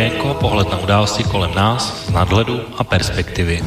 [0.00, 3.60] Okénko, pohled na události kolem nás z nadhledu a perspektivy.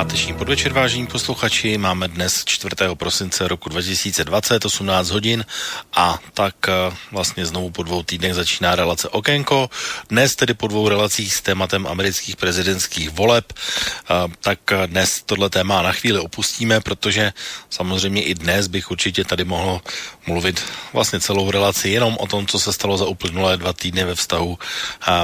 [0.00, 1.78] Páteční podvečer, vážení posluchači.
[1.78, 2.76] Máme dnes 4.
[2.94, 5.44] prosince roku 2020, 18 hodin
[5.92, 6.72] a tak eh,
[7.12, 9.70] vlastně znovu po dvou týdnech začíná relace Okénko.
[10.08, 15.50] Dnes tedy po dvou relacích s tématem amerických prezidentských voleb, eh, tak eh, dnes tohle
[15.50, 17.32] téma na chvíli opustíme, protože
[17.70, 19.80] samozřejmě i dnes bych určitě tady mohl
[20.26, 24.14] mluvit vlastně celou relaci jenom o tom, co se stalo za uplynulé dva týdny ve
[24.14, 24.58] vztahu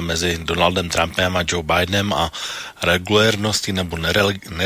[0.01, 2.33] mezi Donaldem Trumpem a Joe Bidenem a
[2.83, 4.66] regulérnosti nebo neregulérnosti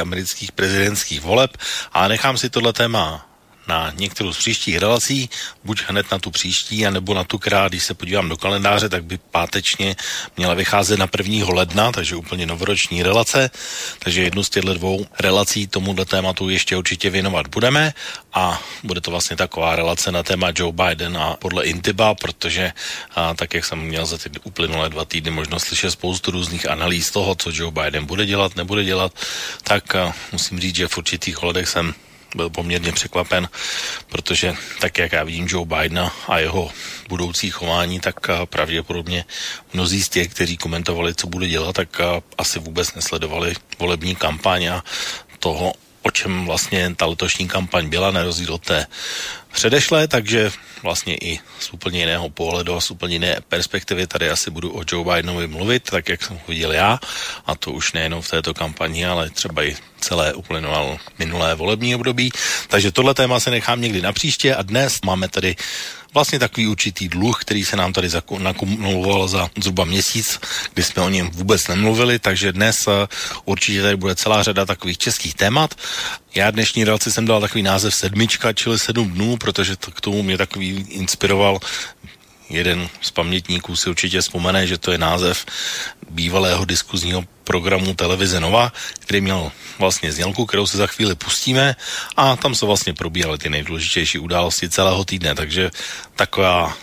[0.00, 1.56] amerických prezidentských voleb.
[1.92, 3.31] A nechám si tohle téma
[3.68, 5.30] na některou z příštích relací,
[5.64, 9.04] buď hned na tu příští, anebo na tu, která, když se podívám do kalendáře, tak
[9.04, 9.96] by pátečně
[10.36, 11.46] měla vycházet na 1.
[11.54, 13.50] ledna, takže úplně novoroční relace.
[13.98, 17.94] Takže jednu z těchto dvou relací tomuhle tématu ještě určitě věnovat budeme
[18.32, 22.72] a bude to vlastně taková relace na téma Joe Biden a podle Intiba, protože
[23.14, 27.10] a, tak, jak jsem měl za ty uplynulé dva týdny možnost slyšet spoustu různých analýz
[27.10, 29.12] toho, co Joe Biden bude dělat, nebude dělat,
[29.62, 29.96] tak
[30.32, 31.94] musím říct, že v určitých ohledech jsem
[32.34, 33.48] byl poměrně překvapen,
[34.08, 36.70] protože tak, jak já vidím Joe Bidena a jeho
[37.08, 39.24] budoucí chování, tak eh, pravděpodobně
[39.72, 44.66] mnozí z těch, kteří komentovali, co bude dělat, tak eh, asi vůbec nesledovali volební kampaň
[44.66, 44.84] a
[45.38, 45.72] toho,
[46.02, 48.86] o čem vlastně ta letošní kampaň byla, na rozdíl od té
[49.52, 54.50] předešlé, takže vlastně i z úplně jiného pohledu a z úplně jiné perspektivy tady asi
[54.50, 57.00] budu o Joe Bidenovi mluvit, tak jak jsem ho viděl já,
[57.46, 62.32] a to už nejenom v této kampani, ale třeba i celé uplynulé minulé volební období.
[62.68, 65.56] Takže tohle téma se nechám někdy na příště a dnes máme tady
[66.14, 68.08] vlastně takový určitý dluh, který se nám tady
[68.38, 70.40] nakumuloval za zhruba měsíc,
[70.74, 73.08] kdy jsme o něm vůbec nemluvili, takže dnes eh,
[73.44, 75.74] určitě tady bude celá řada takových českých témat.
[76.34, 80.22] Já dnešní relaci jsem dal takový název sedmička, čili sedm dnů, protože to k tomu
[80.22, 81.58] mě takový inspiroval
[82.52, 85.46] jeden z pamětníků si určitě vzpomene, že to je název
[86.10, 91.76] bývalého diskuzního programu televize Nova, který měl vlastně znělku, kterou se za chvíli pustíme.
[92.16, 95.70] A tam se vlastně probíhaly ty nejdůležitější události celého týdne, takže
[96.16, 96.76] taková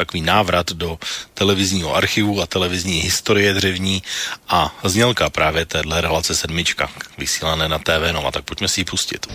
[0.00, 0.98] takový návrat do
[1.34, 4.02] televizního archivu a televizní historie dřevní
[4.48, 9.26] a znělka právě téhle relace sedmička, vysílané na TV Nova, tak pojďme si ji pustit.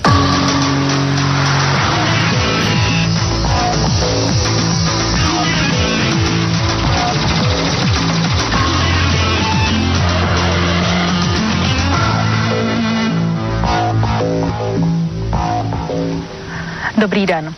[17.06, 17.56] Dobrý den.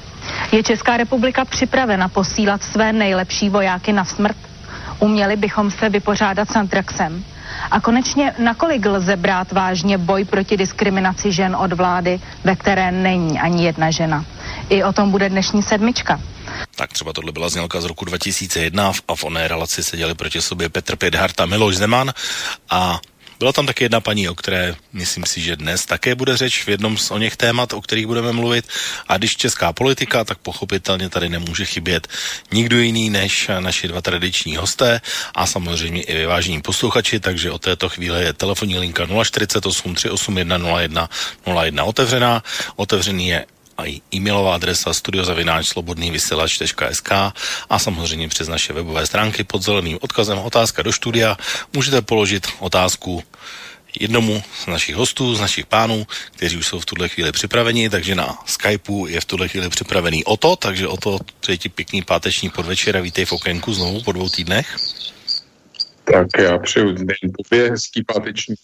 [0.52, 4.38] Je Česká republika připravena posílat své nejlepší vojáky na smrt?
[5.00, 7.24] Uměli bychom se vypořádat s Antraxem?
[7.72, 13.40] A konečně, nakolik lze brát vážně boj proti diskriminaci žen od vlády, ve které není
[13.40, 14.26] ani jedna žena?
[14.70, 16.20] I o tom bude dnešní sedmička.
[16.76, 20.70] Tak třeba tohle byla znělka z roku 2001 a v oné relaci seděli proti sobě
[20.70, 22.14] Petr Pědhart a Miloš Zeman
[22.70, 23.00] a
[23.40, 26.70] byla tam také jedna paní, o které myslím si, že dnes také bude řeč v
[26.70, 28.66] jednom z o něch témat, o kterých budeme mluvit.
[29.08, 32.08] A když česká politika, tak pochopitelně tady nemůže chybět
[32.52, 35.02] nikdo jiný než naši dva tradiční hosté
[35.36, 41.10] a samozřejmě i vyvážení posluchači, takže od této chvíle je telefonní linka 048 381 01
[41.46, 42.44] 01 otevřená.
[42.76, 43.46] Otevřený je
[43.78, 47.12] a e-mailová adresa studiozavináčslobodnývysílač.sk
[47.70, 51.38] a samozřejmě přes naše webové stránky pod zeleným odkazem otázka do studia
[51.74, 53.24] můžete položit otázku
[54.00, 58.16] jednomu z našich hostů, z našich pánů, kteří už jsou v tuhle chvíli připraveni, takže
[58.16, 62.98] na Skypeu je v tuhle chvíli připravený Oto, takže Oto přeji ti pěkný páteční podvečer
[62.98, 64.76] a vítej v okénku znovu po dvou týdnech.
[66.04, 67.08] Tak já přeju den
[67.70, 68.56] hezký páteční,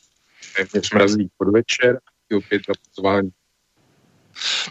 [0.56, 2.00] téměř mrazí podvečer,
[2.38, 3.30] opět za pozvání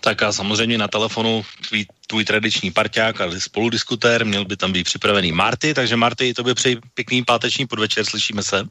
[0.00, 4.84] tak a samozřejmě na telefonu tvý, tvůj tradiční parťák a spoludiskutér, měl by tam být
[4.84, 8.68] připravený Marty, takže Marty, tobě přeji pěkný páteční podvečer, slyšíme se.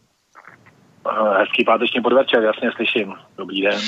[1.37, 3.13] Hezký páteční podvečer, jasně slyším.
[3.37, 3.81] Dobrý den.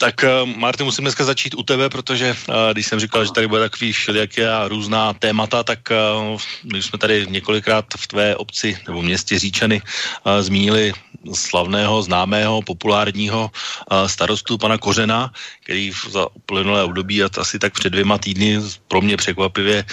[0.00, 3.48] Tak uh, Marty, musím dneska začít u tebe, protože uh, když jsem říkal, že tady
[3.48, 6.40] bude takový všelijaké a různá témata, tak uh,
[6.72, 9.82] my jsme tady několikrát v tvé obci nebo městě Říčany
[10.40, 10.92] zmínili
[11.34, 13.50] slavného, známého, populárního
[14.06, 15.32] starostu pana Kořena,
[15.64, 19.84] který za uplynulé období a asi tak před dvěma týdny pro mě překvapivě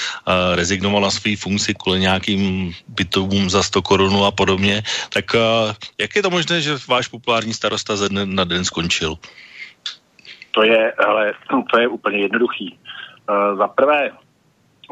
[0.55, 4.83] rezignoval na svý funkci kvůli nějakým bytovům za 100 korun a podobně.
[5.09, 5.35] Tak
[5.97, 9.17] jak je to možné, že váš populární starosta ze dne na den skončil?
[10.57, 11.33] To je, ale
[11.71, 12.79] to je úplně jednoduchý.
[13.29, 14.11] Uh, za prvé,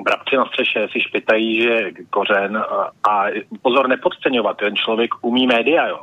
[0.03, 2.57] brabci na střeše si špitají, že kořen
[3.09, 3.25] a
[3.62, 6.00] pozor nepodceňovat, ten člověk umí média, jo.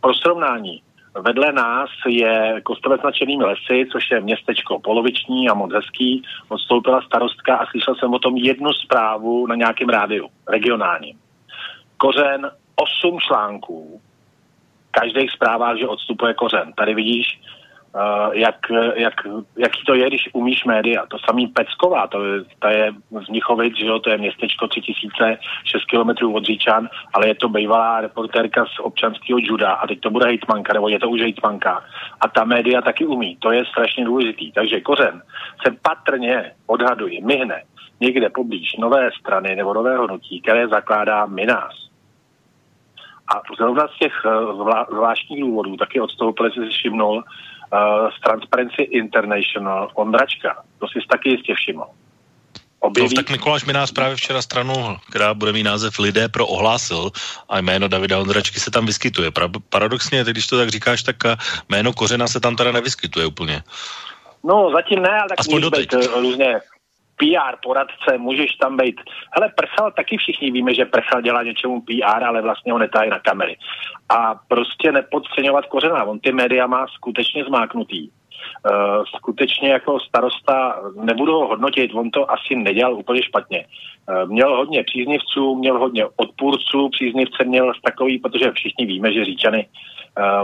[0.00, 0.82] Pro srovnání,
[1.20, 6.22] Vedle nás je Kostovec na Černými lesy, což je městečko poloviční a moc hezký.
[6.48, 11.18] Odstoupila starostka a slyšel jsem o tom jednu zprávu na nějakém rádiu, regionálním.
[11.96, 14.00] Kořen, osm článků,
[14.90, 16.72] každých zprávách, že odstupuje kořen.
[16.72, 17.40] Tady vidíš
[18.32, 18.56] jak,
[18.94, 19.14] jak,
[19.56, 21.06] jaký to je, když umíš média.
[21.06, 22.18] To samý Pecková, to
[22.58, 22.92] ta je
[23.26, 27.48] z Michovic, že jo, to je městečko 3000, 6 kilometrů od Říčan, ale je to
[27.48, 31.84] bývalá reportérka z občanského juda a teď to bude hejtmanka, nebo je to už hejtmanka.
[32.20, 34.52] A ta média taky umí, to je strašně důležitý.
[34.52, 35.22] Takže kořen
[35.66, 37.62] se patrně odhaduje, myhne
[38.00, 41.72] někde poblíž nové strany nebo nového hnutí, které zakládá Minas.
[43.34, 44.30] A zrovna z těch eh,
[44.90, 47.24] zvláštních důvodů taky odstoupili, si všimnul,
[48.16, 50.62] z Transparency International Ondračka.
[50.78, 51.84] To si taky jistě všiml.
[52.80, 53.14] Objeví...
[53.14, 57.10] No, tak Mikuláš mi nás právě včera stranu, která bude mít název Lidé pro ohlásil
[57.48, 59.30] a jméno Davida Ondračky se tam vyskytuje.
[59.30, 61.36] Pra- paradoxně, když to tak říkáš, tak eh,
[61.68, 63.62] jméno Kořena se tam teda nevyskytuje úplně.
[64.44, 66.60] No, zatím ne, ale tak Aspoň může být eh, různě
[67.22, 69.00] PR poradce, můžeš tam být.
[69.30, 73.18] Hele, Prchal taky všichni víme, že Prchal dělá něčemu PR, ale vlastně ho netájí na
[73.18, 73.56] kamery.
[74.08, 76.04] A prostě nepodceňovat kořena.
[76.04, 78.10] On ty média má skutečně zmáknutý.
[78.10, 83.66] Uh, skutečně jako starosta nebudu ho hodnotit, on to asi nedělal úplně špatně.
[84.08, 89.66] Uh, měl hodně příznivců, měl hodně odpůrců, příznivce měl takový, protože všichni víme, že Říčany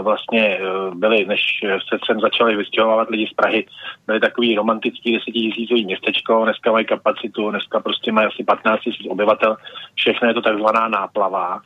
[0.01, 0.61] vlastně e,
[0.95, 1.41] byli, než
[1.89, 3.65] se sem začali vystěhovávat lidi z Prahy,
[4.07, 9.57] byli takový romantický desetitisícový městečko, dneska mají kapacitu, dneska prostě mají asi 15 tisíc obyvatel,
[9.95, 11.61] všechno je to takzvaná náplava.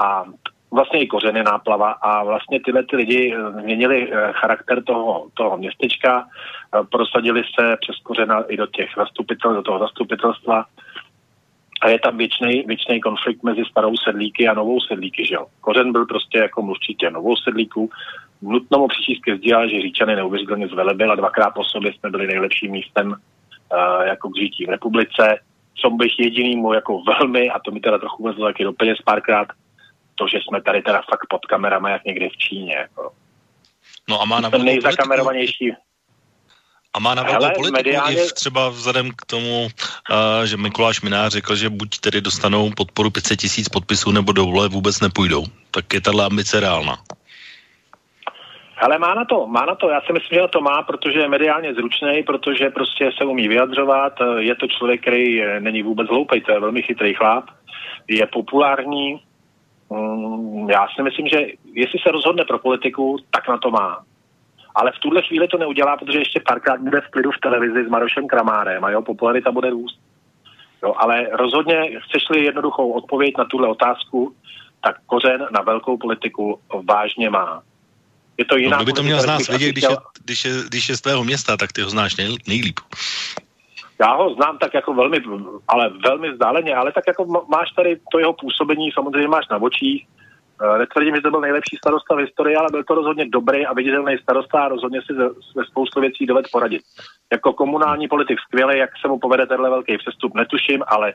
[0.00, 0.24] A
[0.72, 1.90] vlastně i kořeny náplava.
[1.90, 6.26] A vlastně tyhle ty lidi e, změnili charakter toho, toho městečka,
[6.90, 10.64] prosadili se přes kořena i do těch zastupitel, do toho zastupitelstva
[11.80, 15.46] a je tam věčný, konflikt mezi starou sedlíky a novou sedlíky, že jo.
[15.60, 17.90] Kořen byl prostě jako mluvčí novou sedlíků,
[18.42, 22.26] nutno mu přičíst ke zdi, že Říčany neuvěřitelně zvelebil a dvakrát po sobě jsme byli
[22.26, 25.38] nejlepším místem uh, jako k žití v republice.
[25.74, 28.98] Co bych jediný mu jako velmi, a to mi teda trochu vezlo taky do peněz
[29.04, 29.48] párkrát,
[30.14, 32.74] to, že jsme tady teda fakt pod kamerama, jak někde v Číně.
[32.74, 33.12] Jako.
[34.08, 35.72] No a má na nejzakamerovanější.
[36.94, 38.24] A má na velkou politiku mediálně...
[38.24, 43.10] i třeba vzhledem k tomu, uh, že Mikuláš Minář řekl, že buď tedy dostanou podporu
[43.10, 45.44] 500 tisíc podpisů, nebo do vole vůbec nepůjdou.
[45.70, 46.96] Tak je tahle ambice reálná.
[48.80, 49.88] Ale má na to, má na to.
[49.88, 53.48] Já si myslím, že na to má, protože je mediálně zručný, protože prostě se umí
[53.48, 54.12] vyjadřovat.
[54.38, 57.44] Je to člověk, který není vůbec hloupý, to je velmi chytrý chlap.
[58.08, 59.22] Je populární.
[59.90, 61.38] Mm, já si myslím, že
[61.74, 64.04] jestli se rozhodne pro politiku, tak na to má
[64.74, 67.88] ale v tuhle chvíli to neudělá, protože ještě párkrát bude v klidu v televizi s
[67.88, 70.00] Marošem Kramárem a jeho popularita bude růst.
[70.82, 74.34] Jo, ale rozhodně chceš-li jednoduchou odpověď na tuhle otázku,
[74.84, 77.62] tak kořen na velkou politiku vážně má.
[78.38, 80.88] Je to jiná no, by to měl z nás vědět, když, je, když, je, když
[80.88, 82.80] je z tvého města, tak ty ho znáš nej, nejlíp.
[84.00, 85.18] Já ho znám tak jako velmi,
[85.68, 90.06] ale velmi vzdáleně, ale tak jako máš tady to jeho působení, samozřejmě máš na očích,
[90.78, 94.18] netvrdím, že to byl nejlepší starosta v historii, ale byl to rozhodně dobrý a viditelný
[94.22, 95.12] starosta a rozhodně si
[95.56, 96.82] ve spoustu věcí doved poradit.
[97.32, 101.12] Jako komunální politik skvělý, jak se mu povede tenhle velký přestup, netuším, ale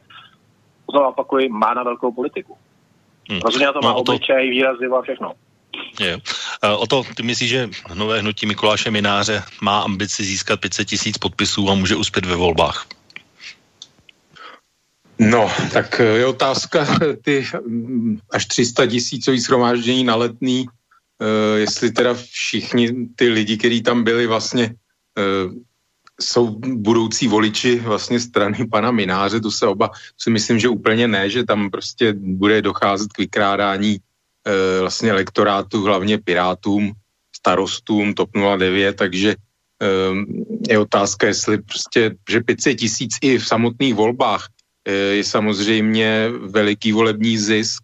[0.92, 2.58] znovu opakuji, má na velkou politiku.
[3.30, 3.40] Hmm.
[3.46, 4.00] Rozhodně na to no, má to...
[4.00, 5.32] obličej, výrazy a všechno.
[6.00, 6.16] Je.
[6.16, 11.18] Uh, o to, ty myslíš, že nové hnutí Mikuláše Mináře má ambici získat 500 tisíc
[11.18, 12.86] podpisů a může uspět ve volbách?
[15.20, 16.88] No, tak eh, je otázka,
[17.22, 23.82] ty mm, až 300 tisícový schromáždění na letný, uh, jestli teda všichni ty lidi, kteří
[23.82, 24.76] tam byli vlastně,
[25.16, 25.54] uh,
[26.22, 31.30] jsou budoucí voliči vlastně strany pana Mináře, to se oba, si myslím, že úplně ne,
[31.30, 33.98] že tam prostě bude docházet k vykrádání
[34.80, 36.94] vlastně elektorátu, hlavně pirátům,
[37.36, 39.36] starostům, TOP 09, takže
[40.70, 44.48] je otázka, jestli prostě, že 500 tisíc i v samotných volbách
[44.92, 47.84] je samozřejmě veliký volební zisk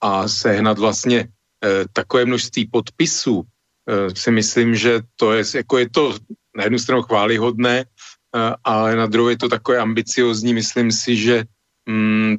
[0.00, 1.28] a sehnat vlastně
[1.64, 6.18] eh, takové množství podpisů, eh, si myslím, že to je, jako je to
[6.56, 11.44] na jednu stranu chválihodné, eh, ale na druhou je to takové ambiciozní, myslím si, že
[11.88, 12.36] mm,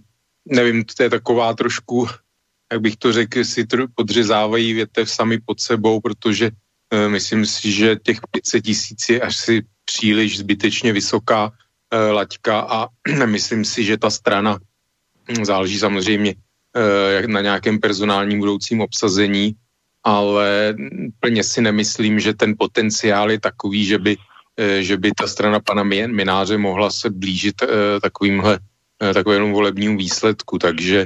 [0.49, 2.07] nevím, to je taková trošku,
[2.71, 3.65] jak bych to řekl, si
[3.95, 6.51] podřezávají větev sami pod sebou, protože
[7.07, 11.51] myslím si, že těch 500 tisíc je asi příliš zbytečně vysoká.
[11.51, 11.62] Eh,
[11.93, 12.87] laťka a
[13.25, 14.59] myslím si, že ta strana
[15.31, 19.55] hm, záleží samozřejmě eh, na nějakém personálním budoucím obsazení,
[20.03, 20.75] ale
[21.19, 24.17] plně si nemyslím, že ten potenciál je takový, že by
[24.79, 27.55] že by ta strana pana Mináře mohla se blížit
[28.01, 28.59] takovýmhle,
[29.13, 31.05] takovému volebnímu výsledku, takže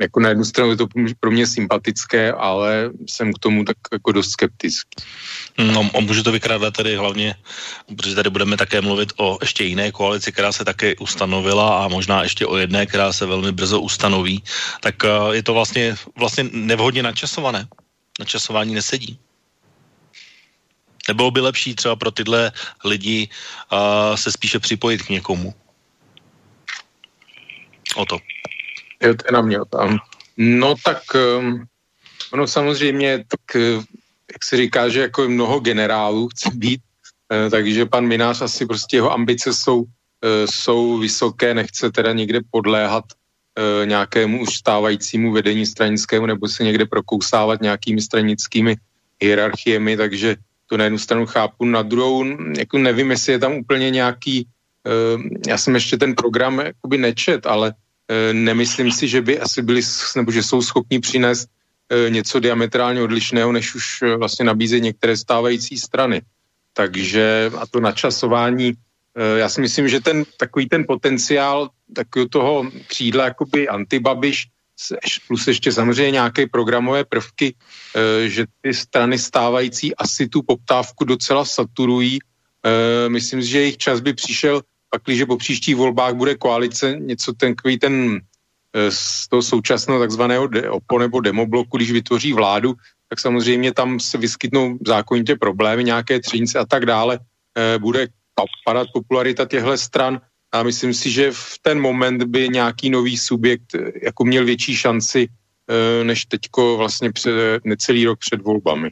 [0.00, 0.86] jako na jednu stranu je to
[1.20, 5.04] pro mě sympatické, ale jsem k tomu tak jako dost skeptický.
[5.58, 7.34] No, můžu to vykrádat tady hlavně,
[7.96, 12.22] protože tady budeme také mluvit o ještě jiné koalici, která se také ustanovila a možná
[12.22, 14.42] ještě o jedné, která se velmi brzo ustanoví,
[14.80, 17.68] tak uh, je to vlastně, vlastně nevhodně načasované.
[18.18, 19.18] Načasování nesedí.
[21.08, 22.52] Nebylo by lepší třeba pro tyhle
[22.84, 23.28] lidi
[23.72, 25.54] uh, se spíše připojit k někomu?
[27.96, 28.18] O to.
[29.02, 29.98] Jo, to je na mě tam.
[30.36, 31.02] No tak,
[31.38, 31.64] um,
[32.32, 33.84] ono samozřejmě, tak uh,
[34.32, 38.96] jak se říká, že jako mnoho generálů chce být, uh, takže pan Minář asi prostě
[38.96, 39.86] jeho ambice jsou, uh,
[40.44, 43.04] jsou vysoké, nechce teda někde podléhat
[43.84, 48.76] nějakému už stávajícímu vedení stranickému nebo se někde prokousávat nějakými stranickými
[49.20, 52.24] hierarchiemi, takže to na jednu stranu chápu, na druhou
[52.58, 54.46] jako nevím, jestli je tam úplně nějaký,
[54.88, 57.81] uh, já jsem ještě ten program jakoby nečet, ale Eh,
[58.32, 59.80] nemyslím si, že by asi byli,
[60.16, 61.48] nebo že jsou schopni přinést
[61.88, 66.22] eh, něco diametrálně odlišného, než už eh, vlastně nabízejí některé stávající strany.
[66.72, 68.72] Takže a to načasování,
[69.36, 74.48] já si myslím, že ten takový ten potenciál takového toho křídla jakoby antibabiš
[75.28, 77.54] plus ještě samozřejmě nějaké programové prvky,
[78.26, 82.18] že ty strany stávající asi tu poptávku docela saturují.
[83.08, 87.32] Myslím si, že jejich čas by přišel pak, když po příštích volbách bude koalice něco
[87.32, 88.20] takový ten
[88.76, 92.74] eh, z toho současného takzvaného OPO nebo demobloku, když vytvoří vládu,
[93.08, 97.18] tak samozřejmě tam se vyskytnou zákonitě problémy, nějaké třínce a tak dále.
[97.56, 98.08] Eh, bude
[98.64, 100.20] padat popularita těchto stran
[100.52, 104.76] a myslím si, že v ten moment by nějaký nový subjekt eh, jako měl větší
[104.76, 105.28] šanci
[106.02, 108.90] než teďko vlastně před, necelý rok před volbami.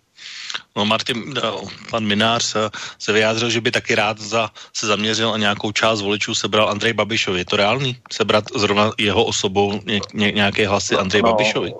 [0.77, 2.57] No Martin, no, pan Minář
[2.99, 6.93] se vyjádřil, že by taky rád za, se zaměřil a nějakou část voličů sebral Andrej
[6.93, 7.39] Babišovi.
[7.39, 7.97] Je to reálný?
[8.13, 11.73] Sebrat zrovna jeho osobou ně, ně, nějaké hlasy Andrej no, Babišovi?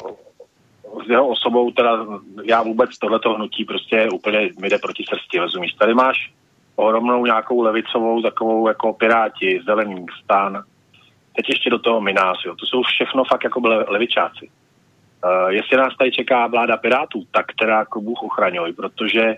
[1.07, 2.07] S jeho osobou teda
[2.45, 5.73] já vůbec tohleto hnutí prostě úplně mi jde proti srsti, rozumíš?
[5.73, 6.31] Tady máš
[6.77, 10.65] ohromnou nějakou levicovou takovou jako piráti, zelený stán,
[11.37, 12.55] teď ještě do toho Minář, jo.
[12.57, 14.51] To jsou všechno fakt jako levičáci.
[15.25, 19.37] Uh, jestli nás tady čeká vláda Pirátů, tak teda jako Bůh ochraňuj, protože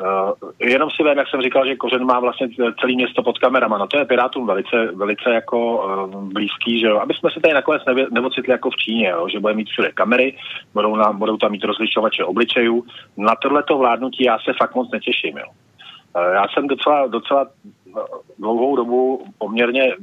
[0.00, 2.48] uh, jenom si vím, jak jsem říkal, že Kořen má vlastně
[2.80, 6.98] celý město pod kamerama, no to je Pirátům velice, velice jako uh, blízký, že jo,
[6.98, 8.06] aby jsme se tady nakonec nevě,
[8.48, 10.36] jako v Číně, jo, že bude mít všude kamery,
[10.74, 12.84] budou, na, budou tam mít rozlišovače obličejů.
[13.16, 15.46] Na tohleto vládnutí já se fakt moc netěším, jo.
[16.16, 17.46] Uh, já jsem docela, docela
[18.38, 19.96] dlouhou dobu poměrně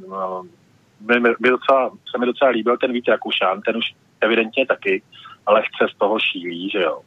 [1.00, 3.86] by, by docela, se mi docela líbil ten Vít Rakušan, ten už
[4.22, 5.02] evidentně taky,
[5.46, 7.02] ale chce z toho šílí, že jo.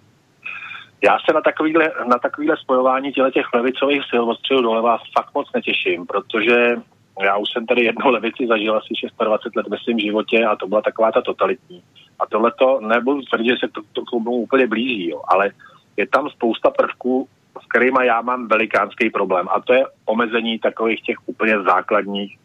[1.05, 5.35] Já se na takovýhle, na takovýhle spojování těle těch levicových sil od středu doleva fakt
[5.35, 6.77] moc netěším, protože
[7.23, 8.95] já už jsem tady jednu levici zažil asi
[9.25, 11.83] 26 let ve svém životě a to byla taková ta totalitní.
[12.19, 15.51] A tohle to nebudu tvrdit, že se to, to, to úplně blíží, jo, ale
[15.97, 17.29] je tam spousta prvků,
[17.63, 22.39] s kterými já mám velikánský problém a to je omezení takových těch úplně základních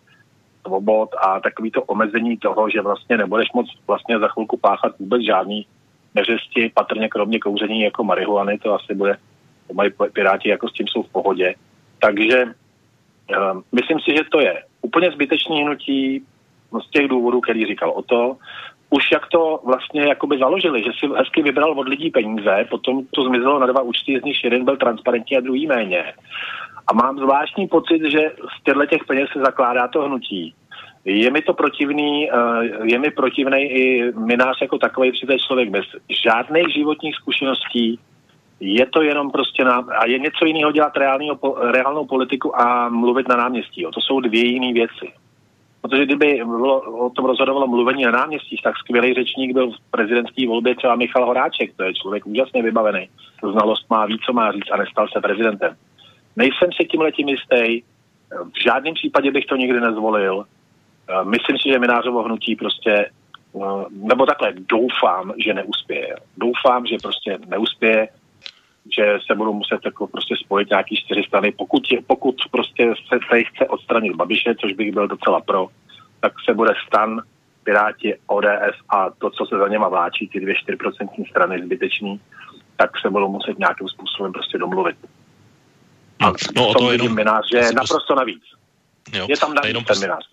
[0.65, 5.22] svobod a takový to omezení toho, že vlastně nebudeš moc vlastně za chvilku páchat vůbec
[5.22, 5.65] žádný
[6.15, 9.17] neřesti, patrně kromě kouření jako marihuany, to asi bude,
[9.67, 11.55] to mají piráti jako s tím jsou v pohodě.
[12.00, 16.24] Takže uh, myslím si, že to je úplně zbytečný hnutí
[16.74, 18.38] no, z těch důvodů, který říkal o to.
[18.89, 23.24] Už jak to vlastně jakoby založili, že si hezky vybral od lidí peníze, potom to
[23.24, 26.13] zmizelo na dva účty, z nich jeden byl transparentní a druhý méně.
[26.88, 30.56] A mám zvláštní pocit, že z těchto těch peněz se zakládá to hnutí.
[31.06, 32.36] Je mi to protivný, eh,
[32.84, 35.86] je mi protivný i minář jako takový, protože člověk bez
[36.24, 38.00] žádných životních zkušeností,
[38.60, 41.39] je to jenom prostě na, a je něco jiného dělat reálního,
[41.72, 43.82] reálnou politiku a mluvit na náměstí.
[43.82, 43.92] Jo.
[43.92, 45.13] To jsou dvě jiné věci.
[45.82, 50.48] Protože kdyby bylo, o tom rozhodovalo mluvení na náměstích, tak skvělý řečník byl v prezidentské
[50.48, 53.10] volbě třeba Michal Horáček, to je člověk úžasně vybavený.
[53.51, 55.75] Znalost má, ví, co má říct a nestal se prezidentem.
[56.36, 57.84] Nejsem si tím letím jistý,
[58.54, 60.46] v žádném případě bych to nikdy nezvolil.
[61.24, 63.10] Myslím si, že Minářovo hnutí prostě,
[63.92, 66.15] nebo takhle, doufám, že neuspěje.
[66.38, 68.10] Doufám, že prostě neuspěje,
[68.96, 71.51] že se budou muset jako prostě spojit nějaký čtyři strany.
[71.51, 75.68] Pokud, pokud prostě se, se chce odstranit Babiše, což bych byl docela pro,
[76.20, 77.22] tak se bude stan,
[77.63, 82.20] Piráti, ODS a to, co se za něma vláčí, ty dvě 4% strany zbytečný,
[82.77, 84.96] tak se budou muset nějakým způsobem prostě domluvit.
[86.25, 87.15] A no, o to jenom...
[87.15, 88.44] Minář, že je naprosto navíc.
[89.13, 90.24] Jo, je tam navíc jenom ten minář.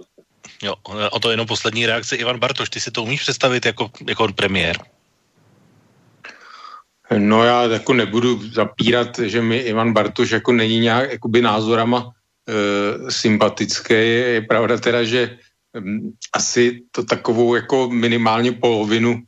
[0.63, 0.75] Jo,
[1.11, 2.17] o to jenom poslední reakce.
[2.17, 4.79] Ivan Bartoš, ty si to umíš představit jako, jako premiér?
[7.19, 12.11] No já jako nebudu zapírat, že mi Ivan Bartoš jako není nějak jakoby názorama
[12.49, 13.95] e, sympatický.
[13.95, 15.39] Je pravda teda, že
[15.75, 19.23] m, asi to takovou jako minimálně polovinu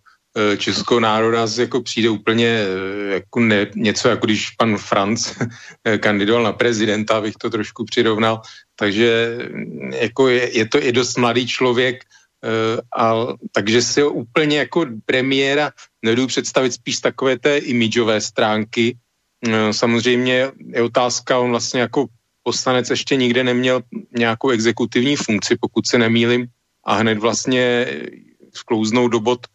[0.57, 5.33] českého národa jako přijde úplně e, jako ne, něco, jako když pan Franc
[5.85, 8.41] e, kandidoval na prezidenta, abych to trošku přirovnal.
[8.76, 9.38] Takže
[10.00, 12.05] jako je, je to i dost mladý člověk,
[12.45, 13.12] Eh, a,
[13.53, 15.73] takže si ho úplně jako premiéra
[16.03, 18.97] nedu představit spíš takové té imidžové stránky.
[19.49, 22.07] Eh, samozřejmě je otázka, on vlastně jako
[22.43, 26.47] poslanec ještě nikde neměl nějakou exekutivní funkci, pokud se nemýlim,
[26.85, 27.87] a hned vlastně
[28.55, 29.53] sklouznout do bod eh,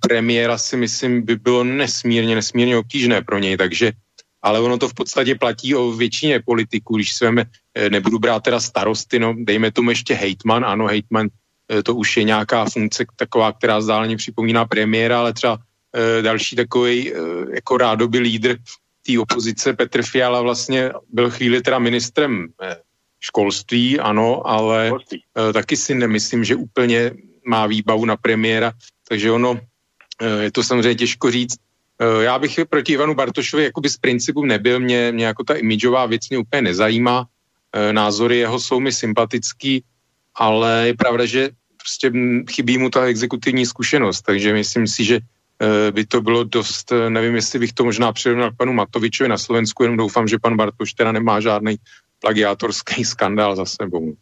[0.00, 3.92] premiéra si myslím by bylo nesmírně, nesmírně obtížné pro něj, takže
[4.42, 7.32] ale ono to v podstatě platí o většině politiků, když se
[7.88, 11.28] nebudu brát teda starosty, no dejme tomu ještě hejtman, ano, hejtman
[11.72, 15.58] Eh, to už je nějaká funkce taková, která zdáleně připomíná premiéra, ale třeba
[16.22, 17.12] další takový
[17.54, 18.56] jako rádoby lídr
[19.06, 22.48] té opozice Petr Fiala vlastně byl chvíli teda ministrem
[23.20, 24.92] školství, ano, ale
[25.48, 27.12] e, taky si nemyslím, že úplně
[27.46, 28.72] má výbavu na premiéra,
[29.08, 29.60] takže ono,
[30.20, 31.56] e, je to samozřejmě těžko říct.
[31.98, 36.06] E, já bych proti Ivanu Bartošovi jakoby z principu nebyl, mě, mě jako ta imidžová
[36.06, 37.26] věc mě úplně nezajímá,
[37.72, 39.84] e, názory jeho jsou mi sympatický,
[40.34, 41.50] ale je pravda, že
[41.86, 42.10] prostě
[42.50, 45.16] chybí mu ta exekutivní zkušenost, takže myslím si, že
[45.62, 49.30] eh, by to bylo dost, eh, nevím, jestli bych to možná přirovnal k panu Matovičovi
[49.30, 51.78] na Slovensku, jenom doufám, že pan Bartoš teda nemá žádný
[52.20, 54.16] plagiátorský skandál za sebou.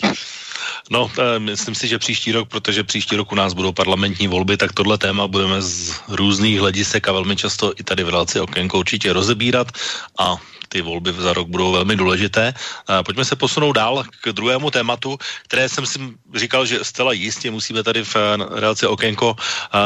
[0.91, 4.57] No, eh, myslím si, že příští rok, protože příští rok u nás budou parlamentní volby,
[4.57, 8.79] tak tohle téma budeme z různých hledisek a velmi často i tady v relaci Okénko
[8.79, 9.73] určitě rozebírat
[10.19, 10.37] a
[10.69, 12.55] ty volby za rok budou velmi důležité.
[13.07, 15.99] Pojďme se posunout dál k druhému tématu, které jsem si
[16.35, 19.37] říkal, že zcela jistě musíme tady v eh, relaci Okénko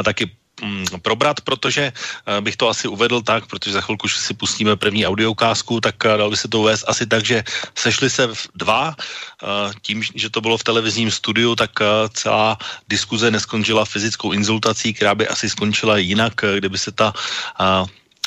[0.05, 0.31] taky
[1.03, 5.81] probrat, protože eh, bych to asi uvedl tak, protože za chvilku si pustíme první audiokázku,
[5.81, 8.95] tak eh, dal by se to uvést asi tak, že sešli se dva,
[9.82, 11.71] tím, že to bylo v televizním studiu, tak
[12.13, 17.13] celá diskuze neskončila fyzickou inzultací, která by asi skončila jinak, kdyby se ta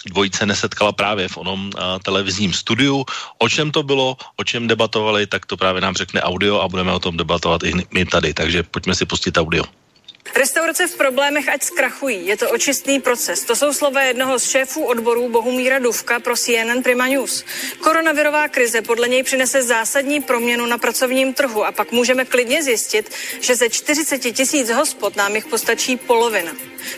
[0.06, 1.72] dvojice nesetkala právě v onom
[2.04, 3.06] televizním studiu.
[3.38, 6.92] O čem to bylo, o čem debatovali, tak to právě nám řekne audio a budeme
[6.92, 8.34] o tom debatovat i my tady.
[8.34, 9.81] Takže pojďme si pustit audio.
[10.36, 12.28] Restaurace v problémech ať zkrachují.
[12.28, 13.44] Je to očistný proces.
[13.44, 17.46] To jsou slova jednoho z šéfů odborů Bohumíra Duvka pro CNN Prima News.
[17.80, 23.12] Koronavirová krize podle něj přinese zásadní proměnu na pracovním trhu a pak můžeme klidně zjistit,
[23.40, 26.52] že ze 40 tisíc hospod nám jich postačí polovina.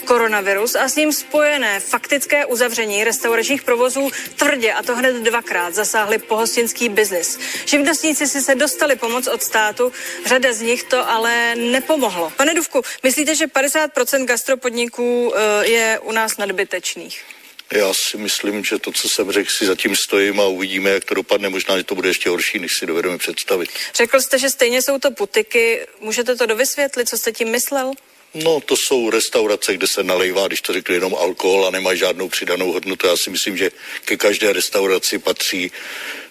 [0.06, 6.18] Koronavirus a s ním spojené faktické uzavření restauračních provozů tvrdě a to hned dvakrát zasáhly
[6.18, 7.40] pohostinský biznis.
[7.66, 9.92] Živnostníci si se dostali pomoc od státu,
[10.26, 12.34] řada z nich to ale nepomohlo.
[12.38, 17.24] Pane Duvku, myslíte, že 50% gastropodniků eh, je u nás nadbytečných?
[17.72, 21.14] Já si myslím, že to, co jsem řekl, si zatím stojím a uvidíme, jak to
[21.14, 21.50] dopadne.
[21.50, 23.70] Možná, že to bude ještě horší, než si dovedeme představit.
[23.96, 25.88] Řekl jste, že stejně jsou to putiky.
[26.00, 27.92] Můžete to dovysvětlit, co jste tím myslel?
[28.34, 32.30] No, to jsou restaurace, kde se nalejvá, když to řeknu, jenom alkohol a nemá žádnou
[32.30, 33.08] přidanou hodnotu.
[33.08, 33.72] Já si myslím, že
[34.06, 35.72] ke každé restauraci patří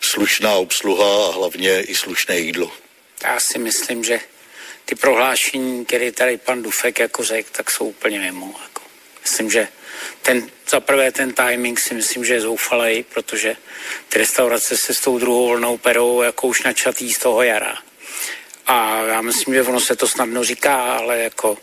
[0.01, 2.73] slušná obsluha a hlavně i slušné jídlo.
[3.25, 4.21] Já si myslím, že
[4.85, 8.55] ty prohlášení, které tady pan Dufek jako řekl, tak jsou úplně mimo.
[8.63, 8.83] Jako.
[9.23, 9.69] Myslím, že
[10.23, 13.57] ten, za prvé ten timing si myslím, že je zoufalý, protože
[14.09, 17.79] ty restaurace se s tou druhou vlnou perou jako už načatý z toho jara.
[18.67, 21.59] A já myslím, že ono se to snadno říká, ale jako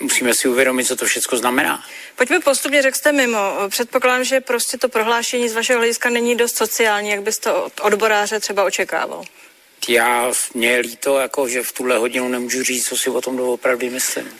[0.00, 1.84] musíme si uvědomit, co to všechno znamená.
[2.16, 3.38] Pojďme postupně, řekl jste mimo.
[3.68, 8.40] Předpokládám, že prostě to prohlášení z vašeho hlediska není dost sociální, jak byste od odboráře
[8.40, 9.24] třeba očekával.
[9.88, 13.90] Já mě líto, jako, že v tuhle hodinu nemůžu říct, co si o tom doopravdy
[13.90, 14.38] myslím.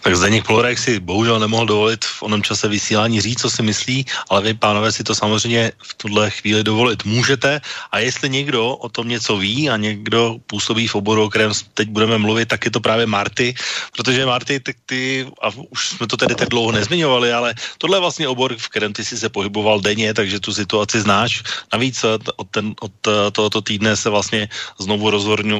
[0.00, 4.06] Tak Zdeněk Polorek si bohužel nemohl dovolit v onom čase vysílání říct, co si myslí,
[4.32, 7.60] ale vy, pánové, si to samozřejmě v tuhle chvíli dovolit můžete.
[7.92, 11.88] A jestli někdo o tom něco ví a někdo působí v oboru, o kterém teď
[11.88, 13.54] budeme mluvit, tak je to právě Marty,
[13.92, 15.00] protože Marty, ty, ty
[15.42, 18.92] a už jsme to tedy tak dlouho nezmiňovali, ale tohle je vlastně obor, v kterém
[18.92, 21.42] ty si se pohyboval denně, takže tu situaci znáš.
[21.72, 24.48] Navíc eh, od, ten, od eh, tohoto týdne se vlastně
[24.80, 25.10] znovu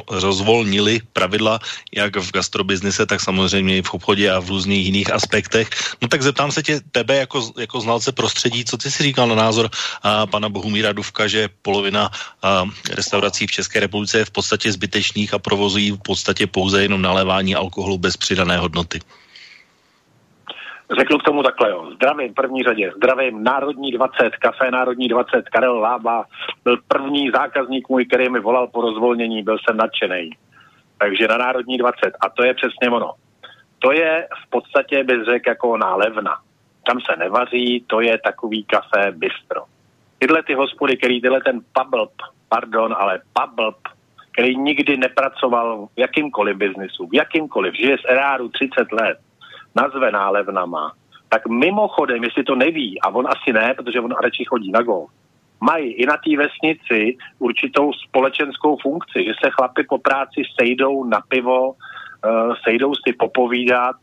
[0.09, 1.59] rozvolnili pravidla,
[1.93, 5.69] jak v gastrobiznise, tak samozřejmě i v obchodě a v různých jiných aspektech.
[6.01, 9.35] No tak zeptám se tě, tebe jako, jako znalce prostředí, co ty si říkal na
[9.35, 9.69] názor
[10.03, 12.09] a, pana Bohumíra Duvka, že polovina
[12.43, 12.65] a,
[12.95, 17.55] restaurací v České republice je v podstatě zbytečných a provozují v podstatě pouze jenom nalévání
[17.55, 18.99] alkoholu bez přidané hodnoty.
[20.99, 21.91] Řeknu k tomu takhle, jo.
[21.95, 22.91] Zdravím, první řadě.
[22.95, 26.25] Zdravím, Národní 20, Café Národní 20, Karel Lába
[26.63, 30.29] byl první zákazník můj, který mi volal po rozvolnění, byl jsem nadšený.
[30.97, 31.97] Takže na Národní 20.
[32.21, 33.11] A to je přesně ono
[33.81, 36.37] to je v podstatě, bych řekl, jako nálevna.
[36.85, 39.61] tam se nevaří, to je takový kafe bistro.
[40.19, 42.11] Tyhle ty hospody, který tyhle ten pablb,
[42.49, 43.77] pardon, ale pablb,
[44.31, 49.17] který nikdy nepracoval v jakýmkoliv biznisu, v jakýmkoliv, žije z eráru 30 let,
[49.75, 50.93] nazve nálevnama,
[51.29, 55.07] tak mimochodem, jestli to neví, a on asi ne, protože on radši chodí na gol,
[55.61, 61.21] mají i na té vesnici určitou společenskou funkci, že se chlapi po práci sejdou na
[61.27, 61.75] pivo,
[62.63, 63.95] sejdou si popovídat.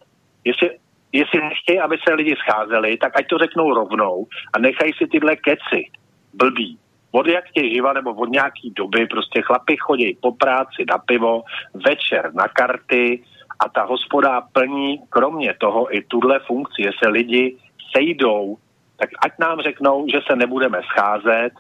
[0.44, 0.70] Jestli,
[1.12, 5.37] jestli nechtějí, aby se lidi scházeli, tak ať to řeknou rovnou a nechají si tyhle
[5.37, 5.90] keci
[6.35, 6.78] blbý.
[7.12, 11.42] Od jak tě živa nebo od nějaký doby prostě chlapi chodí po práci na pivo,
[11.74, 13.22] večer na karty
[13.61, 17.57] a ta hospoda plní kromě toho i tuhle funkci, že se lidi
[17.96, 18.59] sejdou
[18.98, 21.52] tak ať nám řeknou, že se nebudeme scházet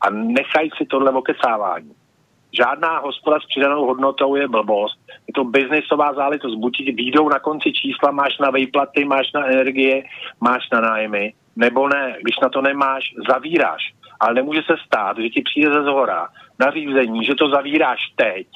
[0.00, 1.92] a nechají si tohle okecávání.
[2.52, 4.98] Žádná hospoda s přidanou hodnotou je blbost.
[5.28, 6.54] Je to biznisová záležitost.
[6.54, 10.04] Buď výjdou na konci čísla, máš na výplaty, máš na energie,
[10.40, 12.16] máš na nájmy, nebo ne.
[12.22, 13.92] Když na to nemáš, zavíráš.
[14.20, 18.46] Ale nemůže se stát, že ti přijde ze zhora nařízení, že to zavíráš teď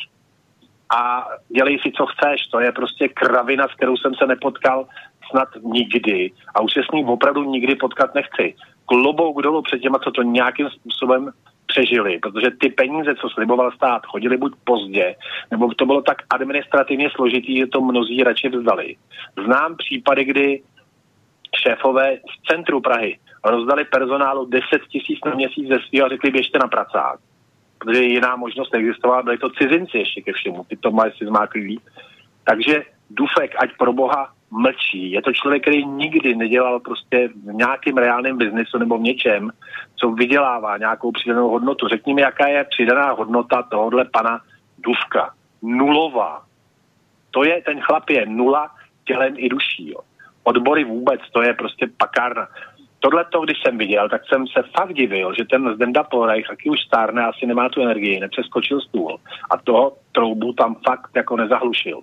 [0.97, 2.47] a dělej si, co chceš.
[2.47, 4.87] To je prostě kravina, s kterou jsem se nepotkal
[5.31, 8.55] snad nikdy a už se s ním opravdu nikdy potkat nechci.
[8.87, 11.33] Klobouk dolů před těma, co to nějakým způsobem
[11.67, 15.15] přežili, protože ty peníze, co sliboval stát, chodili buď pozdě,
[15.51, 18.97] nebo to bylo tak administrativně složitý, že to mnozí radši vzdali.
[19.45, 20.63] Znám případy, kdy
[21.63, 26.59] šéfové z centru Prahy rozdali personálu 10 tisíc na měsíc ze svého a řekli, běžte
[26.59, 27.21] na pracák.
[27.79, 31.61] Protože jiná možnost neexistovala, byli to cizinci ještě ke všemu, ty to mají si zmáklý
[31.61, 31.83] líp.
[32.45, 35.11] Takže Dufek, ať pro boha mlčí.
[35.11, 39.51] Je to člověk, který nikdy nedělal prostě v nějakém reálném biznesu nebo v něčem,
[39.97, 41.89] co vydělává nějakou přidanou hodnotu.
[41.89, 44.41] Řekni mi, jaká je přidaná hodnota tohohle pana
[44.79, 45.35] Dufka.
[45.63, 46.43] Nulová.
[47.31, 48.71] To je, ten chlap je nula
[49.05, 49.91] tělem i duší.
[49.91, 50.01] Jo.
[50.45, 52.49] Odbory vůbec, to je prostě pakárna.
[53.01, 56.71] Tohle to, když jsem viděl, tak jsem se fakt divil, že ten Zdenda Polreich, taky
[56.71, 59.19] už stárne, asi nemá tu energii, nepřeskočil stůl
[59.51, 62.01] a toho troubu tam fakt jako nezahlušil.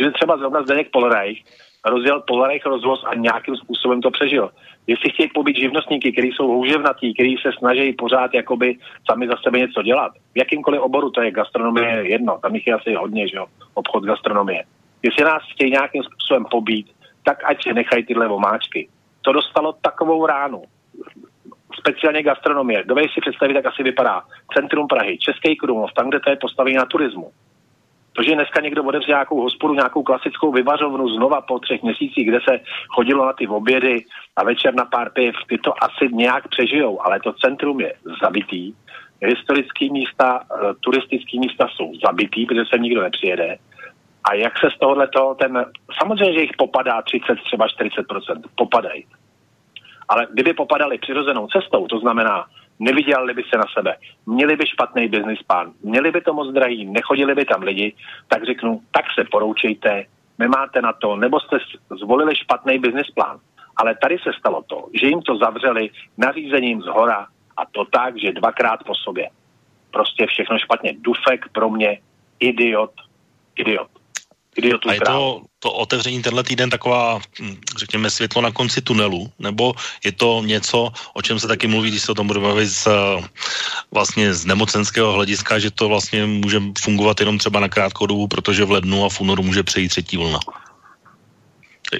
[0.00, 1.44] Že třeba zrovna Zdeněk Polreich
[1.90, 4.50] rozjel Polarech rozvoz a nějakým způsobem to přežil.
[4.86, 8.76] Jestli chtějí pobít živnostníky, kteří jsou houževnatí, kteří se snaží pořád jakoby
[9.10, 12.74] sami za sebe něco dělat, v jakýmkoliv oboru, to je gastronomie jedno, tam jich je
[12.74, 14.64] asi hodně, že jo, obchod gastronomie.
[15.02, 16.86] Jestli nás chtějí nějakým způsobem pobít,
[17.24, 18.88] tak ať se nechají tyhle omáčky.
[19.22, 20.62] To dostalo takovou ránu.
[21.78, 22.84] Speciálně gastronomie.
[22.84, 24.22] Dovej si představit, jak asi vypadá
[24.54, 27.32] centrum Prahy, Český Krumlov, tam, kde to je postavené na turismu
[28.16, 32.38] to, že dneska někdo odevře nějakou hospodu, nějakou klasickou vyvařovnu znova po třech měsících, kde
[32.48, 34.04] se chodilo na ty obědy
[34.36, 38.74] a večer na pár piv, ty to asi nějak přežijou, ale to centrum je zabitý.
[39.22, 43.56] Historické místa, eh, turistické místa jsou zabitý, protože se nikdo nepřijede.
[44.30, 45.66] A jak se z tohohle toho ten,
[45.98, 49.06] samozřejmě, že jich popadá 30, třeba 40%, popadají.
[50.08, 52.46] Ale kdyby popadali přirozenou cestou, to znamená
[52.78, 56.84] nevydělali by se na sebe, měli by špatný business plán, měli by to moc drahý,
[56.84, 57.94] nechodili by tam lidi,
[58.28, 60.04] tak řeknu, tak se poroučejte,
[60.38, 61.58] nemáte na to, nebo jste
[62.00, 63.38] zvolili špatný business plán.
[63.76, 68.18] Ale tady se stalo to, že jim to zavřeli nařízením z hora a to tak,
[68.18, 69.28] že dvakrát po sobě.
[69.90, 70.94] Prostě všechno špatně.
[71.00, 71.98] Dufek pro mě
[72.40, 72.92] idiot,
[73.56, 73.95] idiot
[74.88, 79.74] a je to, to otevření tenhle týden taková, hm, řekněme, světlo na konci tunelu, nebo
[80.04, 82.88] je to něco, o čem se taky mluví, když se o tom budu bavit z,
[83.90, 88.64] vlastně z nemocenského hlediska, že to vlastně může fungovat jenom třeba na krátkou dobu, protože
[88.64, 90.40] v lednu a v únoru může přejít třetí vlna.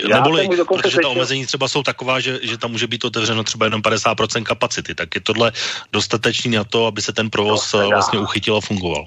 [0.09, 3.67] Já Neboli, protože ta omezení třeba jsou taková, že, že tam může být otevřeno třeba
[3.67, 5.53] jenom 50% kapacity, tak je tohle
[5.93, 9.07] dostatečný na to, aby se ten provoz no, vlastně uchytil a fungoval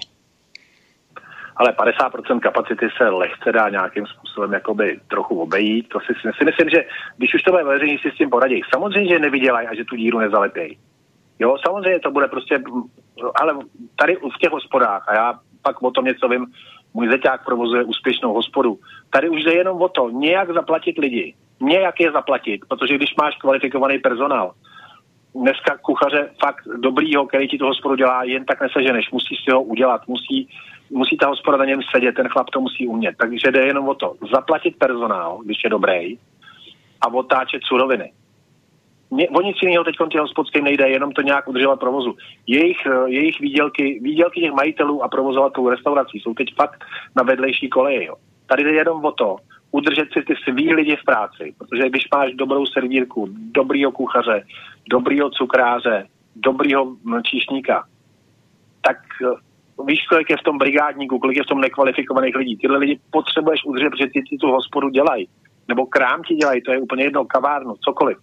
[1.60, 5.90] ale 50% kapacity se lehce dá nějakým způsobem jakoby trochu obejít.
[5.90, 6.86] To si, si myslím, že
[7.18, 8.62] když už to bude veřejní, si s tím poradí.
[8.74, 10.78] Samozřejmě, že nevydělají a že tu díru nezalepějí.
[11.40, 12.64] Jo, samozřejmě to bude prostě,
[13.36, 13.54] ale
[13.96, 16.46] tady v těch hospodách, a já pak o tom něco vím,
[16.94, 18.80] můj zeťák provozuje úspěšnou hospodu.
[19.10, 23.36] Tady už jde jenom o to, nějak zaplatit lidi, nějak je zaplatit, protože když máš
[23.36, 24.52] kvalifikovaný personál,
[25.36, 29.62] dneska kuchaře fakt dobrýho, který ti to hospodu dělá, jen tak neseženeš, musí si ho
[29.62, 30.50] udělat, musí
[30.90, 33.16] musí ta hospoda na něm sedět, ten chlap to musí umět.
[33.18, 36.18] Takže jde jenom o to, zaplatit personál, když je dobrý,
[37.02, 38.12] a otáčet suroviny.
[39.12, 42.16] Mě, o nic jiného teď těm hospodským nejde, jenom to nějak udržovat provozu.
[42.48, 47.70] Jejich, eh, jejich výdělky, výdělky těch majitelů a provozovatelů restaurací jsou teď fakt na vedlejší
[47.70, 48.06] koleji.
[48.06, 48.16] Jo.
[48.46, 49.38] Tady jde jenom o to,
[49.72, 54.44] udržet si ty svý lidi v práci, protože když máš dobrou servírku, dobrýho kuchaře,
[54.90, 57.86] dobrýho cukráře, dobrýho číšníka,
[58.82, 59.49] tak eh,
[59.86, 62.58] víš, kolik je v tom brigádníku, kolik je v tom nekvalifikovaných lidí.
[62.58, 65.30] Tyhle lidi potřebuješ udržet, protože ty, ty tu hospodu dělají.
[65.68, 68.18] Nebo krám ti dělají, to je úplně jedno, kavárnu, cokoliv.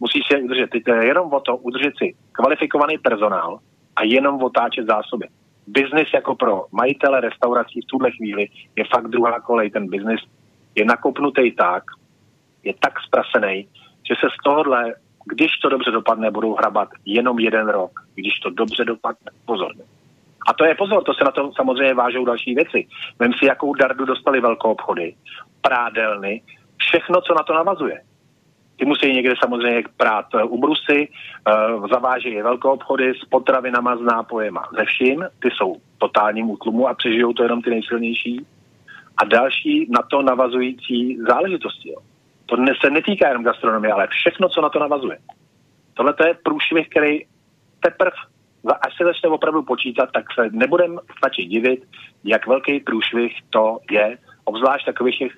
[0.00, 0.70] musíš je udržet.
[0.70, 3.58] Teď je jenom o to udržet si kvalifikovaný personál
[3.96, 5.26] a jenom otáčet zásoby.
[5.66, 9.70] Biznis jako pro majitele restaurací v tuhle chvíli je fakt druhá kolej.
[9.70, 10.20] Ten biznis
[10.74, 11.84] je nakopnutý tak,
[12.64, 13.68] je tak sprasený,
[14.08, 18.00] že se z tohohle, když to dobře dopadne, budou hrabat jenom jeden rok.
[18.14, 19.72] Když to dobře dopadne, pozor.
[20.48, 22.86] A to je pozor, to se na to samozřejmě vážou další věci.
[23.18, 25.14] Vem si, jakou dardu dostali velkou obchody,
[25.60, 26.42] prádelny,
[26.76, 28.00] všechno, co na to navazuje.
[28.76, 34.68] Ty musí někde samozřejmě prát eh, ubrusy, uh, zavážejí velké obchody s potravinama, s nápojema,
[34.78, 35.24] ze vším.
[35.42, 38.46] Ty jsou totálním útlumu a přežijou to jenom ty nejsilnější.
[39.16, 41.90] A další na to navazující záležitosti.
[41.90, 42.00] Jo.
[42.46, 45.18] To se netýká jenom gastronomie, ale všechno, co na to navazuje.
[45.94, 47.24] Tohle je průšvih, který
[47.80, 48.16] teprve,
[48.68, 51.84] až se začne opravdu počítat, tak se nebudeme stačit divit,
[52.24, 55.32] jak velký průšvih to je, obzvlášť takových těch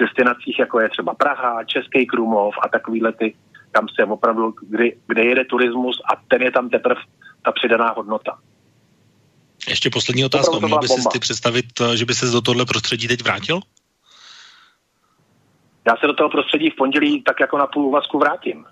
[0.00, 3.34] destinacích, jako je třeba Praha, Český Krumlov a takovýhle ty,
[3.72, 7.00] tam se opravdu, kdy, kde jede turismus a ten je tam teprve
[7.42, 8.38] ta přidaná hodnota.
[9.68, 10.58] Ještě poslední otázka.
[10.58, 13.60] Měl by si ty představit, že by se do tohle prostředí teď vrátil?
[15.86, 18.66] Já se do toho prostředí v pondělí tak jako na půl úvazku vrátím.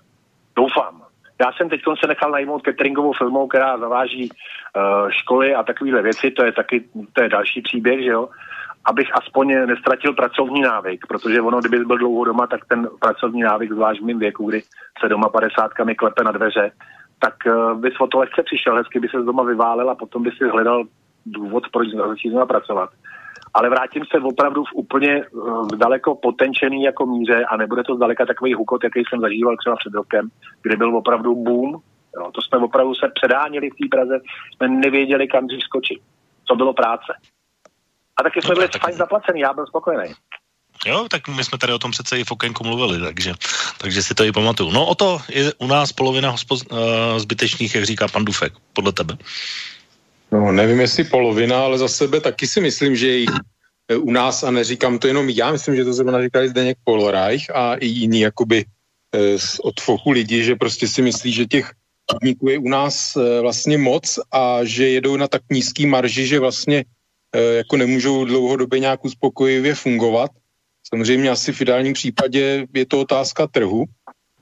[0.55, 1.08] Doufám.
[1.41, 6.31] Já jsem teď se nechal najmout cateringovou firmou, která zaváží uh, školy a takovéhle věci,
[6.31, 8.29] to je taky, to je další příběh, že jo?
[8.85, 13.71] Abych aspoň nestratil pracovní návyk, protože ono, kdyby byl dlouho doma, tak ten pracovní návyk,
[13.73, 14.61] zvlášť v mém věku, kdy
[15.01, 16.71] se doma padesátkami klepe na dveře,
[17.19, 20.23] tak uh, bys o to lehce přišel, hezky by se z doma vyválel a potom
[20.23, 20.83] by si hledal
[21.25, 22.89] důvod, proč začít pracovat.
[23.53, 28.25] Ale vrátím se opravdu v úplně uh, daleko potenčený jako míře a nebude to zdaleka
[28.25, 30.29] takový hukot, jaký jsem zažíval třeba před rokem,
[30.61, 31.81] kdy byl opravdu boom.
[32.15, 34.19] Jo, to jsme opravdu se předánili v té Praze,
[34.55, 35.99] jsme nevěděli, kam dřív skočit.
[36.47, 37.13] Co bylo práce.
[38.17, 38.81] A taky jsme byli tak...
[38.81, 40.13] fajn zaplacený, já byl spokojený.
[40.85, 43.33] Jo, tak my jsme tady o tom přece i v okénku mluvili, takže,
[43.77, 44.71] takže si to i pamatuju.
[44.71, 46.77] No o to je u nás polovina hospoz, uh,
[47.17, 49.17] zbytečných, jak říká pan Dufek, podle tebe.
[50.31, 53.29] No nevím, jestli polovina, ale za sebe taky si myslím, že jich
[53.87, 57.49] eh, u nás, a neříkám to jenom já, myslím, že to zrovna říkali Zdeněk Polorajch
[57.49, 58.65] a i jiní jakoby
[59.15, 61.71] eh, od fochu lidi, že prostě si myslí, že těch
[62.05, 66.85] podniků je u nás vlastně moc a že jedou na tak nízký marži, že vlastně
[67.35, 70.31] jako nemůžou dlouhodobě nějak uspokojivě fungovat.
[70.89, 73.85] Samozřejmě asi v ideálním případě je to otázka trhu.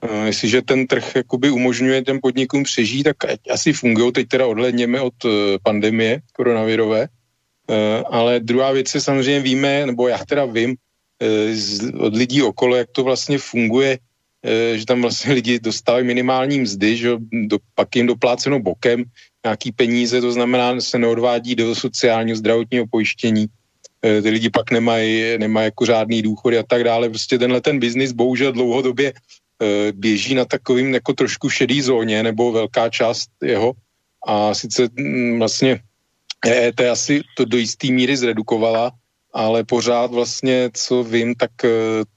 [0.02, 3.16] Eh, jestliže ten trh jakoby umožňuje těm podnikům přežít, tak
[3.50, 4.12] asi fungují.
[4.12, 7.08] Teď teda odhledněme od eh, pandemie koronavirové.
[8.08, 10.76] Ale druhá věc je samozřejmě víme, nebo já teda vím
[12.00, 13.98] od lidí okolo, jak to vlastně funguje,
[14.74, 19.04] že tam vlastně lidi dostávají minimální mzdy, že do, pak jim dopláceno bokem,
[19.44, 23.46] nějaký peníze, to znamená, se neodvádí do sociálního zdravotního pojištění,
[24.00, 27.08] ty lidi pak nemají, nemají jako žádný důchody a tak dále.
[27.08, 29.12] Prostě tenhle ten biznis bohužel dlouhodobě
[29.92, 33.72] běží na takovým jako trošku šedý zóně, nebo velká část jeho.
[34.26, 35.80] A sice mm, vlastně
[36.46, 38.92] EET asi to do jisté míry zredukovala,
[39.34, 41.70] ale pořád vlastně, co vím, tak e,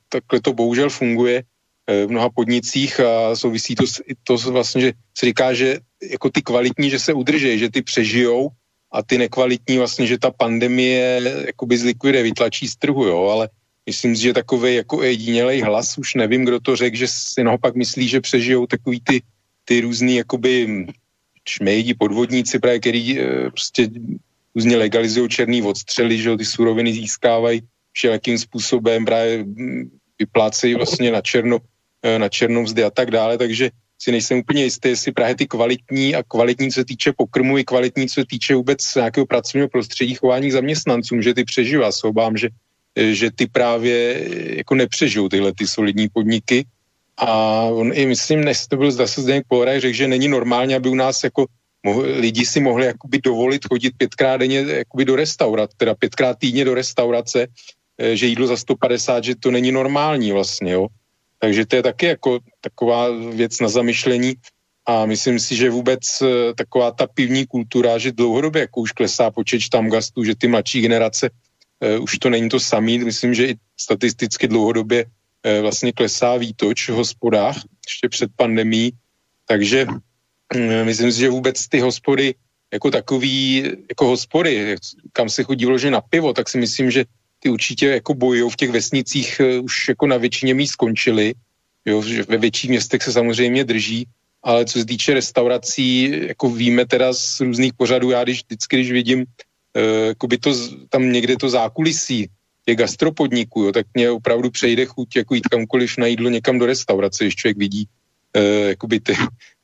[0.10, 1.44] takhle to bohužel funguje
[1.88, 3.84] v mnoha podnicích a souvisí to,
[4.24, 5.80] to vlastně, že se říká, že
[6.12, 8.50] jako ty kvalitní, že se udrží, že ty přežijou
[8.92, 13.50] a ty nekvalitní vlastně, že ta pandemie jakoby zlikviduje, vytlačí z trhu, jo, ale
[13.86, 17.76] myslím si, že takový jako jedinělej hlas, už nevím, kdo to řekl, že si naopak
[17.76, 19.22] myslí, že přežijou takový ty,
[19.66, 20.86] ty různý jakoby
[21.50, 23.90] šmejdi, podvodníci, právě, který e, prostě
[24.56, 29.46] různě legalizují černý odstřely, že ty suroviny získávají všelakým způsobem, právě
[30.20, 31.58] vyplácejí vlastně na černo,
[32.04, 35.48] e, na černou vzdy a tak dále, takže si nejsem úplně jistý, jestli právě ty
[35.48, 40.52] kvalitní a kvalitní, co týče pokrmu, i kvalitní, co týče vůbec nějakého pracovního prostředí, chování
[40.52, 41.92] zaměstnancům, že ty přežívá.
[41.92, 42.50] Se obávám, že,
[42.96, 44.28] že ty právě
[44.58, 46.66] jako nepřežijou tyhle ty solidní podniky.
[47.18, 50.90] A on i myslím, než to byl zase Zdeněk Poloraj, řekl, že není normálně, aby
[50.90, 51.46] u nás jako
[51.84, 56.66] mohli, lidi si mohli jakoby dovolit chodit pětkrát denně jakoby do restaurace, teda pětkrát týdně
[56.66, 57.48] do restaurace,
[57.98, 60.88] eh, že jídlo za 150, že to není normální vlastně, jo.
[61.40, 64.34] Takže to je taky jako taková věc na zamyšlení
[64.86, 69.32] a myslím si, že vůbec eh, taková ta pivní kultura, že dlouhodobě jako už klesá
[69.32, 71.30] počet tam gastů, že ty mladší generace
[72.02, 73.00] už to není to samý.
[73.00, 77.56] Myslím, že i statisticky dlouhodobě uh, vlastně klesá výtoč v hospodách
[77.88, 78.92] ještě před pandemí.
[79.46, 82.36] Takže uh, myslím si, že vůbec ty hospody
[82.74, 84.76] jako takový, jako hospody,
[85.14, 87.06] kam se chodí vložit na pivo, tak si myslím, že
[87.40, 91.34] ty určitě jako bojují v těch vesnicích už jako na většině míst skončili,
[91.86, 94.08] jo, že ve větších městech se samozřejmě drží,
[94.44, 98.92] ale co se týče restaurací, jako víme teda z různých pořadů, já když vždycky, když
[98.92, 99.26] vidím
[99.76, 100.54] uh, jako by to,
[100.90, 102.30] tam někde to zákulisí
[102.66, 106.66] je gastropodniku, jo, tak mě opravdu přejde chuť jako jít kamkoliv na jídlo někam do
[106.66, 107.88] restaurace, když člověk vidí
[108.34, 109.14] e, jakoby ty,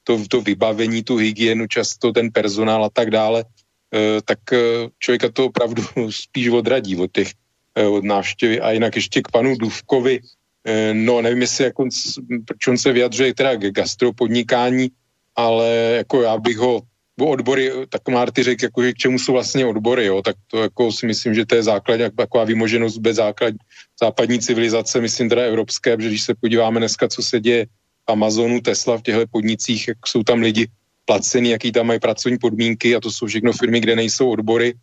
[0.04, 3.46] to, to vybavení, tu hygienu, často ten personál a tak dále,
[3.94, 4.58] e, tak e,
[5.00, 7.32] člověka to opravdu spíš odradí od těch
[7.78, 8.62] od návštěvy.
[8.62, 10.20] A jinak ještě k panu Duvkovi,
[10.94, 11.88] no nevím, jestli jako,
[12.46, 14.90] proč on se vyjadřuje teda k gastropodnikání,
[15.36, 15.70] ale
[16.02, 16.82] jako já bych ho
[17.26, 20.92] odbory, tak Marty řekl, jako, že k čemu jsou vlastně odbory, jo, tak to jako
[20.92, 23.54] si myslím, že to je základ, jak taková vymoženost bez základ
[24.00, 28.62] západní civilizace, myslím teda evropské, protože když se podíváme dneska, co se děje v Amazonu,
[28.62, 30.68] Tesla, v těchto podnicích, jak jsou tam lidi
[31.06, 34.74] placený, jaký tam mají pracovní podmínky a to jsou všechno firmy, kde nejsou odbory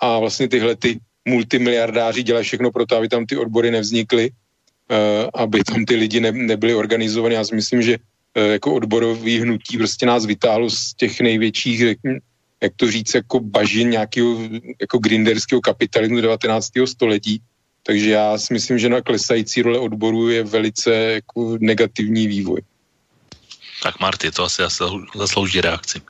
[0.00, 5.28] a vlastně tyhle ty multimiliardáři dělají všechno pro to, aby tam ty odbory nevznikly, uh,
[5.34, 7.34] aby tam ty lidi ne, nebyli organizovaní.
[7.34, 7.98] Já si myslím, že
[8.36, 11.80] jako odborový hnutí prostě nás vytáhlo z těch největších,
[12.60, 14.38] jak to říct, jako bažin nějakého
[14.80, 16.70] jako grinderského kapitalismu 19.
[16.84, 17.42] století.
[17.82, 22.60] Takže já si myslím, že na klesající role odboru je velice jako negativní vývoj.
[23.82, 24.62] Tak Marty, to asi
[25.14, 26.00] zaslouží reakci.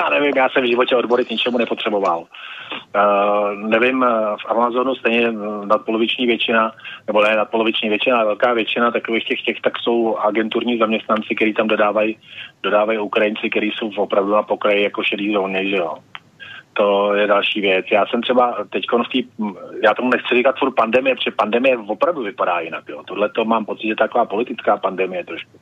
[0.00, 2.18] Já nevím, já jsem v životě odbory k ničemu nepotřeboval.
[2.20, 4.04] Uh, nevím,
[4.42, 5.32] v Amazonu stejně
[5.64, 6.72] nadpoloviční většina,
[7.06, 11.54] nebo ne nadpoloviční většina, ale velká většina takových těch, těch tak jsou agenturní zaměstnanci, kteří
[11.54, 12.16] tam dodávají,
[12.62, 15.94] dodávají Ukrajinci, kteří jsou opravdu na pokraji jako šedý zóně, že jo.
[16.72, 17.86] To je další věc.
[17.92, 19.28] Já jsem třeba teď v tý,
[19.84, 22.84] já tomu nechci říkat furt pandemie, protože pandemie opravdu vypadá jinak.
[22.88, 23.02] Jo.
[23.06, 25.58] Tohle to mám pocit, že taková politická pandemie trošku.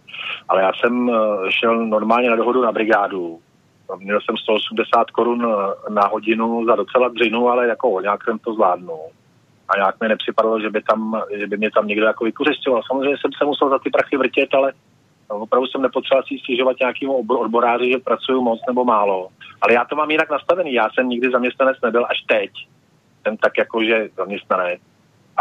[0.49, 1.11] Ale já jsem
[1.49, 3.39] šel normálně na dohodu na brigádu,
[3.97, 8.55] Měl jsem 180 korun eh, na hodinu za docela dřinu, ale jako nějak jsem to
[8.55, 9.01] zvládnul.
[9.69, 12.83] A nějak mi nepřipadalo, že by, tam, že by mě tam někdo jako vykořišťoval.
[12.87, 14.73] Samozřejmě jsem se musel za ty prachy vrtět, ale
[15.29, 19.29] opravdu jsem nepotřeboval si stěžovat nějakým odboráři, že pracuju moc nebo málo.
[19.61, 20.73] Ale já to mám jinak nastavený.
[20.73, 22.51] Já jsem nikdy zaměstnanec nebyl až teď.
[23.23, 24.81] Jsem tak jako, že zaměstnanec.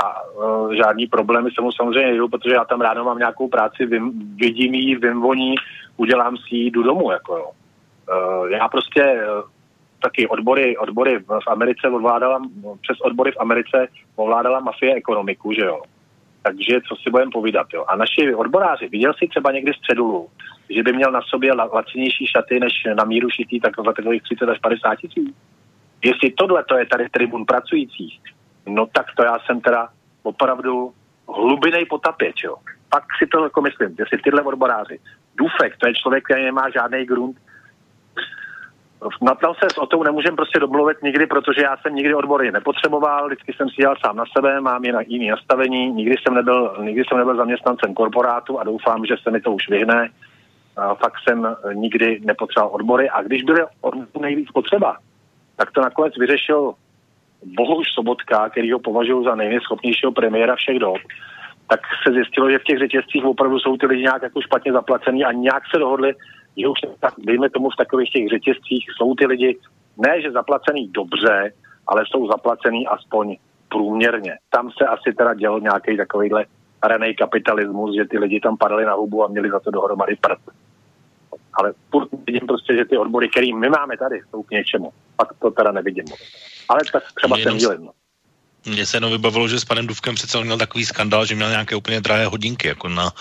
[0.03, 3.85] A uh, žádný problémy se mu samozřejmě nejdu, protože já tam ráno mám nějakou práci,
[3.85, 5.55] vím, vidím ji, vím voní,
[5.97, 7.11] udělám si ji, jdu domů.
[7.11, 7.51] Jako jo.
[8.07, 9.49] Uh, já prostě uh,
[10.01, 12.41] taky odbory, odbory v Americe ovládala,
[12.81, 15.81] přes odbory v Americe ovládala mafie ekonomiku, že jo.
[16.43, 17.85] Takže co si budeme povídat, jo.
[17.87, 20.29] A naši odboráři, viděl si třeba někdy z cedulu,
[20.69, 24.49] že by měl na sobě lacinější šaty než na míru šitý tak za takových 30
[24.49, 25.35] až 50 tisíc?
[26.03, 28.19] Jestli tohle to je tady tribun pracujících,
[28.65, 29.89] no tak to já jsem teda
[30.23, 30.93] opravdu
[31.27, 32.55] hlubinej potapěč, jo.
[32.89, 34.99] Pak si to jako myslím, jestli tyhle odboráři.
[35.37, 37.37] Dufek, to je člověk, který nemá žádný grunt,
[39.21, 43.27] na tom se s Otou nemůžem prostě domluvit nikdy, protože já jsem nikdy odbory nepotřeboval,
[43.27, 47.03] vždycky jsem si dělal sám na sebe, mám jinak jiný nastavení, nikdy jsem nebyl, nikdy
[47.07, 50.09] jsem nebyl zaměstnancem korporátu a doufám, že se mi to už vyhne.
[50.77, 53.61] A fakt jsem nikdy nepotřeboval odbory a když byly
[54.19, 54.97] nejvíc potřeba,
[55.55, 56.73] tak to nakonec vyřešil
[57.43, 60.97] Bohuž Sobotka, který ho považuji za nejneschopnějšího premiéra všech dob,
[61.69, 65.25] tak se zjistilo, že v těch řetězcích opravdu jsou ty lidi nějak jako špatně zaplacený
[65.25, 66.13] a nějak se dohodli,
[66.57, 69.59] že už tak, dejme tomu v takových těch řetězcích jsou ty lidi
[69.97, 71.53] ne, že zaplacený dobře,
[71.87, 73.37] ale jsou zaplacený aspoň
[73.69, 74.37] průměrně.
[74.49, 76.45] Tam se asi teda děl nějaký takovýhle
[76.83, 80.39] raný kapitalismus, že ty lidi tam padali na hubu a měli za to dohromady prd.
[81.53, 84.89] Ale furt vidím prostě, že ty odbory, které my máme tady, jsou k něčemu.
[85.15, 86.05] Pak to teda nevidím.
[86.69, 87.89] Ale tak třeba jsem dílem.
[88.67, 91.75] Mně se jenom vybavilo, že s panem Duvkem přece měl takový skandál, že měl nějaké
[91.75, 93.11] úplně drahé hodinky jako na,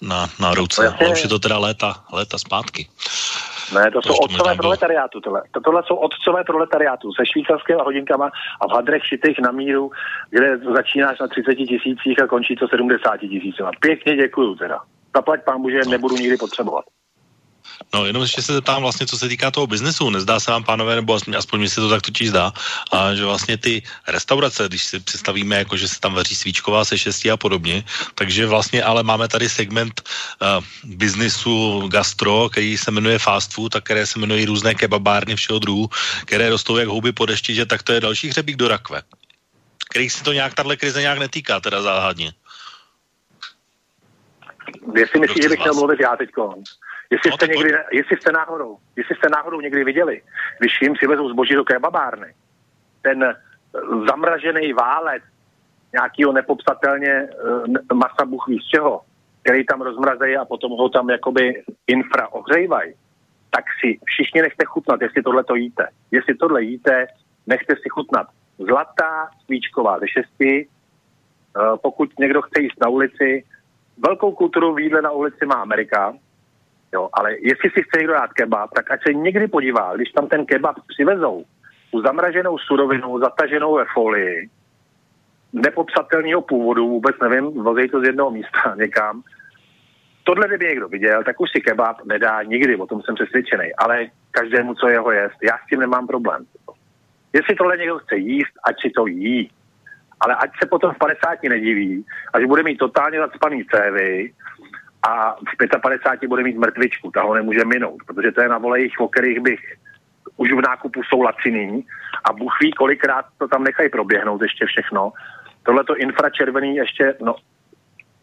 [0.00, 0.84] na, na ruce.
[0.84, 2.88] No, Ale už je to teda léta, léta zpátky.
[3.74, 5.20] Ne, to, to jsou otcové proletariátu.
[5.20, 5.42] Tohle.
[5.50, 9.90] To, tohle jsou otcové proletariátu se švýcarskými hodinkama a v hadrech šitých na míru,
[10.30, 13.70] kde začínáš na 30 tisících a končí to 70 tisícima.
[13.80, 14.80] Pěkně děkuju teda.
[15.16, 15.90] Zaplať pán že no.
[15.90, 16.84] nebudu nikdy potřebovat.
[17.94, 20.10] No, jenom ještě se zeptám vlastně, co se týká toho biznesu.
[20.10, 22.52] Nezdá se vám, pánové, nebo aspoň, aspoň mi se to tak totiž zdá,
[22.92, 26.98] a že vlastně ty restaurace, když si představíme, jako že se tam vaří svíčková se
[26.98, 27.84] šestí a podobně,
[28.14, 33.80] takže vlastně ale máme tady segment uh, biznesu gastro, který se jmenuje fast food a
[33.80, 35.88] které se jmenují různé kebabárny všeho druhu,
[36.24, 39.02] které rostou jak houby po dešti, že tak to je další hřebík do rakve.
[39.90, 42.32] Kterých si to nějak, tahle krize nějak netýká, teda záhadně.
[44.96, 46.54] Jestli myslíš, že bych měl mluvit já teďko.
[47.10, 50.22] Jestli, no, jste někdy, jestli, jste náhodou, jestli jste náhodou někdy viděli,
[50.58, 52.34] když jim si vezou zboží do kebabárny,
[53.02, 53.34] ten eh,
[54.08, 55.22] zamražený válec
[55.92, 59.00] nějakého nepopsatelně uh, masa buch z čeho,
[59.42, 62.94] který tam rozmrazejí a potom ho tam jakoby infra ohřejvají,
[63.50, 65.88] tak si všichni nechte chutnat, jestli tohle to jíte.
[66.10, 67.06] Jestli tohle jíte,
[67.46, 68.26] nechte si chutnat.
[68.58, 73.44] Zlatá svíčková ze šesti, uh, pokud někdo chce jíst na ulici,
[73.98, 76.14] velkou kulturu výdle na ulici má Amerika,
[76.96, 80.28] Jo, ale jestli si chce někdo dát kebab, tak ať se někdy podívá, když tam
[80.28, 81.44] ten kebab přivezou,
[81.90, 84.48] tu zamraženou surovinu, zataženou ve folii,
[85.52, 89.22] nepopsatelného původu, vůbec nevím, vozej to z jednoho místa někam,
[90.24, 94.06] tohle kdyby někdo viděl, tak už si kebab nedá nikdy, o tom jsem přesvědčený, ale
[94.30, 96.46] každému, co jeho jest, já s tím nemám problém.
[97.32, 99.50] Jestli tohle někdo chce jíst, ať si to jí.
[100.20, 104.32] Ale ať se potom v 50 nediví, až bude mít totálně zacpaný cévy
[105.06, 109.00] a v 55 bude mít mrtvičku, ta ho nemůže minout, protože to je na volejích,
[109.00, 109.60] o kterých bych
[110.36, 111.86] už v nákupu jsou laciný
[112.24, 115.12] a Bůh ví, kolikrát to tam nechají proběhnout ještě všechno.
[115.62, 117.34] Tohle to infračervený ještě, no,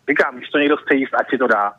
[0.09, 1.73] říkám, když to někdo chce jíst, ať si to dá.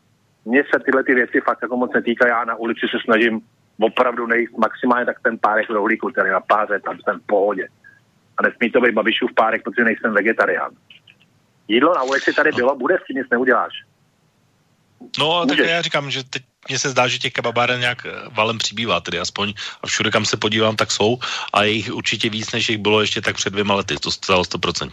[0.44, 3.40] Mně se tyhle ty věci fakt jako moc netýkají, já na ulici se snažím
[3.80, 7.68] opravdu nejíst maximálně tak ten párek rohlíku, který na páře, tam jsem v pohodě.
[8.38, 10.70] A nesmí to být babišův párek, protože nejsem vegetarián.
[11.68, 13.72] Jídlo na ulici tady bylo, bude, s tím nic neuděláš.
[15.18, 18.58] No, tak já říkám, že teď mně se zdá, že těch kebabáren nějak eh, valem
[18.58, 21.18] přibývá, tedy aspoň a všude, kam se podívám, tak jsou
[21.52, 24.42] a je jich určitě víc, než jich bylo ještě tak před dvěma lety, to stalo
[24.42, 24.90] 100%.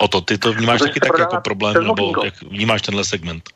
[0.00, 3.50] O to, ty to vnímáš taky tak jako problém, nebo jak vnímáš tenhle segment?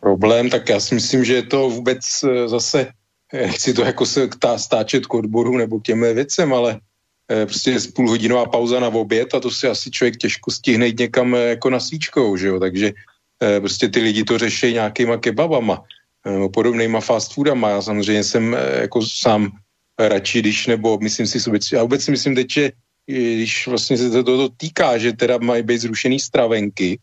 [0.00, 2.86] Problém, tak já si myslím, že je to vůbec eh, zase,
[3.32, 6.80] eh, chci to jako se stáčet k odboru nebo k těmhle věcem, ale
[7.44, 11.34] prostě je půlhodinová pauza na oběd a to si asi člověk těžko stihne jít někam
[11.34, 12.92] jako na svíčkou, že jo, takže
[13.60, 15.82] prostě ty lidi to řeší nějakýma kebabama,
[16.26, 17.70] eh, podobnýma fast foodama.
[17.70, 19.50] Já samozřejmě jsem eh, jako sám
[19.98, 21.38] radši, když, nebo myslím si,
[21.72, 22.72] já vůbec si myslím teď, že
[23.06, 26.98] když vlastně se to, to, to týká, že teda mají být zrušený stravenky,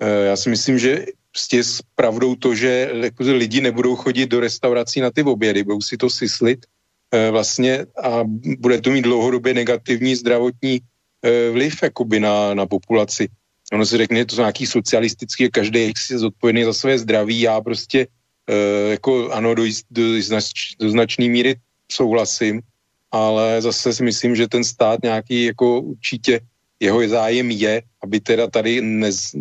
[0.00, 5.00] já si myslím, že prostě s pravdou to, že jako lidi nebudou chodit do restaurací
[5.00, 6.66] na ty obědy, budou si to syslit
[7.30, 8.24] vlastně a
[8.58, 10.80] bude to mít dlouhodobě negativní zdravotní
[11.52, 13.28] vliv jakoby na, na populaci
[13.72, 17.60] ono se řekne, že to jsou nějaký socialistický, každý je zodpovědný za své zdraví, já
[17.60, 21.54] prostě uh, jako ano, do, do, znač, do značné míry
[21.92, 22.60] souhlasím,
[23.10, 26.40] ale zase si myslím, že ten stát nějaký jako určitě
[26.80, 29.34] jeho zájem je, aby teda tady nez,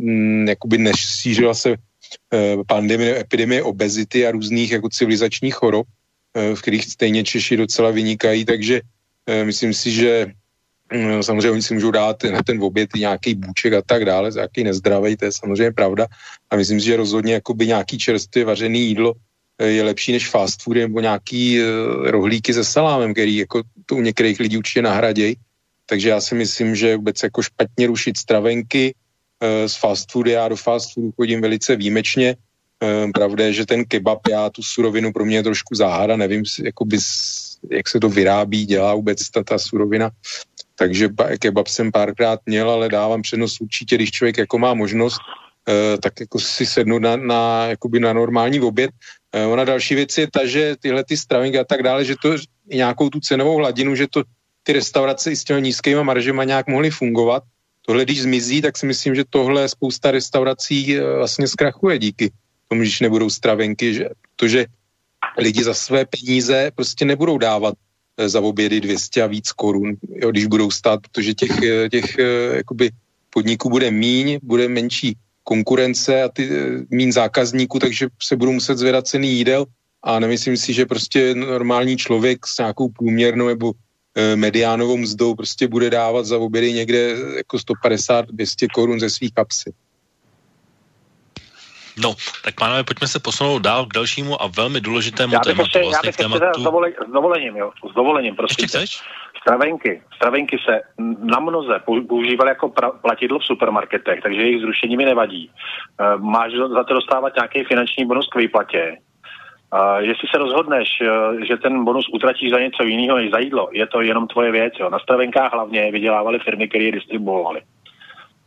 [0.47, 6.85] jakoby nešířila se uh, pandemie, epidemie obezity a různých jako civilizačních chorob, uh, v kterých
[6.85, 8.81] stejně Češi docela vynikají, takže
[9.43, 10.33] myslím si, že
[11.21, 15.17] samozřejmě oni si můžou dát na ten oběd nějaký bůček a tak dále, nějaký nezdravý,
[15.17, 16.07] to je samozřejmě pravda.
[16.49, 19.13] A myslím si, že rozhodně jakoby nějaký čerstvě vařený jídlo
[19.57, 21.65] eh, je lepší než fast food nebo nějaký uh,
[22.09, 25.35] rohlíky se salámem, který jako to u některých lidí určitě nahradějí.
[25.85, 30.31] Takže já si myslím, že vůbec jako špatně rušit stravenky uh, z fast foody.
[30.31, 32.35] Já do fast foodu chodím velice výjimečně.
[33.13, 36.97] Pravda je, že ten kebab, já tu surovinu pro mě je trošku záhada, nevím, jakoby,
[37.71, 40.11] jak se to vyrábí, dělá vůbec ta, ta surovina.
[40.79, 41.09] Takže
[41.39, 45.19] kebab jsem párkrát měl, ale dávám přednost určitě, když člověk jako má možnost,
[45.67, 48.91] eh, tak jako si sednout na, na, jakoby na normální oběd.
[49.35, 52.39] Eh, ona další věc je ta, že tyhle ty stravinky a tak dále, že to
[52.71, 54.23] nějakou tu cenovou hladinu, že to
[54.63, 57.43] ty restaurace i s těmi nízkými maržema nějak mohly fungovat.
[57.85, 62.31] Tohle, když zmizí, tak si myslím, že tohle spousta restaurací eh, vlastně zkrachuje díky
[62.71, 64.65] tomu, když nebudou stravenky, že, protože
[65.37, 67.75] lidi za své peníze prostě nebudou dávat
[68.27, 72.57] za obědy 200 a víc korun, jo, když budou stát, protože těch, eh, těch eh,
[72.57, 72.91] jakoby
[73.29, 76.49] podniků bude míň, bude menší konkurence a ty
[76.89, 79.65] míň zákazníků, takže se budou muset zvedat ceny jídel
[80.03, 83.73] a nemyslím si, že prostě normální člověk s nějakou průměrnou nebo
[84.35, 89.71] mediánovou mzdou prostě bude dávat za obědy někde jako 150-200 korun ze svých kapsy.
[92.03, 95.61] No, tak pánové, pojďme se posunout dál k dalšímu a velmi důležitému já tématu.
[95.61, 96.61] Ještě, vlastně já bych tématu...
[96.61, 98.63] s, dovole, s dovolením, jo, s dovolením, prosím.
[98.63, 99.01] Ještě chceš?
[99.41, 100.01] Stravenky.
[100.15, 100.81] Stravenky se
[101.19, 105.51] na mnoze používaly jako pra, platidlo v supermarketech, takže jejich zrušení mi nevadí.
[105.99, 108.97] Uh, máš za to dostávat nějaký finanční bonus k výplatě.
[109.73, 113.69] Uh, jestli se rozhodneš, uh, že ten bonus utratíš za něco jiného než za jídlo,
[113.71, 114.73] je to jenom tvoje věc.
[114.79, 114.89] Jo.
[114.89, 117.61] Na stravenkách hlavně vydělávaly firmy, které je distribuovaly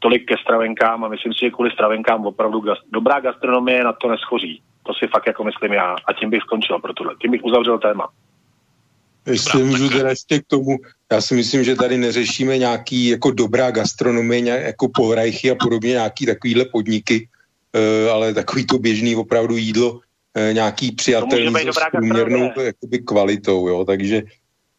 [0.03, 4.09] tolik ke stravenkám a myslím si, že kvůli stravenkám opravdu gast- dobrá gastronomie na to
[4.09, 4.63] neschoří.
[4.83, 7.15] To si fakt jako myslím já a tím bych skončil pro tohle.
[7.23, 8.09] Tím bych uzavřel téma.
[9.27, 10.79] Jestli můžu teda ještě k tomu,
[11.13, 16.27] já si myslím, že tady neřešíme nějaký jako dobrá gastronomie, jako povrajchy a podobně, nějaký
[16.27, 17.29] takovýhle podniky,
[17.75, 20.01] uh, ale takový to běžný opravdu jídlo, uh,
[20.53, 24.23] nějaký přijatelný s průměrnou jakoby kvalitou, jo, takže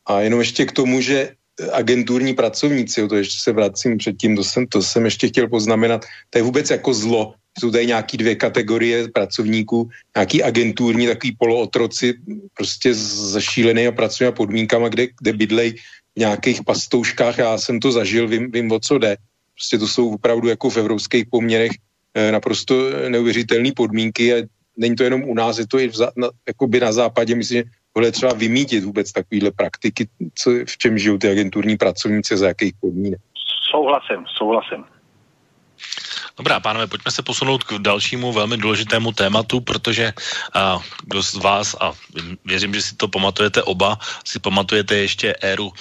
[0.05, 1.39] a jenom ještě k tomu, že
[1.71, 6.05] agenturní pracovníci, jo, to ještě se vracím předtím, to jsem, to jsem ještě chtěl poznamenat,
[6.29, 7.33] to je vůbec jako zlo.
[7.59, 12.13] Jsou tady nějaký dvě kategorie pracovníků, nějaký agenturní, takový polootroci,
[12.57, 15.71] prostě zašílený a pracují podmínkama, kde, kde bydlej
[16.15, 19.17] v nějakých pastouškách, já jsem to zažil, vím, vím o co jde.
[19.53, 21.71] Prostě to jsou opravdu jako v evropských poměrech
[22.13, 24.37] eh, naprosto neuvěřitelné podmínky a
[24.77, 27.63] není to jenom u nás, je to i v, na, jakoby na západě, myslím, že
[27.93, 32.73] tohle třeba vymítit vůbec takovýhle praktiky, co, v čem žijou ty agenturní pracovníci, za jakých
[32.81, 33.21] podmínek.
[33.71, 34.85] Souhlasím, souhlasím.
[36.37, 40.13] Dobrá, pánové, pojďme se posunout k dalšímu velmi důležitému tématu, protože
[40.55, 41.93] uh, kdo z vás, a
[42.45, 45.73] věřím, že si to pamatujete oba, si pamatujete ještě éru uh,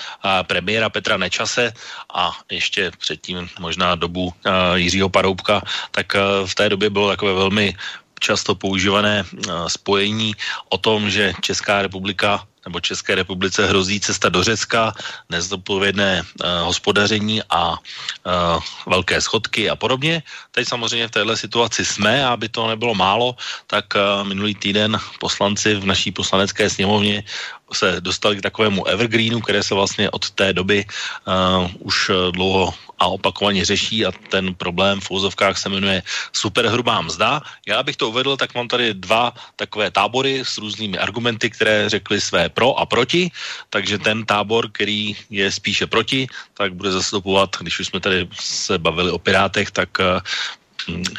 [0.42, 1.72] premiéra Petra Nečase
[2.14, 4.32] a ještě předtím možná dobu uh,
[4.74, 7.74] Jiřího Paroubka, tak uh, v té době bylo takové velmi
[8.22, 10.38] často používané uh, spojení
[10.70, 14.94] o tom, že Česká republika nebo České republice hrozí cesta do Řecka,
[15.26, 20.22] nezodpovědné uh, hospodaření a uh, velké schodky a podobně.
[20.54, 23.34] Teď samozřejmě v této situaci jsme a aby to nebylo málo,
[23.66, 27.26] tak uh, minulý týden poslanci v naší poslanecké sněmovně
[27.72, 33.06] se dostali k takovému evergreenu, které se vlastně od té doby uh, už dlouho a
[33.06, 37.42] opakovaně řeší a ten problém v úzovkách se jmenuje superhrubá mzda.
[37.66, 42.20] Já bych to uvedl, tak mám tady dva takové tábory s různými argumenty, které řekly
[42.20, 43.30] své pro a proti,
[43.70, 48.78] takže ten tábor, který je spíše proti, tak bude zastupovat, když už jsme tady se
[48.78, 50.22] bavili o Pirátech, tak uh,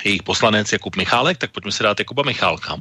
[0.05, 2.79] jejich poslanec Jakub Michálek, tak pojďme si dát Jakuba Michálka.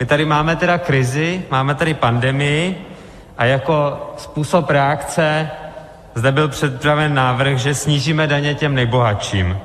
[0.00, 2.86] My tady máme teda krizi, máme tady pandemii
[3.36, 3.76] a jako
[4.16, 5.50] způsob reakce
[6.18, 9.58] zde byl předpraven návrh, že snížíme daně těm nejbohatším.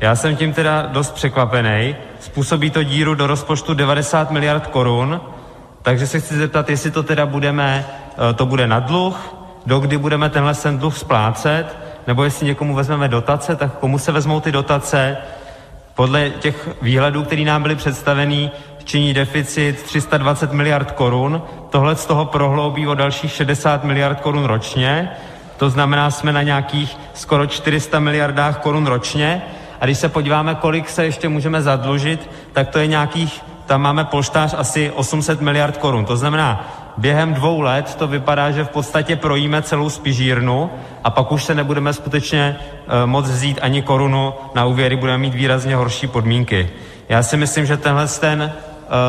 [0.00, 1.96] Já jsem tím teda dost překvapený.
[2.20, 5.20] Způsobí to díru do rozpočtu 90 miliard korun,
[5.82, 7.86] takže se chci zeptat, jestli to teda budeme,
[8.30, 9.34] eh, to bude na dluh,
[9.66, 14.40] dokdy budeme tenhle sen dluh splácet, nebo jestli někomu vezmeme dotace, tak komu se vezmou
[14.40, 15.16] ty dotace.
[15.94, 18.50] Podle těch výhledů, které nám byly představený,
[18.84, 21.42] činí deficit 320 miliard korun.
[21.70, 25.10] Tohle z toho prohloubí o dalších 60 miliard korun ročně.
[25.56, 29.42] To znamená, jsme na nějakých skoro 400 miliardách korun ročně.
[29.80, 34.04] A když se podíváme, kolik se ještě můžeme zadlužit, tak to je nějakých, tam máme
[34.04, 36.04] polštář asi 800 miliard korun.
[36.04, 40.70] To znamená, během dvou let to vypadá, že v podstatě projíme celou spižírnu
[41.04, 42.56] a pak už se nebudeme skutečně
[43.02, 46.70] e, moc vzít ani korunu na úvěry, budeme mít výrazně horší podmínky.
[47.08, 48.52] Já si myslím, že tenhle ten e,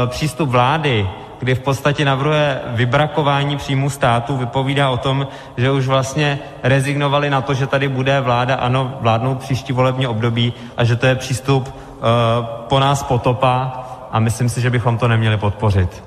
[0.08, 1.08] přístup vlády
[1.40, 5.28] kdy v podstatě navrhuje vybrakování příjmu státu, vypovídá o tom,
[5.58, 10.54] že už vlastně rezignovali na to, že tady bude vláda, ano, vládnout příští volební období
[10.78, 12.04] a že to je přístup uh,
[12.68, 16.04] po nás potopa a myslím si, že bychom to neměli podpořit.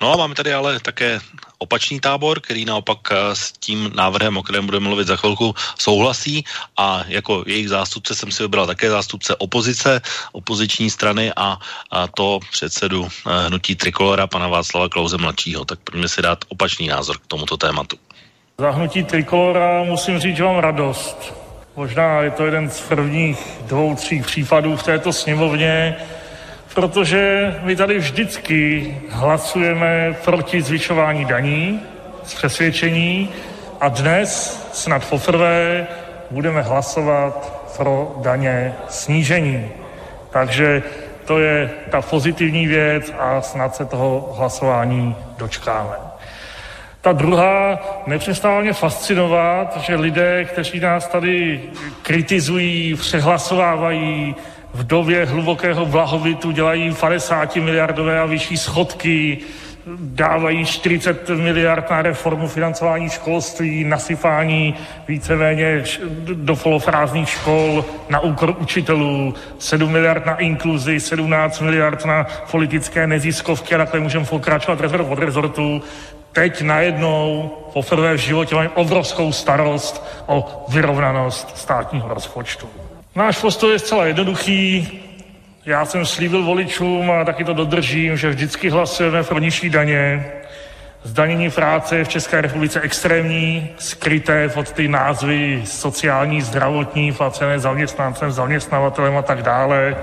[0.00, 1.18] No a máme tady ale také
[1.58, 6.44] opačný tábor, který naopak eh, s tím návrhem, o kterém budeme mluvit za chvilku, souhlasí
[6.76, 10.00] a jako jejich zástupce jsem si vybral také zástupce opozice,
[10.32, 11.58] opoziční strany a,
[11.90, 15.64] a to předsedu eh, hnutí Trikolora, pana Václava Klauze mladšího.
[15.64, 17.96] Tak pojďme si dát opačný názor k tomuto tématu.
[18.58, 21.34] Za hnutí Trikolora musím říct, že mám radost.
[21.76, 23.38] Možná je to jeden z prvních
[23.68, 25.96] dvou, tří případů v této sněmovně,
[26.76, 31.80] protože my tady vždycky hlasujeme proti zvyšování daní
[32.24, 33.28] z přesvědčení
[33.80, 35.86] a dnes snad poprvé
[36.30, 39.68] budeme hlasovat pro daně snížení.
[40.30, 40.82] Takže
[41.24, 45.96] to je ta pozitivní věc a snad se toho hlasování dočkáme.
[47.00, 51.60] Ta druhá nepřestává mě fascinovat, že lidé, kteří nás tady
[52.02, 54.34] kritizují, přehlasovávají,
[54.76, 59.38] v době hlubokého blahobytu dělají 50 miliardové a vyšší schodky,
[60.00, 64.74] dávají 40 miliard na reformu financování školství, nasypání
[65.08, 65.84] víceméně
[66.34, 73.74] do polofrázních škol na úkor učitelů, 7 miliard na inkluzi, 17 miliard na politické neziskovky
[73.74, 75.82] a takhle můžeme pokračovat rezort od rezortu.
[76.32, 82.68] Teď najednou poprvé v životě máme obrovskou starost o vyrovnanost státního rozpočtu.
[83.16, 84.88] Náš postoj je zcela jednoduchý.
[85.66, 90.26] Já jsem slíbil voličům a taky to dodržím, že vždycky hlasujeme pro nižší daně.
[91.02, 98.32] Zdanění práce je v České republice extrémní, skryté pod ty názvy sociální, zdravotní, placené zaměstnancem,
[98.32, 99.96] zaměstnavatelem a tak dále.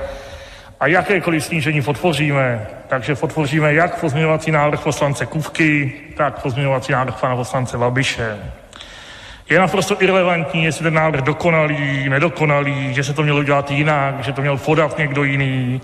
[0.79, 7.35] A jakékoliv snížení podpoříme, takže podpoříme jak pozměňovací návrh poslance Kuvky, tak pozměňovací návrh pana
[7.35, 8.39] poslance Babiše.
[9.49, 14.33] Je naprosto irrelevantní, jestli ten návrh dokonalý, nedokonalý, že se to mělo dělat jinak, že
[14.33, 15.81] to měl podat někdo jiný.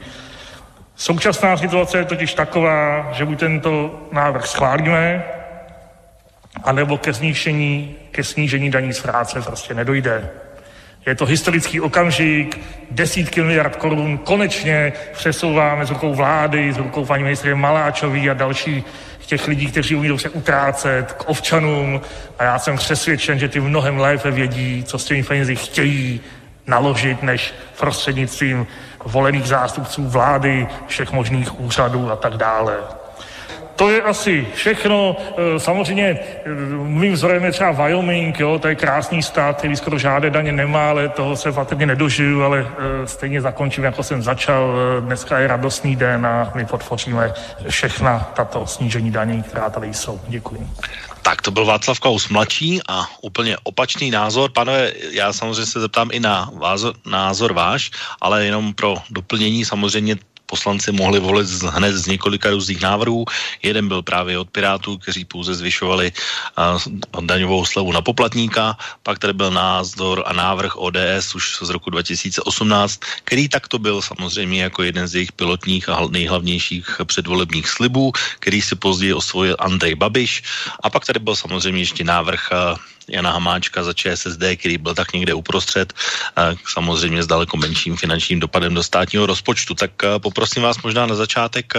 [0.95, 5.23] Současná situace je totiž taková, že buď tento návrh schválíme,
[6.63, 10.29] anebo ke snížení, ke snížení daní z práce prostě nedojde.
[11.09, 12.59] Je to historický okamžik,
[12.91, 18.83] desítky miliard korun konečně přesouváme z rukou vlády, z rukou paní ministrině Maláčový a další
[19.29, 22.01] těch lidí, kteří umí dobře utrácet, k občanům
[22.39, 26.21] a já jsem přesvědčen, že ty mnohem lépe vědí, co s těmi penězi chtějí
[26.67, 28.67] naložit, než prostřednictvím
[29.05, 32.98] volených zástupců vlády, všech možných úřadů a tak dále.
[33.79, 35.15] To je asi všechno.
[35.55, 36.19] E, samozřejmě e,
[36.83, 40.89] mým vzorem je třeba Wyoming, jo, to je krásný stát, který skoro žádné daně nemá,
[40.89, 44.73] ale toho se patrně nedožiju, ale e, stejně zakončím, jako jsem začal.
[44.99, 47.33] Dneska je radostný den a my podpoříme
[47.69, 50.19] všechna tato snížení daní, která tady jsou.
[50.27, 50.67] Děkuji.
[51.21, 54.51] Tak to byl Václav Klaus mladší a úplně opačný názor.
[54.51, 60.15] Pane, já samozřejmě se zeptám i na vázor, názor váš, ale jenom pro doplnění samozřejmě
[60.49, 63.25] poslanci mohli volit z, hned z několika různých návrhů.
[63.61, 69.33] Jeden byl právě od Pirátů, kteří pouze zvyšovali uh, daňovou slevu na poplatníka, pak tady
[69.33, 75.07] byl názor a návrh ODS už z roku 2018, který takto byl samozřejmě jako jeden
[75.07, 80.43] z jejich pilotních a nejhlavnějších předvolebních slibů, který si později osvojil Andrej Babiš.
[80.83, 82.77] A pak tady byl samozřejmě ještě návrh uh,
[83.09, 85.93] Jana Hamáčka za ČSSD, který byl tak někde uprostřed,
[86.67, 89.75] samozřejmě s daleko menším finančním dopadem do státního rozpočtu.
[89.75, 91.73] Tak poprosím vás možná na začátek,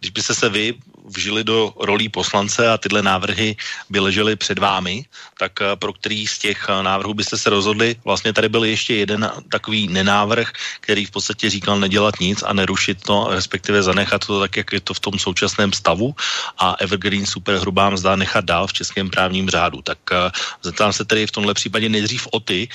[0.00, 0.74] když byste se vy
[1.04, 3.56] vžili do rolí poslance a tyhle návrhy
[3.90, 5.04] by ležely před vámi,
[5.38, 7.96] tak eh, pro který z těch eh, návrhů byste se rozhodli?
[8.04, 13.02] Vlastně tady byl ještě jeden takový nenávrh, který v podstatě říkal nedělat nic a nerušit
[13.02, 16.14] to, respektive zanechat to tak, jak je to v tom současném stavu
[16.58, 19.82] a Evergreen super hrubá mzda nechat dál v českém právním řádu.
[19.82, 20.30] Tak eh,
[20.62, 22.68] zeptám se tedy v tomhle případě nejdřív o ty,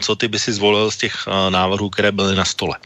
[0.00, 1.14] co ty by si zvolil z těch
[1.50, 2.76] návrhů, které byly na stole.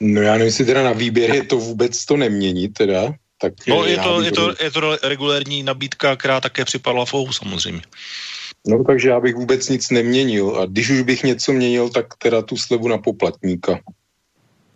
[0.00, 3.14] No já nevím, jestli teda na výběr je to vůbec to nemění teda.
[3.40, 7.32] Tak no je to, je, to, je to regulární nabídka, která také připadla v OHU
[7.32, 7.82] samozřejmě.
[8.66, 12.42] No takže já bych vůbec nic neměnil a když už bych něco měnil, tak teda
[12.42, 13.80] tu slevu na poplatníka.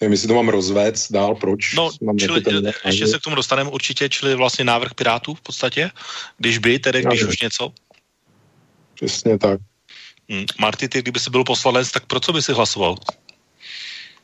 [0.01, 1.75] Nevím, jestli to mám rozvést dál, proč.
[1.75, 2.43] No, mám čili,
[2.85, 5.91] ještě se k tomu dostaneme určitě, čili vlastně návrh Pirátů v podstatě,
[6.39, 7.73] když by, tedy když už něco.
[8.95, 9.61] Přesně tak.
[10.31, 10.45] Hmm.
[10.61, 12.97] Marty, ty kdyby jsi byl poslanec, tak pro co by si hlasoval?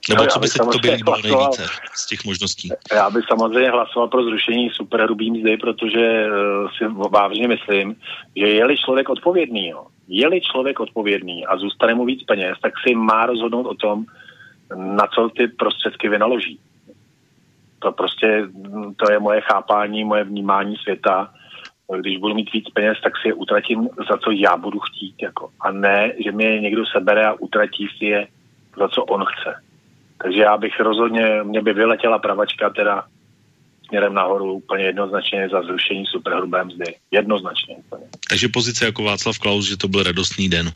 [0.09, 2.68] Nebo no, co by se tobě líbilo nejvíce z těch možností?
[2.94, 7.96] Já bych samozřejmě hlasoval pro zrušení superhrubý mzdy, protože uh, si vážně myslím,
[8.36, 12.94] že je-li člověk odpovědný, jo, je-li člověk odpovědný a zůstane mu víc peněz, tak si
[12.94, 14.05] má rozhodnout o tom,
[14.76, 16.59] na co ty prostředky vynaloží.
[17.78, 18.49] To prostě,
[18.96, 21.30] to je moje chápání, moje vnímání světa.
[22.01, 25.14] Když budu mít víc peněz, tak si je utratím za co já budu chtít.
[25.22, 25.51] Jako.
[25.61, 28.28] A ne, že je někdo sebere a utratí si je
[28.78, 29.68] za co on chce.
[30.23, 33.05] Takže já bych rozhodně, mě by vyletěla pravačka teda
[33.89, 36.95] směrem nahoru úplně jednoznačně za zrušení superhrubé mzdy.
[37.11, 38.05] Jednoznačně úplně.
[38.29, 40.73] Takže pozice jako Václav Klaus, že to byl radostný den.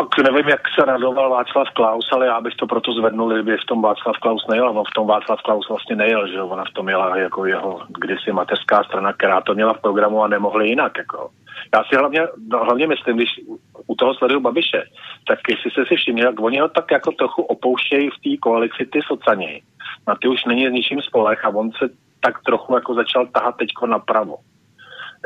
[0.00, 3.64] Tak nevím, jak se radoval Václav Klaus, ale já bych to proto zvednul, kdyby v
[3.64, 4.78] tom Václav Klaus nejel.
[4.78, 8.32] On v tom Václav Klaus vlastně nejel, že ona v tom měla jako jeho kdysi
[8.32, 10.98] mateřská strana, která to měla v programu a nemohli jinak.
[10.98, 11.30] Jako.
[11.74, 13.40] Já si hlavně, no, hlavně myslím, když
[13.86, 14.84] u toho sleduju Babiše,
[15.28, 18.86] tak jestli se si všimli, jak oni ho tak jako trochu opouštějí v té koalici
[18.92, 19.62] ty socani.
[20.08, 21.88] Na ty už není s ničím spolech a on se
[22.20, 24.36] tak trochu jako začal tahat teďko napravo.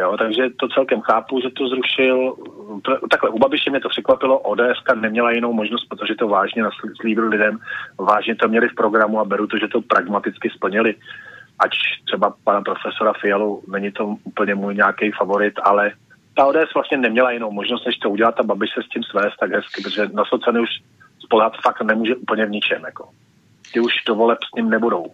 [0.01, 2.35] Jo, takže to celkem chápu, že to zrušil.
[3.11, 6.63] Takhle, u Babiše mě to překvapilo, ODS neměla jinou možnost, protože to vážně
[7.01, 7.59] slíbil lidem,
[7.99, 10.95] vážně to měli v programu a beru to, že to pragmaticky splnili.
[11.59, 11.71] Ať
[12.07, 15.93] třeba pana profesora Fialu není to úplně můj nějaký favorit, ale
[16.37, 19.37] ta ODS vlastně neměla jinou možnost, než to udělat a Babiš se s tím svést
[19.41, 20.71] tak hezky, protože na sociální už
[21.19, 22.83] spolehat fakt nemůže úplně v ničem.
[22.85, 23.09] Jako.
[23.73, 25.07] Ty už do voleb s ním nebudou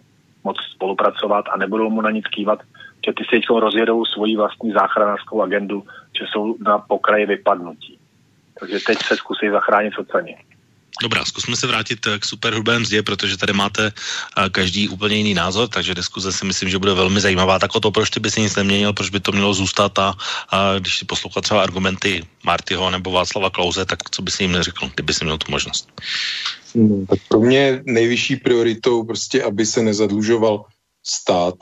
[0.43, 2.59] moc spolupracovat a nebudou mu na nic kývat,
[3.05, 5.83] že ty si teď rozjedou svoji vlastní záchranářskou agendu,
[6.19, 7.97] že jsou na pokraji vypadnutí.
[8.59, 10.35] Takže teď se zkusí zachránit sociální.
[11.01, 15.33] Dobrá, zkusme se vrátit eh, k superhrubé mzdě, protože tady máte eh, každý úplně jiný
[15.33, 17.59] názor, takže diskuze si myslím, že bude velmi zajímavá.
[17.59, 20.13] Tak o to, proč ty by si nic neměnil, proč by to mělo zůstat a,
[20.49, 24.51] a když si poslouchat třeba argumenty Martyho nebo Václava Klauze, tak co by si jim
[24.51, 25.89] neřekl, kdyby si měl tu možnost?
[26.75, 30.65] Hmm, tak pro mě nejvyšší prioritou prostě, aby se nezadlužoval
[31.03, 31.55] stát,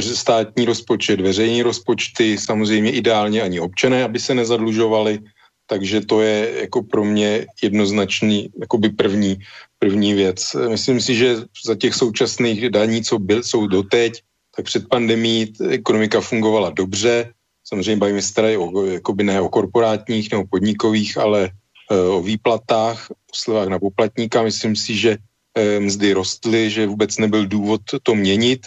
[0.00, 5.20] státní rozpočet, veřejní rozpočty, samozřejmě ideálně ani občané, aby se nezadlužovali,
[5.66, 9.36] takže to je jako pro mě jednoznačný, jakoby první,
[9.78, 10.56] první věc.
[10.68, 14.22] Myslím si, že za těch současných daní, co byl, jsou doteď,
[14.56, 17.32] tak před pandemí ekonomika fungovala dobře.
[17.64, 21.50] Samozřejmě bavíme se tady o, jakoby ne o korporátních nebo podnikových, ale
[21.90, 24.42] e, o výplatách, o slevách na poplatníka.
[24.42, 25.18] Myslím si, že
[25.54, 28.66] e, mzdy rostly, že vůbec nebyl důvod to měnit.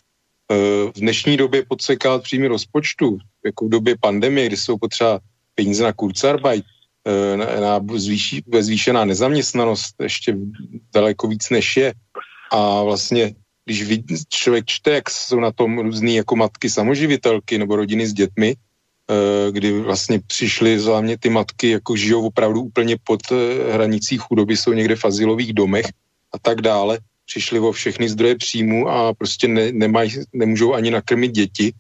[0.52, 0.56] E,
[0.92, 5.20] v dnešní době podsekat příjmy rozpočtu, jako v době pandemie, kdy jsou potřeba
[5.56, 6.66] peníze na Kurzarbeit,
[7.10, 10.36] Eh, na, na zvýší, zvýšená nezaměstnanost ještě
[10.94, 11.94] daleko víc než je.
[12.52, 13.34] A vlastně,
[13.66, 18.14] když vid, člověk čte, jak jsou na tom různý jako matky samoživitelky nebo rodiny s
[18.14, 23.74] dětmi, eh, kdy vlastně přišly za mě ty matky, jako žijou opravdu úplně pod eh,
[23.74, 25.86] hranicí chudoby, jsou někde v asilových domech
[26.34, 27.00] a tak dále,
[27.30, 31.74] přišli o všechny zdroje příjmu a prostě ne, nemají, nemůžou ani nakrmit děti.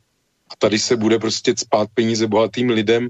[0.50, 3.10] A tady se bude prostě spát peníze bohatým lidem,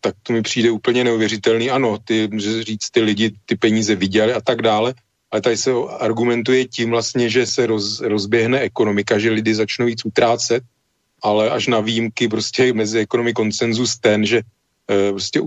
[0.00, 1.70] tak to mi přijde úplně neuvěřitelný.
[1.70, 4.94] Ano, ty, říct, ty lidi ty peníze viděli a tak dále,
[5.30, 10.04] ale tady se argumentuje tím vlastně, že se roz, rozběhne ekonomika, že lidi začnou víc
[10.04, 10.62] utrácet,
[11.22, 14.42] ale až na výjimky prostě mezi ekonomi konsenzus ten, že
[14.90, 15.40] e, prostě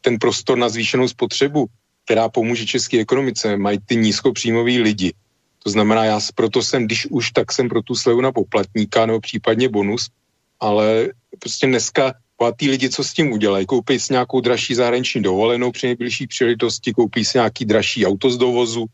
[0.00, 1.66] ten prostor na zvýšenou spotřebu,
[2.08, 5.12] která pomůže české ekonomice, mají ty nízkopříjmoví lidi.
[5.60, 9.20] To znamená, já proto jsem, když už, tak jsem pro tu slevu na poplatníka nebo
[9.20, 10.08] případně bonus,
[10.60, 13.66] ale prostě dneska bohatý lidi, co s tím udělají?
[13.66, 18.36] Koupí si nějakou dražší zahraniční dovolenou při nejbližší příležitosti, koupí si nějaký dražší auto z
[18.40, 18.86] dovozu,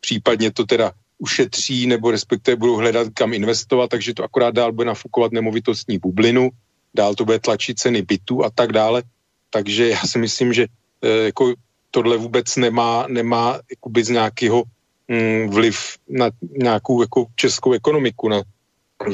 [0.00, 4.86] případně to teda ušetří nebo respektive budou hledat, kam investovat, takže to akorát dál bude
[4.94, 6.54] nafukovat nemovitostní bublinu,
[6.94, 9.02] dál to bude tlačit ceny bytů a tak dále.
[9.50, 10.66] Takže já si myslím, že
[11.02, 11.54] e, jako
[11.90, 14.62] tohle vůbec nemá, nemá jakoby z nějakého
[15.08, 18.42] mm, vliv na nějakou jako českou ekonomiku, na,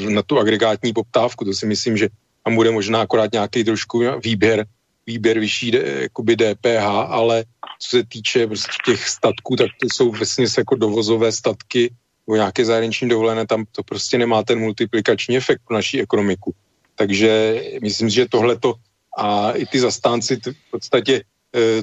[0.09, 1.45] na tu agregátní poptávku.
[1.45, 2.09] To si myslím, že
[2.43, 4.65] tam bude možná akorát nějaký trošku výběr,
[5.07, 7.43] výběr vyšší jakoby DPH, ale
[7.79, 11.93] co se týče prostě těch statků, tak to jsou vlastně jako dovozové statky
[12.27, 16.53] nebo nějaké zahraniční dovolené, tam to prostě nemá ten multiplikační efekt pro naší ekonomiku.
[16.95, 18.73] Takže myslím, že tohleto
[19.17, 21.23] a i ty zastánci v podstatě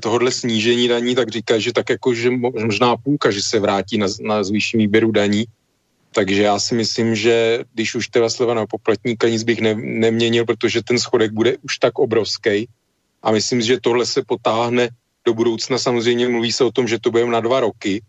[0.00, 4.06] tohohle snížení daní, tak říkají, že tak jako, že možná půlka, že se vrátí na,
[4.22, 5.44] na zvýšení výběru daní.
[6.14, 10.44] Takže já si myslím, že když už teda sleva na poplatníka nic bych ne, neměnil,
[10.44, 12.68] protože ten schodek bude už tak obrovský.
[13.22, 14.88] A myslím, že tohle se potáhne
[15.24, 15.78] do budoucna.
[15.78, 18.02] Samozřejmě mluví se o tom, že to bude na dva roky,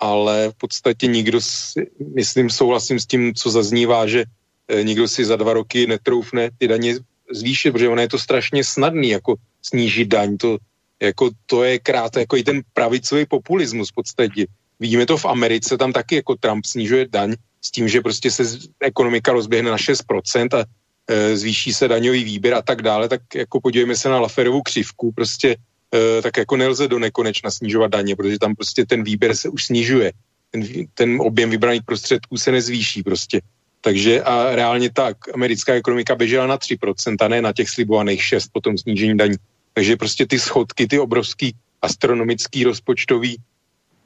[0.00, 4.24] ale v podstatě nikdo, si, myslím, souhlasím s tím, co zaznívá, že
[4.68, 6.96] e, nikdo si za dva roky netroufne ty daně
[7.30, 10.58] zvýšit, protože ono je to strašně snadný, jako snížit daň, to,
[11.02, 14.46] jako, to je krát, jako i ten pravicový populismus v podstatě.
[14.80, 18.44] Vidíme to v Americe, tam taky jako Trump snižuje daň s tím, že prostě se
[18.80, 20.64] ekonomika rozběhne na 6% a
[21.08, 25.12] e, zvýší se daňový výběr a tak dále, tak jako podívejme se na Laferovou křivku,
[25.12, 25.56] prostě
[25.94, 29.64] e, tak jako nelze do nekonečna snižovat daně, protože tam prostě ten výběr se už
[29.64, 30.12] snižuje.
[30.50, 30.62] Ten,
[30.94, 33.40] ten objem vybraných prostředků se nezvýší prostě.
[33.80, 38.48] Takže a reálně tak americká ekonomika běžela na 3%, a ne na těch slibovaných 6
[38.52, 39.36] po tom snížení daní.
[39.74, 43.36] Takže prostě ty schodky, ty obrovský astronomický rozpočtový,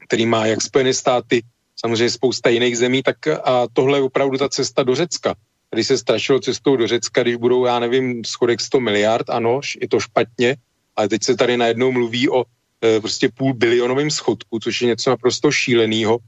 [0.07, 1.43] který má jak Spojené státy,
[1.77, 5.35] samozřejmě spousta jiných zemí, tak a tohle je opravdu ta cesta do Řecka.
[5.71, 9.89] Tady se strašilo cestou do Řecka, když budou, já nevím, schodek 100 miliard, ano, je
[9.89, 10.57] to špatně,
[10.97, 12.45] ale teď se tady najednou mluví o
[12.85, 16.19] e, prostě půl bilionovém schodku, což je něco naprosto šíleného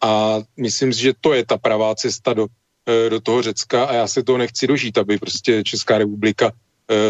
[0.00, 2.46] a myslím si, že to je ta pravá cesta do,
[2.86, 6.52] Eh, do toho Řecka a já se toho nechci dožít, aby prostě Česká republika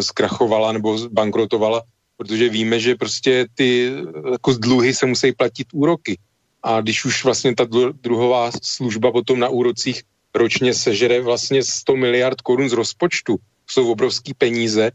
[0.01, 1.83] zkrachovala nebo bankrotovala,
[2.17, 3.93] protože víme, že prostě ty
[4.33, 6.19] jako z dluhy se musí platit úroky.
[6.63, 7.65] A když už vlastně ta
[8.01, 10.03] druhová služba potom na úrocích
[10.35, 13.37] ročně sežere vlastně 100 miliard korun z rozpočtu,
[13.71, 14.91] jsou obrovský peníze.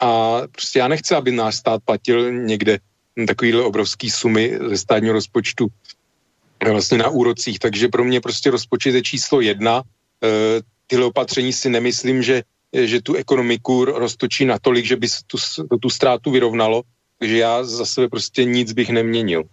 [0.00, 2.78] A prostě já nechci, aby náš stát platil někde
[3.26, 5.66] takovýhle obrovský sumy ze státního rozpočtu
[6.70, 9.82] vlastně na úrocích, takže pro mě prostě rozpočet je číslo jedna.
[10.24, 12.42] Eh, tyhle opatření si nemyslím, že,
[12.72, 15.36] že tu ekonomiku roztočí natolik, že by tu,
[15.80, 16.82] tu ztrátu vyrovnalo,
[17.18, 19.44] takže já za sebe prostě nic bych neměnil.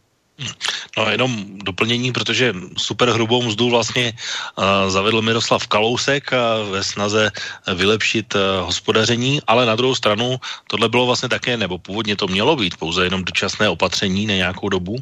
[0.97, 4.13] No jenom doplnění, protože super hrubou mzdu vlastně
[4.55, 7.31] uh, zavedl Miroslav Kalousek uh, ve snaze
[7.75, 12.55] vylepšit uh, hospodaření, ale na druhou stranu tohle bylo vlastně také, nebo původně to mělo
[12.55, 14.93] být pouze jenom dočasné opatření na nějakou dobu.
[14.93, 14.99] Uh,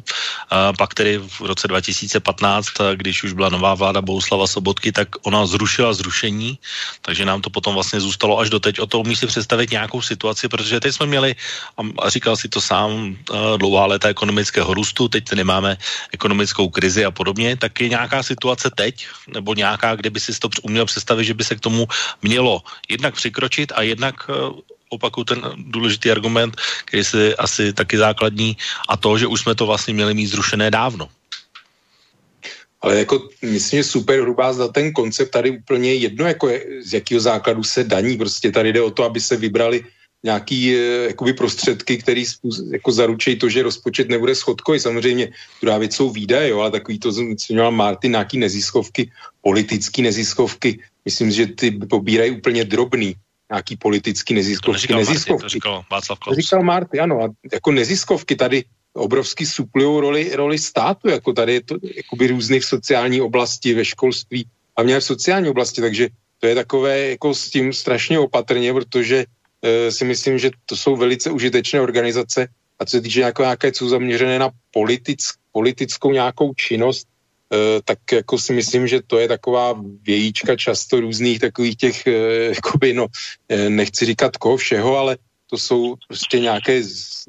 [0.78, 5.46] pak tedy v roce 2015, uh, když už byla nová vláda Bouslava Sobotky, tak ona
[5.46, 6.58] zrušila zrušení,
[7.02, 8.80] takže nám to potom vlastně zůstalo až do teď.
[8.80, 11.34] O to umí si představit nějakou situaci, protože teď jsme měli,
[11.98, 12.90] a říkal si to sám,
[13.30, 15.76] uh, dlouhá léta ekonomického růstu, teď nemáme
[16.12, 20.48] ekonomickou krizi a podobně, tak je nějaká situace teď, nebo nějaká, kde by si to
[20.62, 21.88] uměl představit, že by se k tomu
[22.22, 24.32] mělo jednak přikročit a jednak eh,
[24.88, 28.56] opakuju ten důležitý argument, který je asi taky základní,
[28.88, 31.08] a to, že už jsme to vlastně měli mít zrušené dávno.
[32.80, 36.92] Ale jako myslím, že super hrubá za ten koncept tady úplně jedno, jako je, z
[36.94, 38.16] jakého základu se daní.
[38.16, 39.84] Prostě tady jde o to, aby se vybrali
[40.24, 42.24] nějaký eh, jakoby prostředky, které
[42.72, 44.80] jako zaručejí to, že rozpočet nebude schodkový.
[44.80, 45.30] Samozřejmě
[45.62, 49.10] druhá věc jsou výdaje, jo, ale takový to zmiňoval Martin, nějaký neziskovky,
[49.42, 53.14] politický neziskovky, myslím, že ty pobírají úplně drobný
[53.50, 54.86] nějaký politický neziskovky.
[54.86, 55.32] To neziskovky.
[55.32, 56.36] Martin, to říkal Václav Klaus.
[56.36, 57.22] To říkal Marty, ano.
[57.22, 62.62] A jako neziskovky tady obrovsky suplují roli, roli státu, jako tady je to jakoby různých
[62.62, 64.46] v sociální oblasti, ve školství
[64.76, 66.08] a mě v sociální oblasti, takže
[66.40, 69.24] to je takové jako s tím strašně opatrně, protože
[69.90, 72.48] si myslím, že to jsou velice užitečné organizace
[72.78, 77.08] a co se týče nějaké, nějaké jsou zaměřené na politic, politickou nějakou činnost,
[77.84, 82.06] tak jako si myslím, že to je taková vějíčka často různých takových těch,
[82.54, 83.06] jakoby, no,
[83.68, 85.16] nechci říkat koho všeho, ale
[85.50, 86.82] to jsou prostě nějaké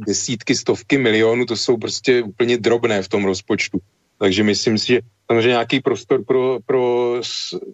[0.08, 3.80] desítky, stovky milionů, to jsou prostě úplně drobné v tom rozpočtu.
[4.18, 7.16] Takže myslím si, že samozřejmě nějaký prostor pro, pro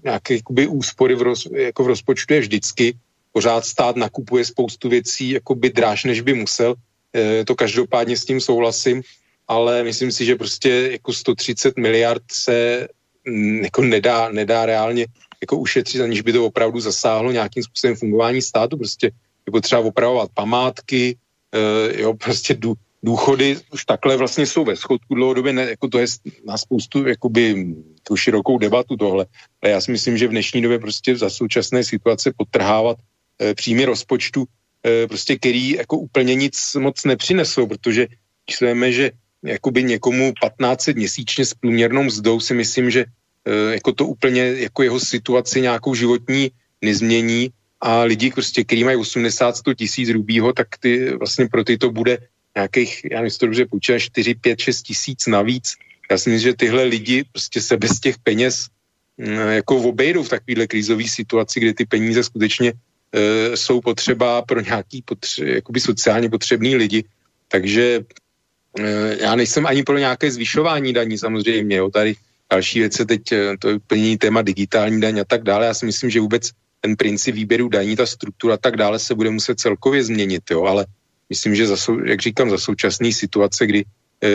[0.03, 0.37] nějaké
[0.69, 2.97] úspory v, roz, jako v rozpočtu je vždycky.
[3.35, 6.75] Pořád stát nakupuje spoustu věcí jakoby dráž, než by musel.
[7.15, 9.03] E, to každopádně s tím souhlasím,
[9.47, 12.87] ale myslím si, že prostě jako 130 miliard se
[13.27, 15.07] m, jako nedá, nedá reálně
[15.41, 18.77] jako ušetřit, aniž by to opravdu zasáhlo nějakým způsobem fungování státu.
[18.77, 19.11] Prostě
[19.47, 21.17] je potřeba opravovat památky,
[21.51, 22.73] e, jo, prostě dů,
[23.03, 26.07] důchody už takhle vlastně jsou ve schodku dlouhodobě, ne, jako to je
[26.47, 27.75] na spoustu jakoby
[28.07, 29.25] tu širokou debatu tohle,
[29.61, 32.97] ale já si myslím, že v dnešní době prostě za současné situace potrhávat
[33.53, 34.45] příjmy rozpočtu,
[34.85, 38.07] e, prostě který jako úplně nic moc nepřinesou, protože
[38.45, 39.11] když víme, že
[39.43, 43.05] jakoby někomu 15 měsíčně s průměrnou mzdou si myslím, že
[43.45, 47.49] e, jako to úplně jako jeho situaci nějakou životní nezmění
[47.81, 52.17] a lidi, prostě, kteří mají 80-100 tisíc rubího, tak ty vlastně pro ty to bude
[52.55, 55.73] nějakých, já nevím, to dobře počítám, 4, 5, 6 tisíc navíc.
[56.11, 58.67] Já si myslím, že tyhle lidi prostě se bez těch peněz
[59.17, 62.73] mm, jako obejdou v takovéhle krizové situaci, kde ty peníze skutečně
[63.55, 67.03] jsou potřeba pro nějaký potře- jakoby sociálně potřebný lidi.
[67.47, 68.03] Takže
[68.79, 71.75] e, já nejsem ani pro nějaké zvyšování daní samozřejmě.
[71.75, 71.89] Jo.
[71.89, 72.15] Tady
[72.51, 75.65] další věce teď, e, to je úplně téma digitální daň a tak dále.
[75.65, 76.51] Já si myslím, že vůbec
[76.81, 80.63] ten princip výběru daní, ta struktura a tak dále se bude muset celkově změnit, jo,
[80.63, 80.85] ale
[81.29, 83.83] myslím, že za, jak říkám, za současné situace, kdy,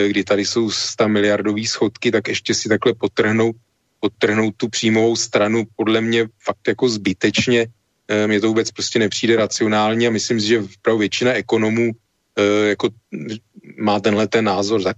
[0.07, 3.51] kdy tady jsou 100 miliardové schodky, tak ještě si takhle potrhnou,
[3.99, 7.67] potrhnou tu příjmovou stranu podle mě fakt jako zbytečně.
[8.11, 11.91] Eh, mně to vůbec prostě nepřijde racionálně a myslím si, že opravdu většina ekonomů
[12.37, 12.89] eh, jako
[13.77, 14.97] má tenhle ten názor tak.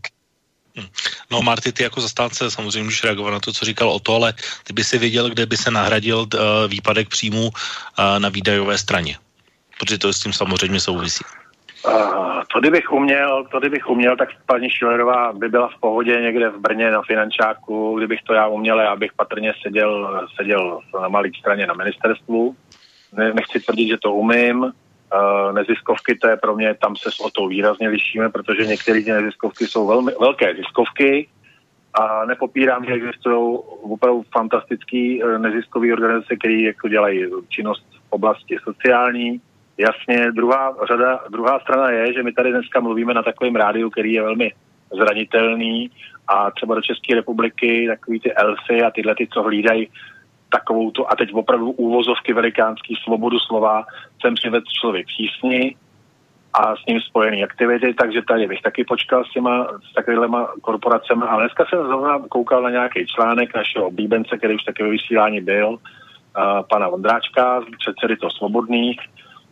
[0.80, 0.88] Hm.
[1.32, 4.34] No Marty, ty jako zastánce samozřejmě můžeš reagovat na to, co říkal o to, ale
[4.64, 7.54] ty by si věděl, kde by se nahradil uh, výpadek příjmů uh,
[8.20, 9.18] na výdajové straně.
[9.80, 11.24] Protože to s tím samozřejmě souvisí.
[11.86, 16.50] Uh, to kdybych uměl, to kdybych uměl, tak paní Šilerová by byla v pohodě někde
[16.50, 21.30] v Brně na finančáku, kdybych to já uměl, já bych patrně seděl, seděl na malé
[21.40, 22.56] straně na ministerstvu.
[23.18, 24.72] Ne, nechci tvrdit, že to umím,
[25.14, 29.68] Uh, neziskovky, to je pro mě, tam se o to výrazně lišíme, protože některé neziskovky
[29.68, 31.28] jsou velmi, velké ziskovky
[31.94, 38.58] a nepopírám, že existují opravdu fantastické uh, neziskové organizace, které jako dělají činnost v oblasti
[38.64, 39.42] sociální.
[39.78, 44.14] Jasně, druhá, řada, druhá strana je, že my tady dneska mluvíme na takovém rádiu, který
[44.14, 44.52] je velmi
[44.98, 45.92] zranitelný
[46.28, 49.88] a třeba do České republiky takový ty elfy a tyhle ty, co hlídají
[50.54, 53.84] takovou tu, a teď opravdu úvozovky velikánský svobodu slova,
[54.22, 55.76] jsem přived člověk přísni
[56.54, 61.24] a s ním spojený aktivity, takže tady bych taky počkal s těma, s takovýhlema korporacemi.
[61.28, 65.42] A dneska jsem zrovna koukal na nějaký článek našeho oblíbence, který už taky ve vysílání
[65.42, 65.80] byl, uh,
[66.70, 69.00] pana Vondráčka, předsedy to Svobodných,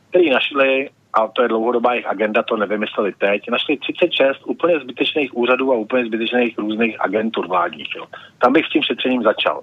[0.09, 5.37] který našli, a to je dlouhodobá jejich agenda, to nevymysleli teď, našli 36 úplně zbytečných
[5.37, 7.95] úřadů a úplně zbytečných různých agentur vládních.
[7.95, 8.05] Jo.
[8.37, 9.61] Tam bych s tím šetřením začal.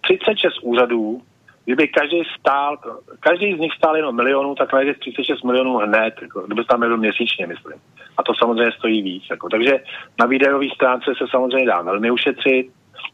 [0.00, 1.22] 36 úřadů,
[1.64, 2.76] kdyby každý stál,
[3.20, 6.96] každý z nich stál jenom milionů, tak najdeš 36 milionů hned, jako, kdyby tam byl
[6.96, 7.78] měsíčně, myslím.
[8.16, 9.24] A to samozřejmě stojí víc.
[9.30, 9.48] Jako.
[9.48, 9.72] Takže
[10.20, 12.70] na výdajové stránce se samozřejmě dá velmi ušetřit.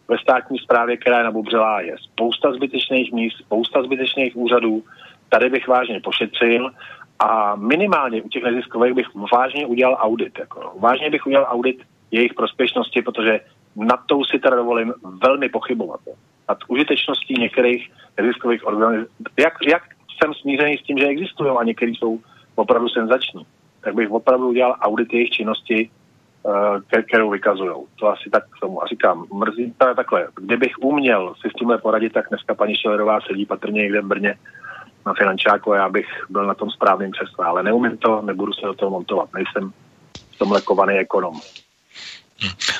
[0.08, 4.82] Ve státní správě, která je nabubřelá, je spousta zbytečných míst, spousta zbytečných úřadů.
[5.28, 6.70] Tady bych vážně pošetřil
[7.18, 10.38] a minimálně u těch neziskových bych vážně udělal audit.
[10.38, 10.72] Jako.
[10.80, 13.40] Vážně bych udělal audit jejich prospěšnosti, protože
[13.76, 16.00] nad tou si teda dovolím velmi pochybovat.
[16.48, 19.12] Nad užitečností některých neziskových organizací.
[19.38, 19.82] Jak, jak
[20.16, 22.20] jsem smířený s tím, že existují a některý jsou
[22.54, 23.46] opravdu senzační,
[23.80, 25.90] tak bych opravdu udělal audit jejich činnosti,
[26.42, 27.74] uh, kterou vykazují.
[28.00, 28.82] To asi tak k tomu.
[28.82, 30.28] A říkám, mrzí to takhle.
[30.40, 34.38] Kdybych uměl si s tímhle poradit, tak dneska paní Šilerová sedí patrně někde v Brně
[35.06, 37.46] na finančáku a já bych byl na tom správným křesle.
[37.46, 39.28] Ale neumím to, nebudu se do toho montovat.
[39.34, 39.72] Nejsem
[40.34, 41.40] v tomhle kovaný ekonom.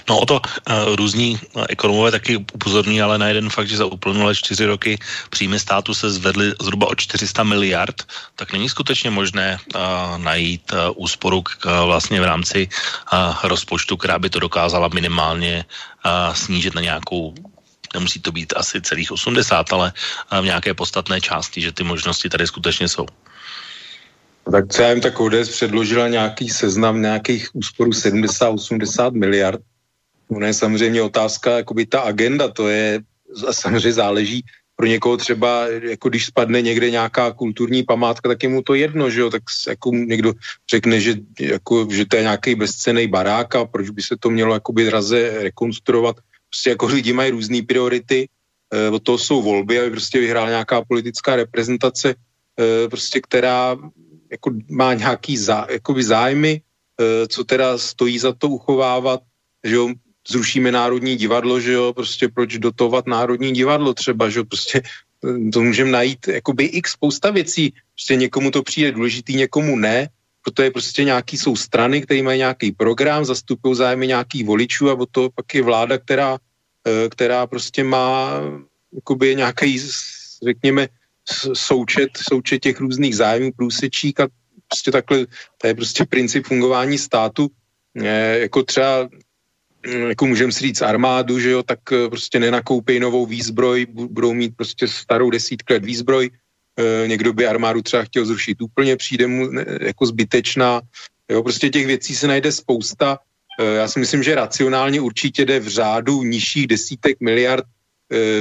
[0.09, 3.87] No o to uh, různí uh, ekonomové taky upozorní, ale na jeden fakt, že za
[3.87, 4.99] uplynulé čtyři roky
[5.31, 8.03] příjmy státu se zvedly zhruba o 400 miliard,
[8.37, 9.81] tak není skutečně možné uh,
[10.19, 12.69] najít uh, úsporu k, uh, vlastně v rámci
[13.13, 15.65] uh, rozpočtu, která by to dokázala minimálně
[16.05, 17.35] uh, snížit na nějakou
[17.95, 19.93] nemusí to být asi celých 80, ale
[20.41, 23.07] v nějaké podstatné části, že ty možnosti tady skutečně jsou.
[24.53, 29.61] Tak co já jim tak ODS předložila nějaký seznam nějakých úsporů 70-80 miliard.
[30.29, 33.01] Ono je samozřejmě otázka, jakoby ta agenda, to je,
[33.51, 34.45] samozřejmě záleží
[34.77, 39.11] pro někoho třeba, jako když spadne někde nějaká kulturní památka, tak je mu to jedno,
[39.11, 40.33] že jo, tak jako někdo
[40.71, 44.55] řekne, že, jako, že to je nějaký bezcený barák a proč by se to mělo
[44.55, 46.17] jakoby draze rekonstruovat.
[46.51, 48.29] prostě jako lidi mají různé priority,
[48.71, 53.77] e, od toho jsou volby, aby prostě vyhrála nějaká politická reprezentace, e, prostě která
[54.31, 56.61] jako má nějaký zá, jakoby zájmy,
[57.01, 59.21] e, co teda stojí za to uchovávat,
[59.65, 59.89] že jo,
[60.29, 64.83] zrušíme Národní divadlo, že jo, prostě proč dotovat Národní divadlo třeba, že jo, prostě
[65.53, 70.09] to můžeme najít jakoby x spousta věcí, prostě někomu to přijde důležitý, někomu ne,
[70.43, 75.31] protože prostě nějaký jsou strany, které mají nějaký program, zastupují zájmy nějakých voličů a to
[75.35, 76.39] pak je vláda, která,
[76.87, 78.31] eh, která prostě má
[78.95, 79.81] jakoby nějaký,
[80.43, 80.89] řekněme,
[81.53, 84.29] součet, součet těch různých zájmů, průsečík a
[84.69, 85.27] prostě takhle,
[85.59, 87.49] to je prostě princip fungování státu.
[87.95, 89.09] E, jako třeba
[89.87, 94.35] Mm, jako můžeme si říct armádu, že jo, tak eh, prostě nenakoupí novou výzbroj, budou
[94.35, 96.31] mít prostě starou desítku let výzbroj,
[96.77, 100.81] e, někdo by armádu třeba chtěl zrušit úplně, přijde mu ne, jako zbytečná,
[101.31, 103.19] jo, prostě těch věcí se najde spousta,
[103.61, 107.76] e, já si myslím, že racionálně určitě jde v řádu nižších desítek miliard e,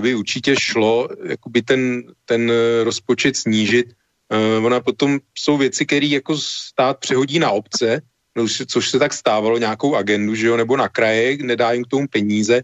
[0.02, 2.52] by určitě šlo, jakoby ten, ten
[2.84, 3.94] rozpočet snížit,
[4.30, 8.02] e, ona potom jsou věci, které jako stát přehodí na obce,
[8.38, 11.88] no, což se tak stávalo nějakou agendu, že jo, nebo na kraje, nedá jim k
[11.88, 12.62] tomu peníze,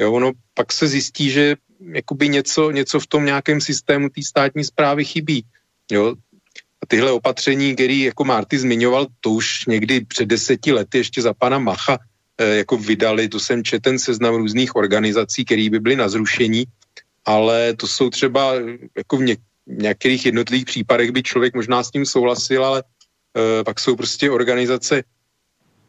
[0.00, 4.64] jo, ono pak se zjistí, že jakoby něco, něco v tom nějakém systému té státní
[4.64, 5.44] zprávy chybí,
[5.92, 6.14] jo,
[6.82, 11.34] a tyhle opatření, který jako Marty zmiňoval, to už někdy před deseti lety ještě za
[11.34, 15.96] pana Macha eh, jako vydali, to jsem četl ten seznam různých organizací, které by byly
[15.96, 16.64] na zrušení,
[17.24, 18.54] ale to jsou třeba
[18.96, 23.80] jako v něk- některých jednotlivých případech by člověk možná s tím souhlasil, ale e, pak
[23.80, 25.02] jsou prostě organizace,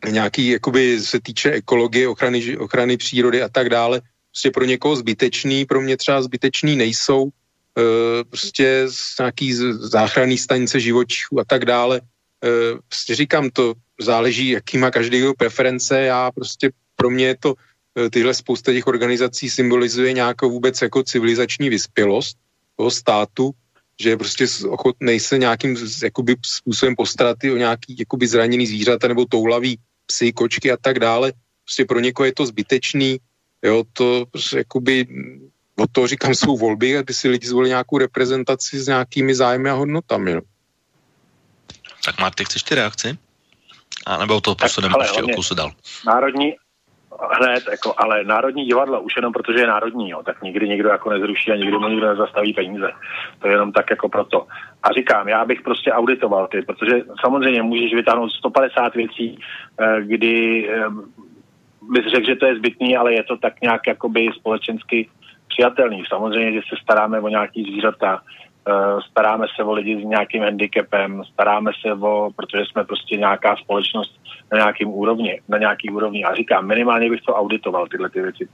[0.09, 5.65] nějaký, jakoby se týče ekologie, ochrany, ochrany přírody a tak dále, prostě pro někoho zbytečný,
[5.65, 12.01] pro mě třeba zbytečný nejsou, e, prostě z nějaký záchranný stanice živočichů a tak dále.
[12.43, 12.49] E,
[12.87, 17.53] prostě říkám, to záleží, jaký má každý jeho preference, já prostě pro mě je to,
[17.99, 22.37] e, tyhle spousta těch organizací symbolizuje nějakou vůbec jako civilizační vyspělost
[22.75, 23.51] toho státu,
[23.99, 29.25] že je prostě ochotný se nějakým jakoby, způsobem postarat o nějaký jakoby zraněný zvířata nebo
[29.25, 31.33] toulavý psy, kočky a tak dále.
[31.63, 33.19] Prostě pro někoho je to zbytečný,
[33.63, 35.07] jo, to prostě jakoby,
[35.75, 39.73] od toho říkám, jsou volby, aby si lidi zvolili nějakou reprezentaci s nějakými zájmy a
[39.73, 40.31] hodnotami.
[40.31, 40.41] Jo.
[42.05, 43.17] Tak Marty, chceš ty reakci?
[44.05, 45.71] A nebo to posuneme ještě o kusu dál.
[46.05, 46.53] Národní,
[47.31, 51.09] hned, jako, ale Národní divadlo, už jenom protože je národní, jo, tak nikdy nikdo jako
[51.09, 52.91] nezruší a nikdy mu nikdo nezastaví peníze.
[53.39, 54.47] To je jenom tak jako proto.
[54.83, 59.39] A říkám, já bych prostě auditoval ty, protože samozřejmě můžeš vytáhnout 150 věcí,
[59.79, 60.85] eh, kdy eh,
[61.89, 65.09] bys řekl, že to je zbytný, ale je to tak nějak jakoby společensky
[65.47, 66.03] přijatelný.
[66.09, 68.21] Samozřejmě, že se staráme o nějaký zvířata,
[69.09, 74.19] staráme se o lidi s nějakým handicapem, staráme se o, protože jsme prostě nějaká společnost,
[74.51, 76.23] na nějakým úrovni, na nějaký úrovni.
[76.23, 78.47] A říkám, minimálně bych to auditoval, tyhle ty věci.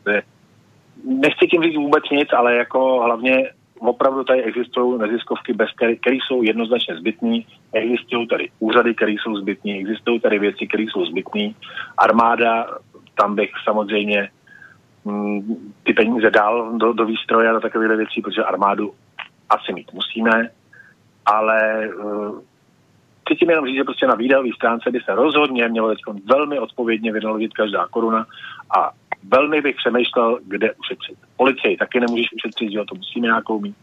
[1.06, 3.50] Nechci tím říct vůbec nic, ale jako hlavně
[3.80, 7.40] opravdu tady existují neziskovky, bez které, které jsou jednoznačně zbytné,
[7.74, 11.50] existují tady úřady, které jsou zbytné, existují tady věci, které jsou zbytné.
[11.98, 12.68] Armáda,
[13.16, 14.30] tam bych samozřejmě
[15.06, 18.94] mm, ty peníze dal do, do výstroje a do takovéhle věcí, protože armádu
[19.52, 20.50] asi mít musíme,
[21.26, 22.40] ale uh,
[23.22, 26.60] chci tím jenom říct, že prostě na výdajové stránce by se rozhodně mělo teď velmi
[26.60, 28.26] odpovědně vynaložit každá koruna
[28.78, 28.92] a
[29.24, 31.18] velmi bych přemýšlel, kde ušetřit.
[31.38, 33.76] Policii taky nemůžeš ušetřit, že to musíme nějakou mít.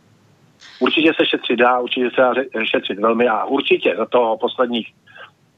[0.81, 4.95] Určitě se šetřit dá, určitě se dá šetřit velmi a určitě za toho posledních,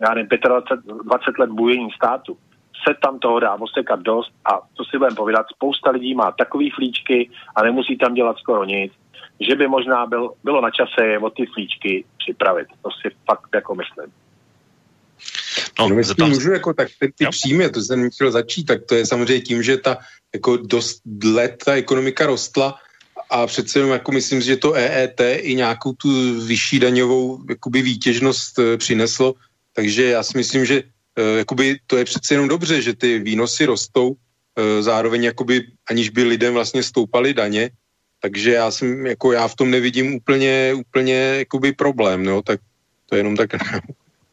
[0.00, 2.36] já nevím, 25, 20 let bujení státu
[2.88, 6.70] se tam toho dá osekat dost a co si budeme povídat, spousta lidí má takový
[6.70, 8.92] flíčky a nemusí tam dělat skoro nic
[9.48, 12.66] že by možná byl, bylo na čase je o ty flíčky připravit.
[12.82, 14.12] To si fakt jako myslím.
[15.78, 18.94] No, no jestli můžu, jako, tak ty, ty příjmy, to jsem chtěl začít, tak to
[18.94, 19.98] je samozřejmě tím, že ta
[20.34, 22.78] jako dost let ta ekonomika rostla
[23.30, 26.08] a přece jenom jako myslím, že to EET i nějakou tu
[26.44, 29.34] vyšší daňovou jakoby výtěžnost e, přineslo,
[29.72, 30.82] takže já si myslím, že
[31.16, 34.12] e, jakoby to je přece jenom dobře, že ty výnosy rostou,
[34.56, 37.70] e, zároveň jakoby aniž by lidem vlastně stoupaly daně,
[38.20, 42.60] takže já jsem, jako já v tom nevidím úplně, úplně jakoby problém, no, tak
[43.06, 43.50] to je jenom tak.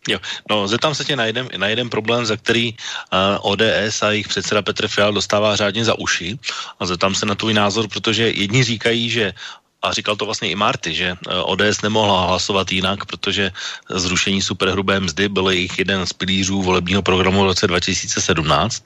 [0.08, 0.20] Jo,
[0.50, 4.28] no zeptám se tě na jeden, na jeden problém, za který uh, ODS a jejich
[4.28, 6.40] předseda Petr Fial dostává řádně za uši
[6.80, 9.34] a zeptám se na tvůj názor, protože jedni říkají, že
[9.82, 13.52] a říkal to vlastně i Marty, že eh, ODS nemohla hlasovat jinak, protože
[13.90, 18.86] zrušení superhrubé mzdy byl jejich jeden z pilířů volebního programu v roce 2017.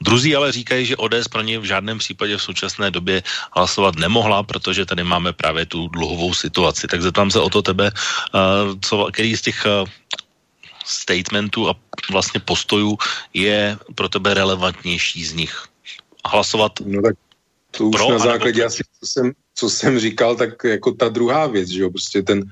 [0.00, 3.22] Druzí ale říkají, že ODS pro ně v žádném případě v současné době
[3.52, 6.86] hlasovat nemohla, protože tady máme právě tu dluhovou situaci.
[6.86, 8.38] Tak zeptám se o to tebe, eh,
[8.82, 9.90] co, který z těch eh,
[10.84, 11.74] statementů a
[12.10, 12.98] vlastně postojů
[13.34, 15.54] je pro tebe relevantnější z nich?
[16.26, 17.14] Hlasovat no tak
[17.70, 19.32] to už Pro, na základě asi, co jsem,
[19.62, 22.42] co jsem říkal, tak jako ta druhá věc, že jo, prostě ten,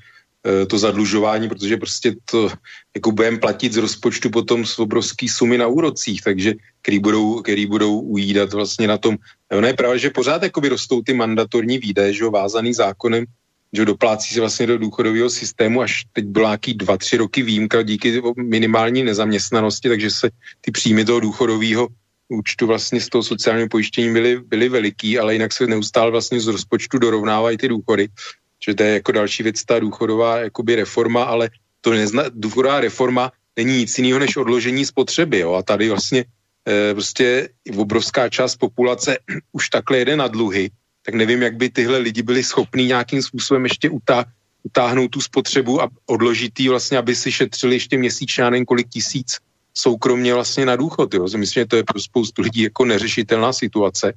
[0.46, 2.54] eh, to zadlužování, protože prostě to
[2.94, 6.54] jako budeme platit z rozpočtu potom z obrovský sumy na úrocích, takže
[6.86, 9.18] který budou, který budou ujídat vlastně na tom.
[9.50, 13.26] No ne, právě, že pořád jakoby rostou ty mandatorní výdaje, že jo, vázaný zákonem,
[13.74, 17.82] že doplácí se vlastně do důchodového systému, až teď bylo nějaký dva, tři roky výjimka
[17.82, 20.26] díky minimální nezaměstnanosti, takže se
[20.62, 21.90] ty příjmy toho důchodového
[22.30, 26.46] účtu vlastně z toho sociálního pojištění byly, byly veliký, ale jinak se neustále vlastně z
[26.46, 28.08] rozpočtu dorovnávají ty důchody.
[28.64, 31.50] Že to je jako další věc, ta důchodová jakoby reforma, ale
[31.80, 35.38] to nezna, důchodová reforma není nic jiného než odložení spotřeby.
[35.38, 35.54] Jo?
[35.54, 36.24] A tady vlastně
[36.68, 39.18] e, prostě obrovská část populace
[39.52, 40.70] už takhle jede na dluhy,
[41.02, 44.24] tak nevím, jak by tyhle lidi byli schopní nějakým způsobem ještě utá,
[44.62, 49.40] utáhnout tu spotřebu a odložit ji vlastně, aby si šetřili ještě měsíčně, nevím kolik tisíc
[49.74, 51.14] soukromně vlastně na důchod.
[51.14, 51.22] Jo.
[51.22, 54.12] Myslím, že to je pro spoustu lidí jako neřešitelná situace.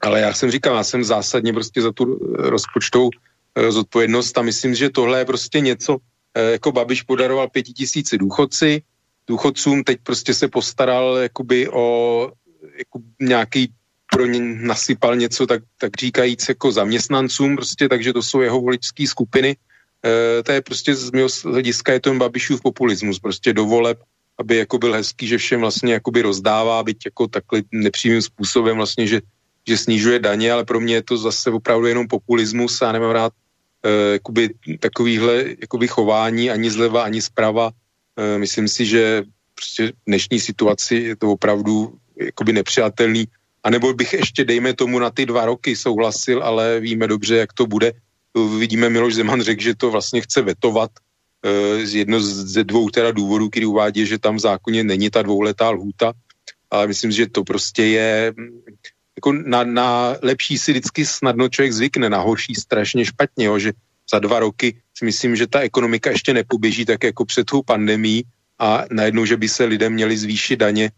[0.00, 3.10] Ale já jsem říkal, já jsem zásadně prostě za tu rozpočtovou
[3.54, 5.96] eh, zodpovědnost a myslím, že tohle je prostě něco,
[6.34, 8.82] eh, jako Babiš podaroval pěti tisíci důchodci,
[9.26, 11.86] důchodcům teď prostě se postaral jakoby o
[12.78, 13.72] jako nějaký
[14.12, 19.06] pro ně nasypal něco, tak, tak říkajíc jako zaměstnancům prostě, takže to jsou jeho voličské
[19.06, 19.56] skupiny.
[20.04, 23.98] E, to je prostě z mého hlediska je to Babišův populismus, prostě do voleb
[24.38, 29.06] aby jako byl hezký, že všem vlastně jakoby rozdává, byť jako takhle nepřímým způsobem vlastně,
[29.06, 29.20] že,
[29.68, 33.32] že snižuje daně, ale pro mě je to zase opravdu jenom populismus a nemám rád
[33.82, 37.70] e, jakoby takovýhle jakoby chování ani zleva, ani zprava.
[38.16, 39.22] E, myslím si, že
[39.54, 43.24] prostě v dnešní situaci je to opravdu jakoby nepřijatelný.
[43.64, 47.52] A nebo bych ještě, dejme tomu, na ty dva roky souhlasil, ale víme dobře, jak
[47.52, 47.92] to bude.
[48.58, 50.90] Vidíme, Miloš Zeman řekl, že to vlastně chce vetovat,
[51.88, 56.12] jedno ze dvou teda důvodů, který uvádí, že tam v zákoně není ta dvouletá lhůta,
[56.70, 58.34] ale myslím, že to prostě je
[59.16, 63.72] jako na, na lepší si vždycky snadno člověk zvykne, na horší strašně špatně, jo, že
[64.10, 68.24] za dva roky si myslím, že ta ekonomika ještě nepoběží tak jako před tou pandemí
[68.58, 70.90] a najednou, že by se lidem měli zvýšit daně.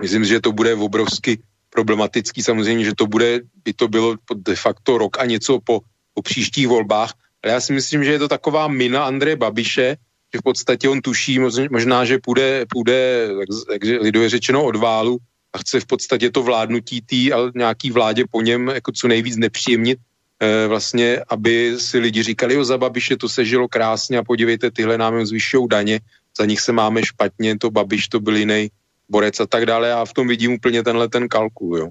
[0.00, 1.38] Myslím, že to bude obrovsky
[1.70, 2.42] problematický.
[2.42, 5.80] Samozřejmě, že to bude, by to bylo de facto rok a něco po,
[6.14, 7.14] po příštích volbách,
[7.44, 9.96] ale já si myslím, že je to taková mina Andreje Babiše,
[10.34, 11.38] že v podstatě on tuší
[11.70, 13.28] možná, že půjde, půjde
[13.72, 15.18] jak, lidově řečeno od válu
[15.52, 19.36] a chce v podstatě to vládnutí tý ale nějaký vládě po něm jako co nejvíc
[19.36, 19.98] nepříjemnit,
[20.40, 24.70] e, vlastně, aby si lidi říkali, jo, za Babiše to se žilo krásně a podívejte,
[24.70, 26.00] tyhle nám zvyšují daně,
[26.38, 28.70] za nich se máme špatně, to Babiš to byl jiný
[29.08, 29.88] borec a tak dále.
[29.88, 31.88] Já v tom vidím úplně tenhle ten kalkul, jo.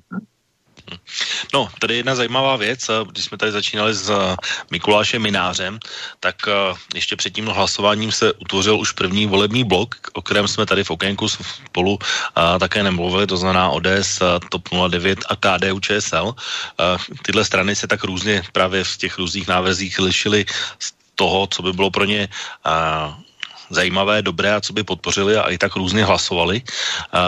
[1.54, 4.36] No, tady jedna zajímavá věc, eh, když jsme tady začínali s eh,
[4.72, 5.80] Mikulášem Minářem,
[6.20, 10.66] tak eh, ještě před tím hlasováním se utvořil už první volební blok, o kterém jsme
[10.66, 12.00] tady v okénku spolu
[12.60, 14.20] také nemluvili, to znamená ODS,
[14.50, 16.36] TOP 09 a KDU ČSL.
[17.22, 20.46] Tyhle strany se tak různě právě v těch různých návrzích lišily
[20.80, 22.28] z toho, co by bylo pro ně
[23.70, 26.62] zajímavé, dobré a co by podpořili a i tak různě hlasovali,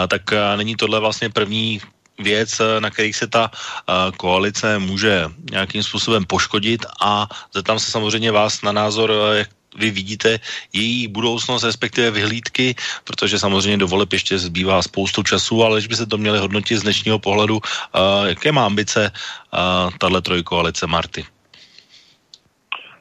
[0.08, 0.22] tak
[0.56, 1.80] není tohle vlastně první
[2.18, 7.90] věc, eh, na kterých se ta uh, koalice může nějakým způsobem poškodit a zeptám se
[7.90, 10.38] samozřejmě vás na názor, uh, jak vy vidíte
[10.72, 15.96] její budoucnost, respektive vyhlídky, protože samozřejmě do voleb ještě zbývá spoustu času, ale když by
[15.96, 21.24] se to měli hodnotit z dnešního pohledu, uh, jaké má ambice uh, tahle trojkoalice Marty?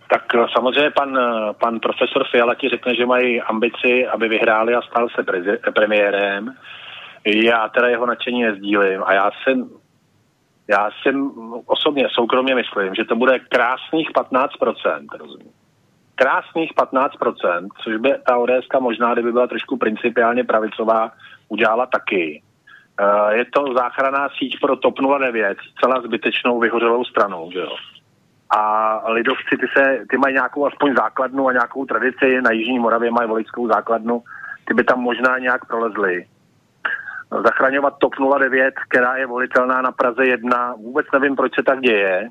[0.10, 0.24] Tak
[0.54, 1.20] samozřejmě pan,
[1.60, 5.24] pan profesor Fiala ti řekne, že mají ambici, aby vyhráli a stal se
[5.72, 6.54] premiérem.
[7.26, 9.70] Já teda jeho nadšení nezdílím a já jsem
[10.68, 11.16] já si
[11.66, 15.52] osobně soukromně myslím, že to bude krásných 15%, rozumím.
[16.16, 21.12] Krásných 15%, což by ta ODS možná, kdyby byla trošku principiálně pravicová,
[21.50, 22.42] udělala taky.
[23.00, 27.76] Eh, je to záchranná síť pro TOP 09, celá zbytečnou vyhořelou stranou, že jo.
[28.58, 33.12] A lidovci, ty, se, ty mají nějakou aspoň základnu a nějakou tradici, na Jižní Moravě
[33.12, 34.24] mají voličskou základnu,
[34.68, 36.26] ty by tam možná nějak prolezli
[37.32, 40.74] zachraňovat TOP 09, která je volitelná na Praze 1.
[40.74, 42.30] Vůbec nevím, proč se tak děje.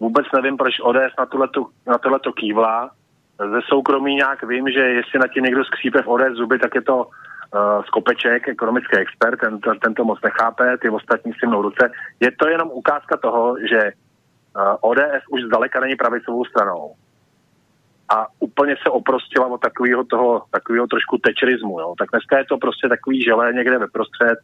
[0.00, 2.90] Vůbec nevím, proč ODS na tohleto, na tohleto kývla.
[3.38, 6.82] Ze soukromí nějak vím, že jestli na tím někdo skřípe v ODS zuby, tak je
[6.82, 11.90] to uh, Skopeček, ekonomický expert, ten, ten, to moc nechápe, ty ostatní si mnou ruce.
[12.20, 13.92] Je to jenom ukázka toho, že
[14.56, 16.94] uh, ODS už zdaleka není pravicovou stranou
[18.08, 21.94] a úplně se oprostila od takového toho, takového trošku tečerismu, jo.
[21.98, 24.38] Tak dneska je to prostě takový želé někde ve prostřed.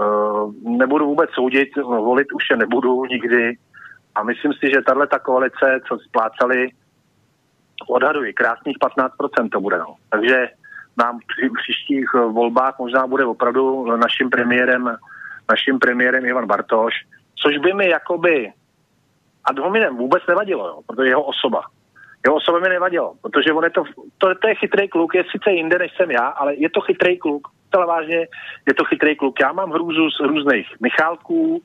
[0.00, 3.56] Uh, nebudu vůbec soudit, no, volit už je nebudu nikdy
[4.14, 6.68] a myslím si, že tahle ta koalice, co splácali,
[7.88, 9.94] odhaduji, krásných 15% to bude, no.
[10.10, 10.48] Takže
[10.96, 14.96] nám při příštích volbách možná bude opravdu naším premiérem,
[15.50, 16.94] naším premiérem Ivan Bartoš,
[17.34, 18.52] což by mi jakoby
[19.44, 21.62] ad hominem vůbec nevadilo, jo, protože jeho osoba.
[22.24, 23.84] Jeho osoba mi nevadilo, protože on je to,
[24.18, 27.18] to, to je chytrý kluk, je sice jinde, než jsem já, ale je to chytrý
[27.18, 28.18] kluk, ale vážně,
[28.66, 29.40] je to chytrý kluk.
[29.40, 31.62] Já mám hrůzu z různých Michálků,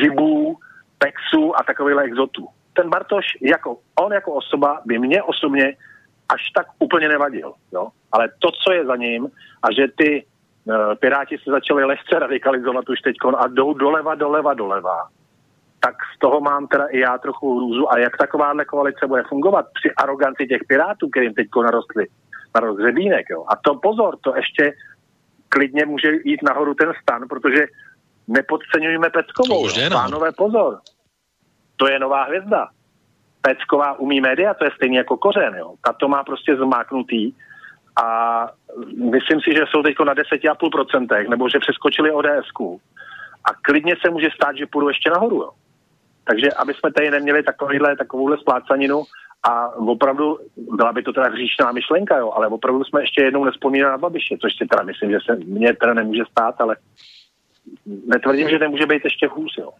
[0.00, 0.56] Řibů,
[0.98, 2.48] Pexů a takovýchhle exotů.
[2.72, 5.76] Ten Bartoš, jako, on jako osoba by mě osobně
[6.28, 7.52] až tak úplně nevadil.
[7.72, 7.88] Jo?
[8.12, 9.28] Ale to, co je za ním
[9.62, 10.24] a že ty
[10.64, 15.08] uh, Piráti se začali lehce radikalizovat už teď a jdou doleva, doleva, doleva,
[15.80, 17.92] tak z toho mám teda i já trochu hrůzu.
[17.92, 22.06] A jak takováhle koalice bude fungovat při aroganci těch Pirátů, kterým teď narostly
[22.54, 23.26] na rozřebínek.
[23.30, 23.44] Jo?
[23.48, 24.72] A to pozor, to ještě
[25.48, 27.66] klidně může jít nahoru ten stan, protože
[28.28, 29.68] nepodceňujeme Peckovou.
[29.92, 30.78] Pánové, pozor.
[31.76, 32.68] To je nová hvězda.
[33.40, 35.54] Pecková umí média, to je stejně jako kořen.
[35.54, 35.74] Jo.
[35.86, 37.32] Ta to má prostě zmáknutý
[38.02, 38.48] a
[39.12, 42.48] myslím si, že jsou teď na 10,5%, nebo že přeskočili ods
[43.44, 45.36] a klidně se může stát, že půjdu ještě nahoru.
[45.36, 45.50] Jo.
[46.28, 49.04] Takže aby jsme tady neměli takovýhle, takovouhle splácaninu
[49.42, 53.92] a opravdu, byla by to teda hříšná myšlenka, jo, ale opravdu jsme ještě jednou nespomínali
[53.92, 56.76] na Babiše, což si teda myslím, že se mně teda nemůže stát, ale
[58.06, 59.70] netvrdím, že nemůže být ještě hůř, jo.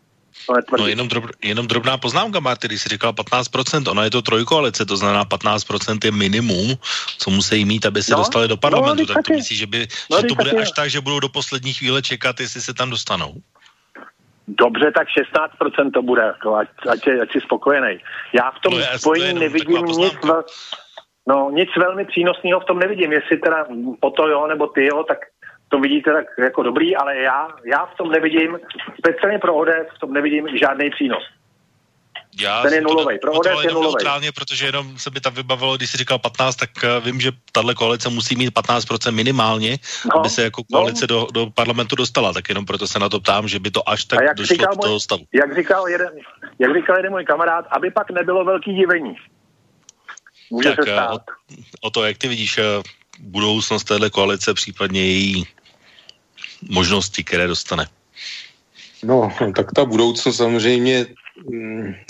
[0.79, 4.87] No jenom, drob, jenom drobná poznámka, Marty, když jsi říkal 15%, ono je to trojkoalice,
[4.87, 6.75] to znamená 15% je minimum,
[7.19, 9.67] co musí mít, aby se no, dostali do no, parlamentu, no, tak to myslíš, že,
[9.67, 12.75] by, no, že to bude až tak, že budou do poslední chvíle čekat, jestli se
[12.75, 13.35] tam dostanou?
[14.49, 15.09] Dobře, tak
[15.79, 17.99] 16% to bude, jako, ať, ať, ať jsi spokojený.
[18.33, 20.15] Já v tom no, spojení nevidím nic,
[21.29, 23.13] no, nic velmi přínosného v tom nevidím.
[23.13, 23.67] Jestli teda
[24.01, 25.19] po to jo, nebo ty jo, tak
[25.69, 28.59] to vidíte tak jako dobrý, ale já, já v tom nevidím,
[28.99, 31.23] speciálně pro ODS v tom nevidím žádný přínos.
[32.41, 33.19] Já ten je nulový.
[33.19, 34.33] Pro ODS je nulový.
[34.35, 37.75] protože jenom se by tam vybavilo, když jsi říkal 15, tak uh, vím, že tahle
[37.75, 40.79] koalice musí mít 15% minimálně, no, aby se jako no.
[40.79, 41.07] koalice no.
[41.07, 42.33] do, do parlamentu dostala.
[42.33, 44.95] Tak jenom proto se na to ptám, že by to až tak došlo do toho
[44.95, 45.25] můj, stavu.
[45.35, 46.09] Jak říkal, jeden,
[46.59, 49.17] jak říkal jeden můj kamarád, aby pak nebylo velký divení.
[50.51, 51.23] Může tak, se stát.
[51.83, 52.65] O, o to, jak ty vidíš uh,
[53.21, 55.47] budoucnost téhle koalice, případně její
[56.71, 57.87] možnosti, které dostane?
[59.03, 61.07] No, tak ta budoucnost samozřejmě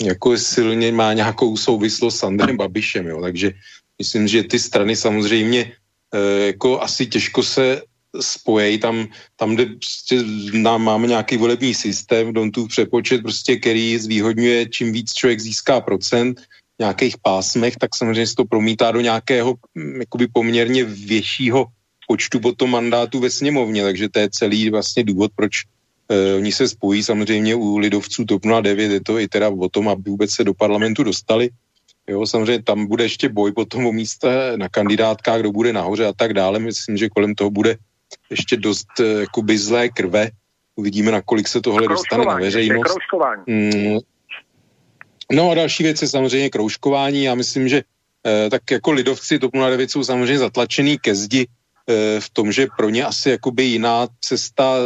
[0.01, 3.51] jako silně má nějakou souvislost s Andrem Babišem, jo, takže
[3.99, 5.71] myslím, že ty strany samozřejmě
[6.13, 7.81] e, jako asi těžko se
[8.21, 10.23] spojejí, tam, tam kde prostě
[10.53, 16.41] nám máme nějaký volební systém, tu přepočet prostě, který zvýhodňuje, čím víc člověk získá procent,
[16.79, 21.65] nějakých pásmech, tak samozřejmě se to promítá do nějakého mm, jakoby poměrně většího
[22.07, 25.69] počtu potom mandátů ve sněmovně, takže to je celý vlastně důvod, proč
[26.37, 30.09] oni se spojí samozřejmě u lidovců TOP 09, je to i teda o tom, aby
[30.09, 31.49] vůbec se do parlamentu dostali.
[32.07, 36.13] Jo, samozřejmě tam bude ještě boj potom o místa na kandidátkách, kdo bude nahoře a
[36.13, 36.59] tak dále.
[36.59, 37.77] Myslím, že kolem toho bude
[38.29, 38.87] ještě dost
[39.19, 40.29] jakoby zlé krve.
[40.75, 42.97] Uvidíme, nakolik se tohle dostane na veřejnost.
[43.47, 43.97] Mm,
[45.31, 47.23] no a další věc je samozřejmě kroužkování.
[47.23, 47.81] Já myslím, že
[48.25, 51.58] eh, tak jako lidovci TOP 09 jsou samozřejmě zatlačený ke zdi Eh,
[52.19, 54.77] v tom, že pro ně asi jakoby jiná cesta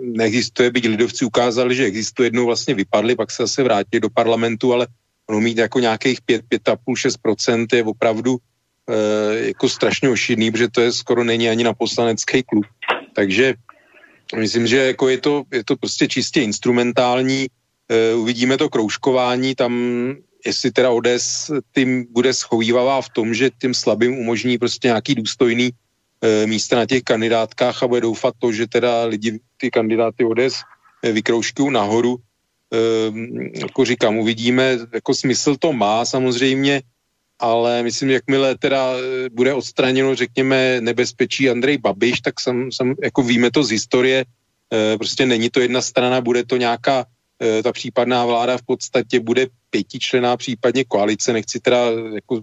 [0.00, 4.72] neexistuje, byť lidovci ukázali, že existuje, jednou vlastně vypadli, pak se zase vrátili do parlamentu,
[4.72, 4.86] ale
[5.30, 10.80] ono mít jako nějakých 5, 5,5, 6% je opravdu e, jako strašně ošidný, protože to
[10.80, 12.66] je skoro není ani na poslanecký klub.
[13.14, 13.54] Takže
[14.36, 17.46] myslím, že jako je, to, je to prostě čistě instrumentální.
[17.88, 19.72] E, uvidíme to kroužkování, tam
[20.46, 25.70] jestli teda ODS tím bude schovývavá v tom, že tím slabým umožní prostě nějaký důstojný
[26.46, 30.62] místa na těch kandidátkách a bude doufat to, že teda lidi ty kandidáty ODS
[31.02, 32.16] e, vykroužkují nahoru.
[32.16, 32.78] E,
[33.60, 36.82] jako říkám, uvidíme, jako smysl to má samozřejmě,
[37.38, 43.22] ale myslím, jakmile teda e, bude odstraněno, řekněme, nebezpečí Andrej Babiš, tak sam, sam, jako
[43.22, 44.24] víme to z historie,
[44.72, 47.06] e, prostě není to jedna strana, bude to nějaká,
[47.42, 52.42] e, ta případná vláda v podstatě bude pětičlená případně koalice, nechci teda jako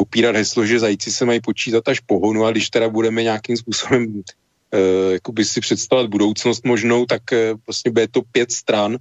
[0.00, 4.24] popírat heslo, že zajíci se mají počítat až pohonu a když teda budeme nějakým způsobem
[4.72, 8.96] uh, si představovat budoucnost možnou, tak uh, vlastně bude to pět stran,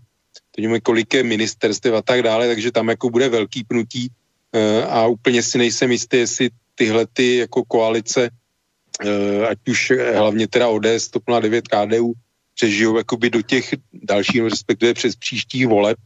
[0.52, 4.84] teď nevím, kolik je ministerstev a tak dále, takže tam jako bude velký pnutí uh,
[4.92, 9.80] a úplně si nejsem jistý, jestli tyhle ty jako koalice, uh, ať už
[10.16, 12.12] hlavně teda ODS, TOP 09, KDU,
[12.56, 15.98] přežijou jakoby do těch dalších, respektive přes příštích voleb,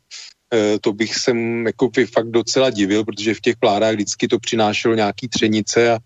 [0.81, 1.31] to bych se
[1.65, 5.97] jako by fakt docela divil, protože v těch vládách vždycky to přinášelo nějaký třenice a,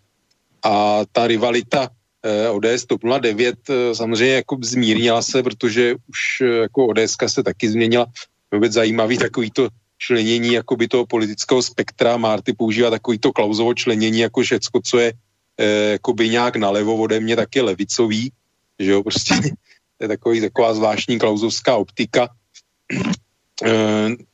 [0.64, 1.90] a ta rivalita
[2.24, 7.70] eh, ODS TOP 09 eh, samozřejmě jako zmírnila se, protože už jako ODS se taky
[7.70, 8.06] změnila.
[8.52, 12.18] Vůbec zajímavý takový to členění jakoby toho politického spektra.
[12.18, 15.14] Marty používá takový to klauzovo členění, jako všecko, co je
[15.58, 18.32] eh, jakoby nějak nalevo ode mě, tak je levicový,
[18.80, 19.36] že jo, prostě
[19.98, 22.30] to je takový, taková zvláštní klauzovská optika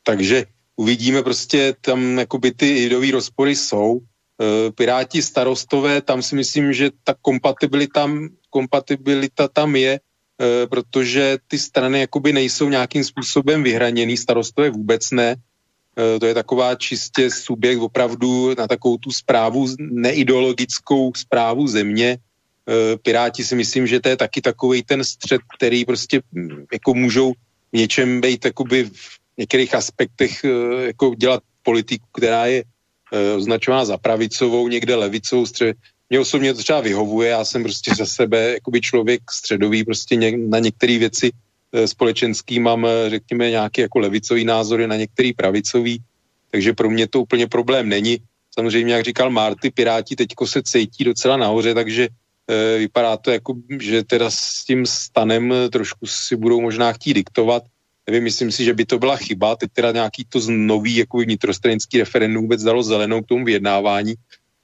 [0.04, 0.46] takže
[0.76, 4.00] uvidíme prostě tam jakoby ty idový rozpory jsou.
[4.76, 8.10] Piráti starostové, tam si myslím, že ta kompatibilita,
[8.50, 10.00] kompatibilita tam je,
[10.70, 15.36] protože ty strany jakoby nejsou nějakým způsobem vyhraněný, starostové vůbec ne,
[15.98, 22.18] Eh, to je taková čistě subjekt opravdu na takovou tu zprávu, neideologickou zprávu země.
[22.18, 26.94] Eh, Piráti si myslím, že to je taky takový ten střed, který prostě hm, jako
[26.94, 27.34] můžou
[27.74, 32.64] v něčem být jakoby v některých aspektech eh, jako dělat politiku, která je
[33.38, 35.78] označovaná za pravicovou, někde levicovou, střed.
[36.10, 40.60] Mně osobně to třeba vyhovuje, já jsem prostě za sebe jakoby člověk středový, prostě na
[40.60, 41.32] některé věci
[41.74, 46.02] Eh, společenský mám, eh, řekněme, nějaký jako levicový názory na některý pravicový,
[46.52, 48.18] takže pro mě to úplně problém není.
[48.54, 52.08] Samozřejmě, jak říkal Marty, Piráti teďko se cítí docela nahoře, takže
[52.78, 57.64] vypadá to jako, že teda s tím stanem trošku si budou možná chtít diktovat.
[58.08, 59.56] Nevím, myslím si, že by to byla chyba.
[59.56, 64.14] Teď teda nějaký to nový jako vnitrostranický referendum vůbec dalo zelenou k tomu vyjednávání,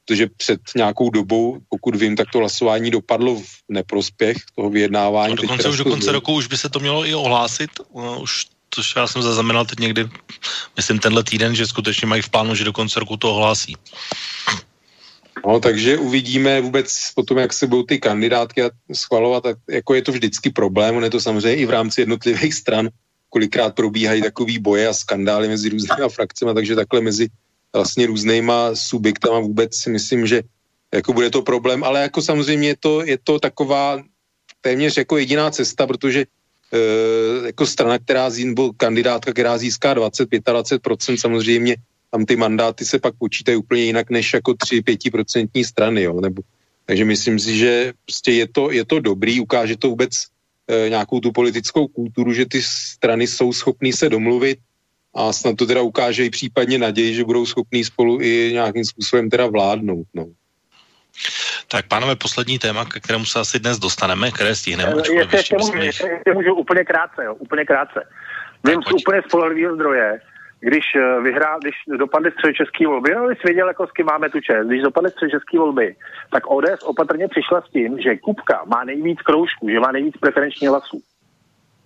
[0.06, 5.34] protože před nějakou dobou, pokud vím, tak to hlasování dopadlo v neprospěch toho vyjednávání.
[5.34, 8.46] A dokonce už do konce roku už by se to mělo i ohlásit, no, už
[8.70, 10.10] což já jsem zaznamenal teď někdy,
[10.76, 13.76] myslím tenhle týden, že skutečně mají v plánu, že do konce roku to ohlásí.
[15.48, 18.62] No, takže uvidíme vůbec potom, jak se budou ty kandidátky
[18.94, 22.54] schvalovat, tak jako je to vždycky problém, on je to samozřejmě i v rámci jednotlivých
[22.54, 22.90] stran,
[23.30, 27.28] kolikrát probíhají takový boje a skandály mezi různými frakcemi, takže takhle mezi
[27.74, 30.42] vlastně různýma subjektama vůbec si myslím, že
[30.94, 34.02] jako bude to problém, ale jako samozřejmě je to, je to taková
[34.62, 36.28] téměř jako jediná cesta, protože e,
[37.46, 41.76] jako strana, která nebo kandidátka, která získá 20-25%, samozřejmě
[42.12, 46.42] tam ty mandáty se pak počítají úplně jinak než jako 3-5% strany, jo, nebo
[46.86, 50.26] takže myslím si, že prostě je to, je to dobrý, ukáže to vůbec
[50.68, 54.58] e, nějakou tu politickou kulturu, že ty strany jsou schopný se domluvit,
[55.16, 59.30] a snad to teda ukáže i případně naději, že budou schopní spolu i nějakým způsobem
[59.30, 60.08] teda vládnout.
[60.14, 60.26] No.
[61.68, 64.94] Tak pánové, poslední téma, ke kterému se asi dnes dostaneme, které stihneme.
[64.98, 68.00] Ještě, ještě, ještě, můžu, ještě, ještě můžu úplně krátce, jo, úplně krátce.
[68.64, 70.20] Vím z úplně spolehlivého zdroje,
[70.60, 74.40] když eh, vyhrál, když dopadly středočeský volby, no jsi věděl, jako s kým máme tu
[74.40, 75.96] čest, když dopadly středočeský volby,
[76.32, 80.68] tak ODS opatrně přišla s tím, že Kupka má nejvíc kroužků, že má nejvíc preferenční
[80.68, 81.00] hlasů.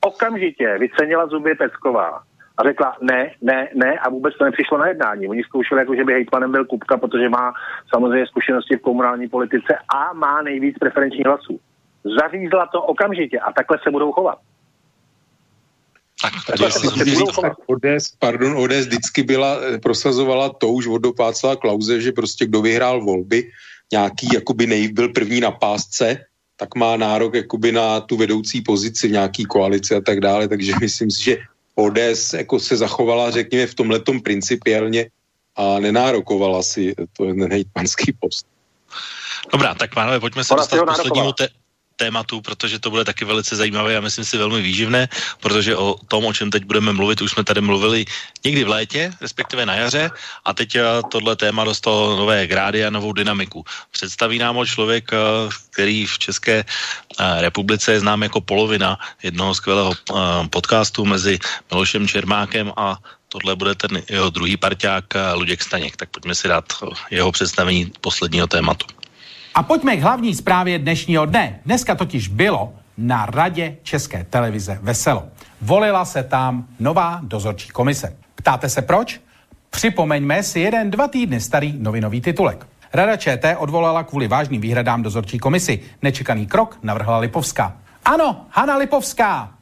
[0.02, 2.22] Okamžitě vycenila zuby Pecková
[2.58, 5.28] a řekla ne, ne, ne a vůbec to nepřišlo na jednání.
[5.28, 7.54] Oni zkoušeli, jako že by hejtmanem byl Kupka, protože má
[7.95, 11.60] samozřejmě zkušenosti v komunální politice a má nejvíc preferenčních hlasů.
[12.22, 14.38] Zařízla to okamžitě a takhle se budou chovat.
[16.24, 22.02] Tak, to tak ODS, pardon, ODS vždycky byla, eh, prosazovala to už od dopácela Klauze,
[22.02, 23.52] že prostě kdo vyhrál volby,
[23.91, 26.18] nějaký jakoby nej, byl první na pásce,
[26.56, 30.74] tak má nárok jakoby na tu vedoucí pozici v nějaký koalici a tak dále, takže
[30.82, 31.38] myslím si, že
[31.76, 35.10] ODS jako se zachovala, řekněme, v tomhletom principiálně
[35.56, 38.45] a nenárokovala si to ten hejtmanský post.
[39.52, 41.62] Dobrá, tak pánové, pojďme se dostat k poslednímu, te-
[42.04, 45.08] tématu, protože to bude taky velice zajímavé a myslím si velmi výživné,
[45.40, 48.04] protože o tom, o čem teď budeme mluvit, už jsme tady mluvili
[48.44, 50.12] někdy v létě, respektive na jaře
[50.44, 53.64] a teď eh, tohle téma dostalo nové grády a novou dynamiku.
[53.96, 55.18] Představí nám ho člověk, eh,
[55.72, 59.96] který v České eh, republice je znám jako polovina jednoho skvělého
[60.52, 61.40] podcastu mezi
[61.72, 63.00] Milošem Čermákem a
[63.32, 65.06] tohle bude ten jeho druhý parťák
[65.40, 65.96] Luděk Staněk.
[65.96, 66.68] Tak pojďme si dát
[67.10, 69.03] jeho představení posledního tématu.
[69.56, 71.60] A pojďme k hlavní zprávě dnešního dne.
[71.66, 75.24] Dneska totiž bylo na radě České televize veselo.
[75.62, 78.16] Volila se tam nová dozorčí komise.
[78.36, 79.22] Ptáte se proč?
[79.70, 82.68] Připomeňme si jeden dva týdny starý novinový titulek.
[82.94, 85.80] Rada ČT odvolala kvůli vážným výhradám dozorčí komisi.
[86.02, 87.78] Nečekaný krok navrhla Lipovská.
[88.06, 89.53] Ano, Hana Lipovská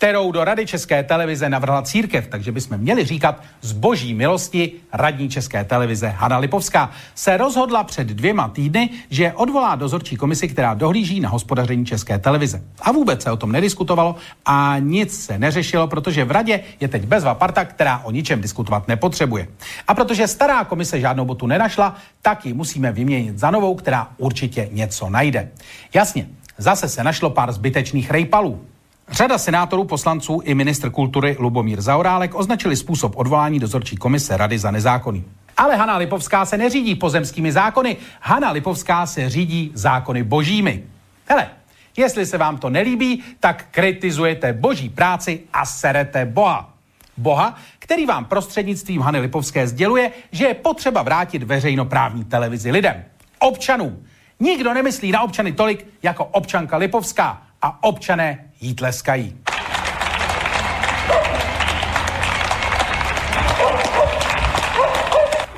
[0.00, 5.28] kterou do Rady České televize navrhla církev, takže bychom měli říkat z boží milosti radní
[5.28, 11.20] České televize Hana Lipovská se rozhodla před dvěma týdny, že odvolá dozorčí komisi, která dohlíží
[11.20, 12.62] na hospodaření České televize.
[12.82, 14.16] A vůbec se o tom nediskutovalo
[14.46, 18.88] a nic se neřešilo, protože v radě je teď bezva parta, která o ničem diskutovat
[18.88, 19.48] nepotřebuje.
[19.88, 24.68] A protože stará komise žádnou botu nenašla, tak ji musíme vyměnit za novou, která určitě
[24.72, 25.50] něco najde.
[25.94, 26.26] Jasně,
[26.58, 28.69] zase se našlo pár zbytečných rejpalů.
[29.10, 34.70] Řada senátorů, poslanců i ministr kultury Lubomír Zaorálek označili způsob odvolání dozorčí komise rady za
[34.70, 35.24] nezákonný.
[35.56, 40.84] Ale Hana Lipovská se neřídí pozemskými zákony, Hana Lipovská se řídí zákony božími.
[41.26, 41.48] Hele,
[41.96, 46.74] jestli se vám to nelíbí, tak kritizujete boží práci a serete Boha.
[47.16, 53.04] Boha, který vám prostřednictvím Hany Lipovské sděluje, že je potřeba vrátit veřejnoprávní televizi lidem,
[53.38, 54.06] občanům.
[54.40, 59.36] Nikdo nemyslí na občany tolik jako občanka Lipovská a občané jí tleskají.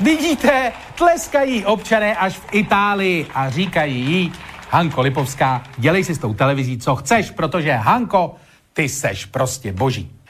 [0.00, 4.32] Vidíte, tleskají občané až v Itálii a říkají jí,
[4.70, 8.36] Hanko Lipovská, dělej si s tou televizí, co chceš, protože Hanko,
[8.72, 10.21] ty seš prostě boží.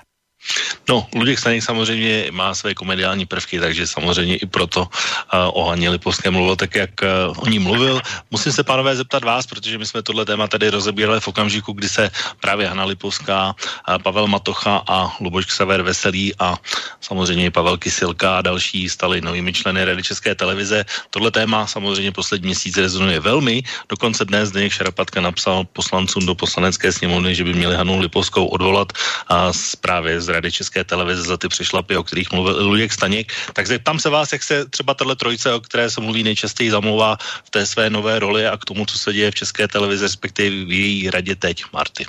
[0.88, 4.88] No, Luděk Staněk samozřejmě má své komediální prvky, takže samozřejmě i proto uh,
[5.30, 8.00] o Haně Lipovské mluvil tak, jak uh, o ní mluvil.
[8.30, 11.88] Musím se, pánové, zeptat vás, protože my jsme tohle téma tady rozebírali v okamžiku, kdy
[11.88, 12.10] se
[12.40, 16.56] právě Hana Lipovská, uh, Pavel Matocha a Luboš Ksaver Veselý a
[17.00, 20.84] samozřejmě Pavel Kysilka a další stali novými členy Rady České televize.
[21.10, 23.62] Tohle téma samozřejmě poslední měsíc rezonuje velmi.
[23.88, 28.92] Dokonce dnes Zdeněk Šarapatka napsal poslancům do poslanecké sněmovny, že by měli Hanu Lipovskou odvolat
[29.28, 33.32] a právě z Rady České televize za ty přešlapy, o kterých mluvil Luděk Staněk.
[33.52, 37.16] Tak zeptám se vás, jak se třeba tahle trojice, o které se mluví nejčastěji, zamlouvá
[37.44, 40.50] v té své nové roli a k tomu, co se děje v České televizi, respektive
[40.50, 42.04] v její radě teď, Marty.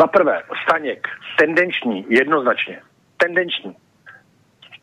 [0.00, 1.08] Za prvé, Staněk,
[1.38, 2.80] tendenční, jednoznačně.
[3.16, 3.76] Tendenční.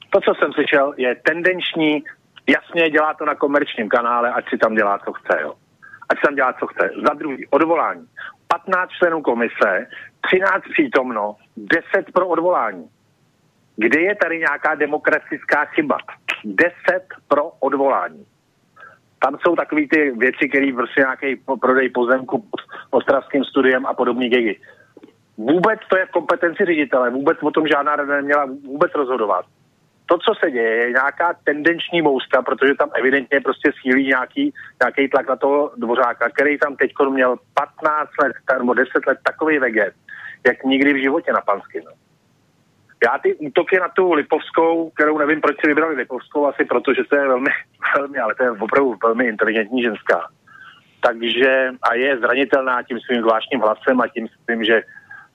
[0.09, 2.03] To, co jsem slyšel, je tendenční,
[2.47, 5.53] jasně dělá to na komerčním kanále, ať si tam dělá, co chce, jo.
[6.09, 6.89] Ať tam dělá, co chce.
[7.07, 8.07] Za druhý, odvolání.
[8.47, 9.87] 15 členů komise,
[10.21, 12.89] 13 přítomno, 10 pro odvolání.
[13.75, 15.97] Kde je tady nějaká demokratická chyba?
[16.45, 16.71] 10
[17.27, 18.25] pro odvolání.
[19.19, 24.29] Tam jsou takové ty věci, které prostě nějaký prodej pozemku pod ostravským studiem a podobný
[24.29, 24.59] gigy.
[25.37, 29.45] Vůbec to je v kompetenci ředitele, vůbec o tom žádná rada neměla vůbec rozhodovat.
[30.05, 34.53] To, co se děje, je nějaká tendenční mousta, protože tam evidentně prostě sílí nějaký,
[34.83, 39.59] nějaký tlak na toho dvořáka, který tam teď měl 15 let nebo 10 let takový
[39.59, 39.93] veget,
[40.45, 41.81] jak nikdy v životě na Pansky.
[41.85, 41.91] No.
[43.05, 47.03] Já ty útoky na tu Lipovskou, kterou nevím, proč si vybrali Lipovskou, asi proto, že
[47.03, 47.49] to je velmi,
[47.97, 50.27] velmi, ale to je opravdu velmi inteligentní ženská.
[51.01, 54.81] Takže a je zranitelná tím svým zvláštním hlasem a tím svým, že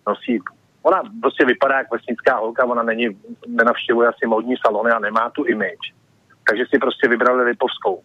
[0.07, 0.39] nosí
[0.82, 3.09] Ona prostě vypadá jak vesnická holka, ona není,
[3.47, 5.95] nenavštěvuje asi modní salony a nemá tu image.
[6.49, 8.03] Takže si prostě vybrali Lipovskou.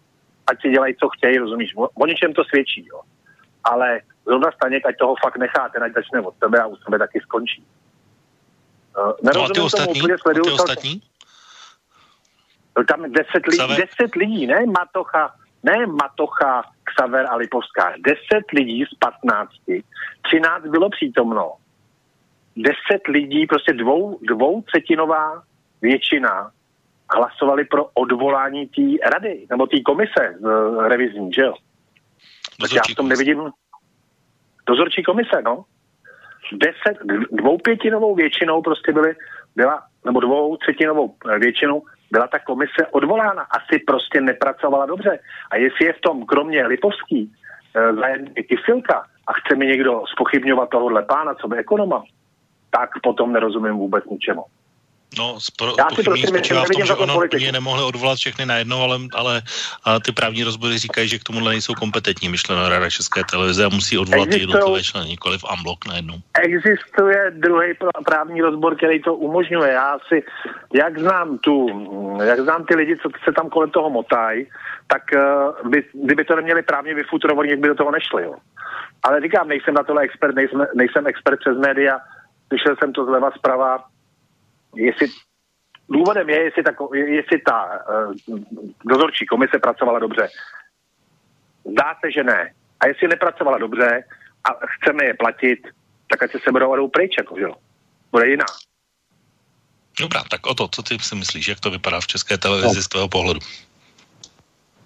[0.47, 1.75] Ať si dělají, co chtějí, rozumíš?
[1.75, 2.05] O, o
[2.35, 3.01] to svědčí, jo.
[3.63, 6.99] Ale zrovna Staněk, ať toho fakt nechá, ten ať začne od sebe a u sebe
[6.99, 7.63] taky skončí.
[8.97, 10.01] Uh, no a ty ostatní?
[10.01, 11.01] Úplně a ty ostatní?
[12.73, 17.93] Byl tam deset lidí, deset lidí, ne Matocha, ne Matocha, Xaver a Lipovská.
[17.97, 19.83] Deset lidí z patnácti,
[20.21, 21.53] třináct bylo přítomno.
[22.55, 25.43] Deset lidí, prostě dvou, dvou třetinová
[25.81, 26.51] většina
[27.15, 31.53] hlasovali pro odvolání té rady, nebo té komise uh, revizní, že jo?
[32.61, 33.51] Tak já v tom nevidím,
[34.67, 35.65] dozorčí komise, no.
[36.53, 36.97] Deset,
[37.31, 39.15] dvoupětinovou většinou prostě byly,
[39.55, 43.41] byla, nebo dvou třetinovou eh, většinou byla ta komise odvolána.
[43.41, 45.19] Asi prostě nepracovala dobře.
[45.51, 47.31] A jestli je v tom, kromě Lipovský,
[48.37, 52.03] e, Kysilka a chce mi někdo spochybňovat tohohle pána, co by ekonoma,
[52.71, 54.43] tak potom nerozumím vůbec ničemu.
[55.17, 58.81] No, spro, Já si prostě spočívá v tom, že ono mě nemohli odvolat všechny najednou,
[58.81, 59.41] ale, ale
[59.83, 63.69] a ty právní rozbory říkají, že k tomu nejsou kompetentní myšleno Rada České televize a
[63.69, 66.15] musí odvolat Existují, jednotlivé členy, nikoli v Amblok najednou.
[66.43, 67.73] Existuje druhý
[68.05, 69.71] právní rozbor, který to umožňuje.
[69.71, 70.23] Já si,
[70.73, 71.67] jak znám tu,
[72.23, 74.47] jak znám ty lidi, co se tam kolem toho motají,
[74.87, 78.23] tak uh, by, kdyby to neměli právně vyfuturovaný, jak by do toho nešli.
[78.23, 78.35] Jo.
[79.03, 81.99] Ale říkám, nejsem na tohle expert, nejsem, nejsem expert přes média,
[82.47, 83.83] slyšel jsem to zleva zprava,
[84.75, 85.07] jestli
[85.89, 87.79] důvodem je, jestli ta, jestli ta
[88.27, 88.39] uh,
[88.85, 90.29] dozorčí komise pracovala dobře.
[91.71, 92.53] Zdá se, že ne.
[92.79, 94.03] A jestli nepracovala dobře
[94.43, 95.59] a chceme je platit,
[96.09, 97.45] tak ať se seberou jdou pryč, jako, že
[98.11, 98.45] Bude jiná.
[99.99, 102.81] Dobrá, tak o to, co ty si myslíš, jak to vypadá v české televizi no.
[102.81, 103.39] z tvého pohledu?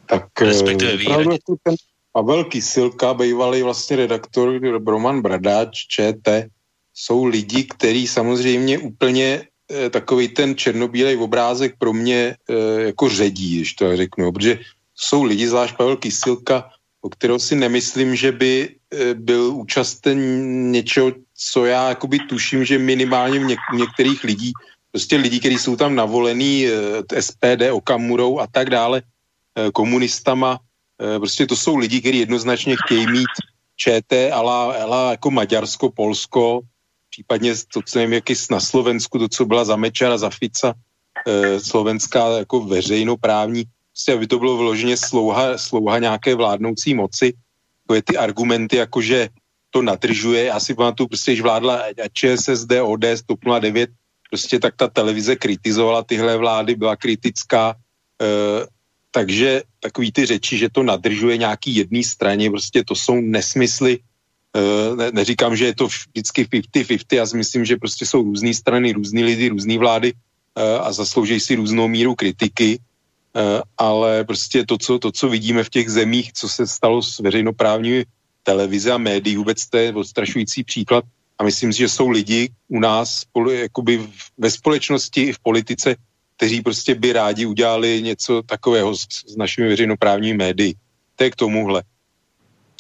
[0.06, 1.76] Tak Respektive eh, ten
[2.12, 6.46] Pavel Kysilka, bývalý vlastně redaktor Roman Bradáč, ČT,
[6.94, 9.48] jsou lidi, kteří samozřejmě úplně
[9.90, 12.36] takový ten černobílej obrázek pro mě e,
[12.82, 14.60] jako ředí, když to řeknu, protože
[14.96, 16.70] jsou lidi, zvlášť Pavel Kysilka,
[17.02, 20.18] o kterého si nemyslím, že by e, byl účasten
[20.72, 24.52] něčeho, co já jakoby tuším, že minimálně v něk- některých lidí,
[24.92, 29.02] prostě lidí, kteří jsou tam navolení e, SPD, Okamurou a tak dále,
[29.74, 30.60] komunistama,
[31.18, 33.34] prostě to jsou lidi, kteří jednoznačně chtějí mít
[33.76, 36.60] ČT ala, ala jako Maďarsko, Polsko,
[37.20, 40.72] případně to, co nevím, jak na Slovensku, to, co byla za Mečara, za Fica,
[41.28, 47.36] e, slovenská jako veřejnoprávní, prostě aby to bylo vloženě slouha, slouha nějaké vládnoucí moci,
[47.88, 49.30] to je ty argumenty, jako že
[49.70, 53.90] to natržuje, já si pamatuju, prostě, když vládla ČSSD, ODS, TOP 09,
[54.32, 57.76] prostě tak ta televize kritizovala tyhle vlády, byla kritická,
[58.16, 58.28] e,
[59.12, 64.00] takže takový ty řeči, že to nadržuje nějaký jedný straně, prostě to jsou nesmysly,
[64.96, 68.92] ne, neříkám, že je to vždycky 50-50, já si myslím, že prostě jsou různé strany,
[68.92, 70.14] různý lidi, různé vlády,
[70.82, 72.80] a zaslouží si různou míru kritiky,
[73.78, 78.06] ale prostě to co, to, co vidíme v těch zemích, co se stalo s veřejnoprávními
[78.44, 81.06] televize a médií, vůbec to je odstrašující příklad
[81.40, 84.08] a myslím si, že jsou lidi u nás jakoby
[84.38, 85.96] ve společnosti i v politice,
[86.38, 90.74] kteří prostě by rádi udělali něco takového s, s našimi veřejnoprávními médii.
[91.16, 91.84] To je k tomuhle.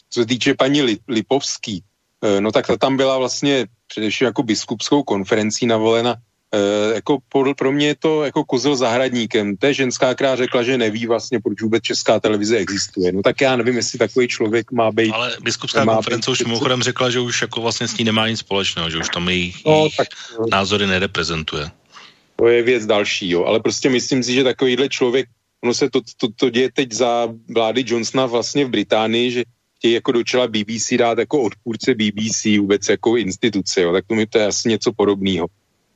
[0.09, 1.83] Co se týče paní Lipovský,
[2.23, 6.15] eh, no tak ta tam byla vlastně především jako biskupskou konferencí navolena.
[6.53, 9.57] E, jako pro, pro mě je to jako kozel zahradníkem.
[9.57, 13.11] To je ženská, která řekla, že neví vlastně, proč vůbec česká televize existuje.
[13.11, 15.11] No tak já nevím, jestli takový člověk má být.
[15.11, 18.89] Ale biskupská konference už mimochodem řekla, že už jako vlastně s ní nemá nic společného,
[18.89, 20.07] že už tam její, no, tak,
[20.51, 21.71] názory nereprezentuje.
[22.35, 23.45] To je věc další, jo.
[23.45, 25.29] Ale prostě myslím si, že takovýhle člověk,
[25.63, 29.43] ono se to, to, to děje teď za vlády Johnsona vlastně v Británii, že
[29.79, 33.93] chtějí jako do čela BBC dát jako odpůrce BBC vůbec jako instituce, jo.
[33.93, 35.47] tak to mi to je asi něco podobného.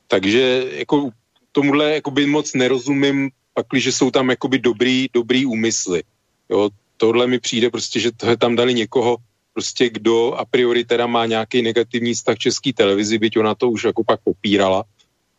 [0.08, 1.10] Takže jako
[1.52, 6.02] tomuhle jakoby moc nerozumím, pakliže jsou tam jakoby dobrý, dobrý úmysly.
[6.50, 9.16] Jo, tohle mi přijde prostě, že to tam dali někoho,
[9.52, 13.84] prostě kdo a priori teda má nějaký negativní vztah české televizi, byť ona to už
[13.84, 14.84] jako pak popírala.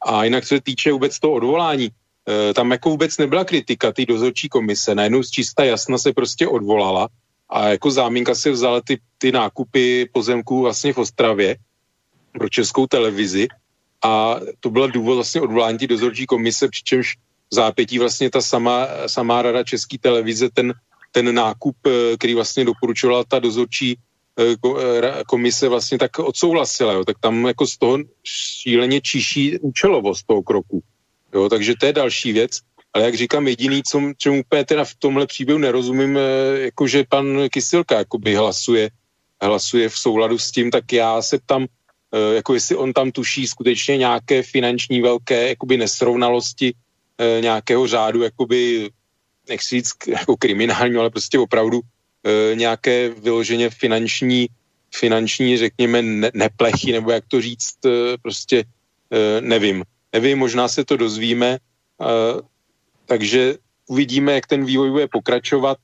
[0.05, 4.05] A jinak co se týče vůbec toho odvolání, e, tam jako vůbec nebyla kritika té
[4.05, 7.09] dozorčí komise, najednou z čista jasna se prostě odvolala
[7.49, 11.57] a jako záminka se vzala ty, ty nákupy pozemků vlastně v Ostravě
[12.31, 13.47] pro českou televizi
[14.03, 17.17] a to byl důvod vlastně odvolání té dozorčí komise, přičemž
[17.51, 20.73] zápětí vlastně ta sama, samá rada České televize ten,
[21.11, 23.97] ten nákup, eh, který vlastně doporučovala ta dozorčí
[24.39, 24.55] eh,
[25.01, 30.43] eh, komise vlastně tak odsouhlasila, jo, tak tam jako z toho šíleně čiší účelovost toho
[30.43, 30.83] kroku.
[31.33, 32.59] Jo, takže to je další věc.
[32.95, 36.19] Ale jak říkám, jediný, co, čemu úplně teda v tomhle příběhu nerozumím,
[36.55, 38.89] jako že pan Kysilka jakoby hlasuje,
[39.41, 41.67] hlasuje v souladu s tím, tak já se tam
[42.15, 46.73] Eh, jako jestli on tam tuší skutečně nějaké finanční velké jakoby nesrovnalosti
[47.17, 48.89] eh, nějakého řádu, jakoby,
[49.49, 54.47] nechci říct jako kriminální, ale prostě opravdu eh, nějaké vyloženě finanční,
[54.95, 57.77] finanční, řekněme, ne, neplechy, nebo jak to říct,
[58.21, 58.63] prostě
[59.39, 59.83] nevím.
[60.13, 61.57] Nevím, možná se to dozvíme,
[63.05, 63.55] takže
[63.87, 65.77] uvidíme, jak ten vývoj bude pokračovat.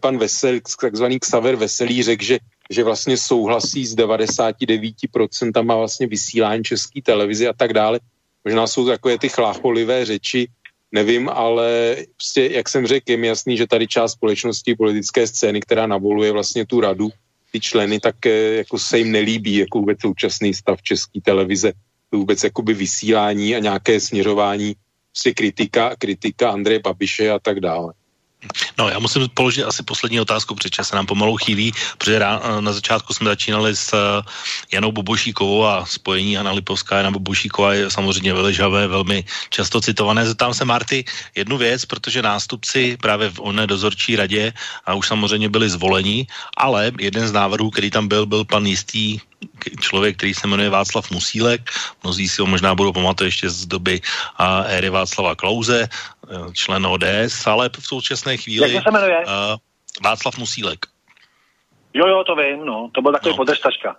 [0.00, 2.38] Pan Vesel, takzvaný Xaver Veselý, řekl, že
[2.70, 8.00] že vlastně souhlasí s 99% vlastně vysílání české televize a tak dále.
[8.44, 10.48] Možná jsou takové ty chlácholivé řeči,
[10.92, 15.60] nevím, ale prostě, jak jsem řekl, je mi jasný, že tady část společnosti politické scény,
[15.60, 17.08] která navoluje vlastně tu radu,
[17.52, 21.72] ty členy, tak eh, jako se jim nelíbí jako vůbec současný stav české televize,
[22.12, 24.74] vůbec jakoby vysílání a nějaké směřování,
[25.16, 27.92] prostě kritika, kritika Andreje Babiše a tak dále.
[28.78, 32.20] No, já musím položit asi poslední otázku, protože se nám pomalu chýlí, protože
[32.60, 34.22] na začátku jsme začínali s eh,
[34.72, 40.26] Janou Bobošíkovou a spojení Jana Lipovská a Jana Bobošíková je samozřejmě veližavé, velmi často citované.
[40.26, 41.04] Zeptám se Marty
[41.34, 44.52] jednu věc, protože nástupci právě v oné dozorčí radě
[44.86, 49.20] a už samozřejmě byli zvoleni, ale jeden z návrhů, který tam byl, byl pan jistý
[49.80, 51.70] člověk, který se jmenuje Václav Musílek.
[52.02, 54.00] Mnozí si ho možná budou pamatovat ještě z doby
[54.36, 55.88] a éry Václava Klauze, eh,
[56.52, 58.72] člen ODS, ale v současné chvíli...
[58.72, 59.18] Jak se jmenuje?
[59.26, 59.56] Uh,
[60.04, 60.86] Václav Musílek.
[61.94, 62.90] Jo, jo, to vím, no.
[62.92, 63.36] To byl takový no.
[63.36, 63.96] podestačka.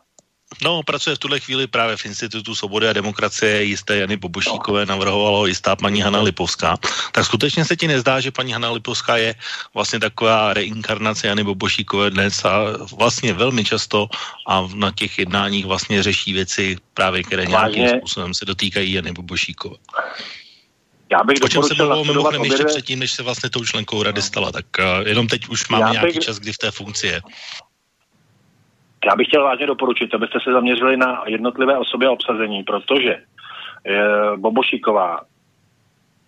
[0.64, 5.45] No, pracuje v tuhle chvíli právě v Institutu svobody a demokracie jisté Jany Bobošíkové, navrhovalo
[5.45, 6.78] jistá paní Hana Lipovská.
[7.12, 9.36] Tak skutečně se ti nezdá, že paní Hana Lipovská je
[9.74, 12.60] vlastně taková reinkarnace Jany Bobošíkové dnes a
[12.95, 14.08] vlastně velmi často
[14.48, 17.99] a na těch jednáních vlastně řeší věci právě, které nějakým Vážně?
[17.99, 19.76] způsobem se dotýkají Jany Bobošíkové.
[21.12, 24.22] Já bych o čem se bylo mimochodem ještě předtím, než se vlastně tou členkou rady
[24.22, 26.26] stala, tak uh, jenom teď už máme Já nějaký bych...
[26.26, 27.22] čas, kdy v té funkci je.
[29.06, 33.24] Já bych chtěl vážně doporučit, abyste se zaměřili na jednotlivé osoby a obsazení, protože e,
[34.38, 35.22] Bobošíková,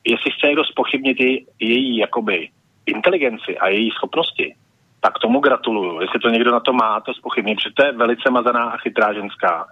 [0.07, 2.49] jestli chce někdo spochybnit její, její jakoby
[2.85, 4.55] inteligenci a její schopnosti,
[4.99, 6.01] tak tomu gratuluju.
[6.01, 9.13] Jestli to někdo na to má, to spochybnit, protože to je velice mazaná a chytrá
[9.13, 9.67] ženská.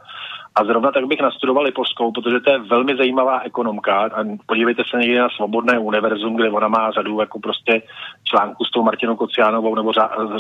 [0.58, 4.00] A zrovna tak bych nastudoval Lipovskou, protože to je velmi zajímavá ekonomka.
[4.00, 7.82] A podívejte se někdy na Svobodné univerzum, kde ona má řadu jako prostě
[8.24, 9.92] článků s tou Martinou Kociánovou nebo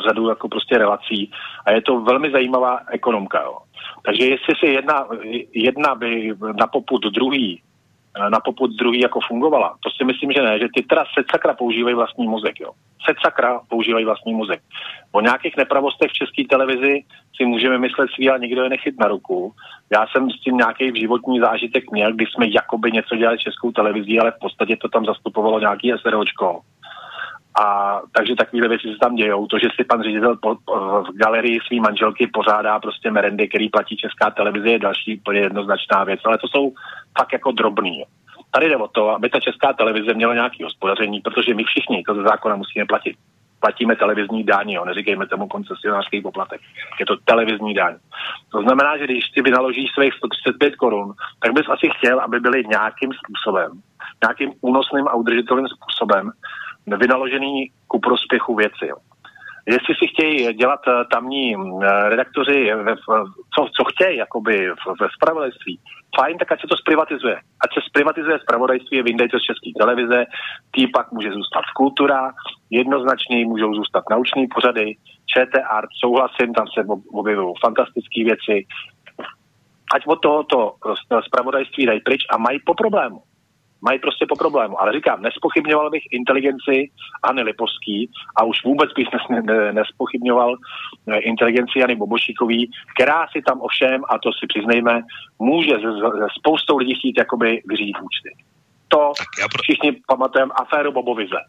[0.07, 1.31] řadu jako prostě relací.
[1.65, 3.41] A je to velmi zajímavá ekonomka.
[3.41, 3.57] Jo.
[4.05, 5.07] Takže jestli si jedna,
[5.53, 7.61] jedna by na poput druhý
[8.29, 9.75] na poput druhý jako fungovala.
[9.83, 12.71] To si myslím, že ne, že ty teda secakra používají vlastní mozek, jo.
[13.09, 14.61] Secakra používají vlastní mozek.
[15.11, 17.03] O nějakých nepravostech v české televizi
[17.35, 19.53] si můžeme myslet svý, ale nikdo je nechyt na ruku.
[19.93, 24.19] Já jsem s tím nějaký životní zážitek měl, kdy jsme jakoby něco dělali českou televizí,
[24.19, 26.61] ale v podstatě to tam zastupovalo nějaký SROčko.
[27.61, 29.47] A takže takové věci se tam dějou.
[29.47, 33.69] To, že si pan ředitel po, po, v galerii své manželky pořádá prostě merendy, který
[33.69, 36.19] platí česká televize, je další úplně jednoznačná věc.
[36.25, 36.73] Ale to jsou
[37.17, 38.03] fakt jako drobný.
[38.51, 42.15] Tady jde o to, aby ta česká televize měla nějaké hospodaření, protože my všichni to
[42.15, 43.15] ze zákona musíme platit.
[43.59, 46.61] Platíme televizní daň, jo, neříkejme tomu koncesionářský poplatek.
[46.99, 47.95] Je to televizní daň.
[48.51, 52.63] To znamená, že když ty vynaložíš svých 135 korun, tak bys asi chtěl, aby byly
[52.67, 53.71] nějakým způsobem,
[54.23, 56.31] nějakým únosným a udržitelným způsobem
[56.87, 58.87] vynaložený ku prospěchu věci.
[58.87, 58.95] Jo
[59.67, 62.71] jestli si chtějí dělat eh, tamní mm, eh, redaktoři,
[63.55, 64.69] co, co chtějí jakoby
[65.01, 65.79] ve spravodajství,
[66.19, 67.35] fajn, tak ať se to zprivatizuje.
[67.35, 70.25] Ať se zprivatizuje zpravodajství, vyndejte z české televize,
[70.71, 72.31] tý pak může zůstat kultura,
[72.69, 74.95] jednoznačně můžou zůstat nauční pořady,
[75.25, 78.65] ČT Art, souhlasím, tam se objevují fantastické věci.
[79.95, 80.75] Ať od tohoto
[81.25, 83.21] zpravodajství dají pryč a mají po problému
[83.81, 84.81] mají prostě po problému.
[84.81, 86.91] Ale říkám, nespochybňoval bych inteligenci
[87.23, 90.55] Anny Lipovský a už vůbec bych nes, ne, nespochybňoval
[91.07, 95.01] eh, inteligenci Jany Bobošíkový, která si tam ovšem, a to si přiznejme,
[95.39, 95.89] může se,
[96.19, 98.43] se spoustou lidí chtít jakoby vyřídit účty.
[98.87, 99.13] To
[99.51, 99.61] pro...
[99.61, 101.39] všichni pamatujeme aféru Bobovize.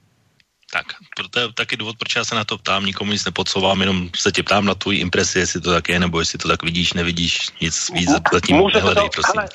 [0.72, 0.86] Tak,
[1.16, 4.32] proto je taky důvod, proč já se na to ptám, nikomu nic nepodsouvám, jenom se
[4.32, 7.38] tě ptám na tvůj impresi, jestli to tak je, nebo jestli to tak vidíš, nevidíš,
[7.60, 9.40] nic víc zatím nehledej, prosím.
[9.40, 9.48] Ale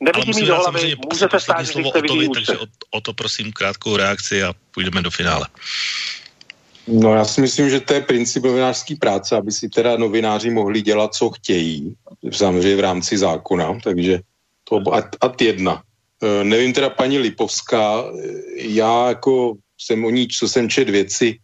[0.00, 3.52] nevidí mi do hlavy, může se stát, že jste vidí Takže o, o to prosím
[3.52, 5.46] krátkou reakci a půjdeme do finále.
[6.86, 10.82] No já si myslím, že to je princip novinářské práce, aby si teda novináři mohli
[10.82, 11.94] dělat, co chtějí,
[12.32, 14.20] samozřejmě v rámci zákona, takže
[14.64, 15.82] to a, a jedna.
[16.22, 18.04] E, nevím teda paní Lipovská,
[18.56, 21.38] já jako jsem o ní, co jsem čet věci,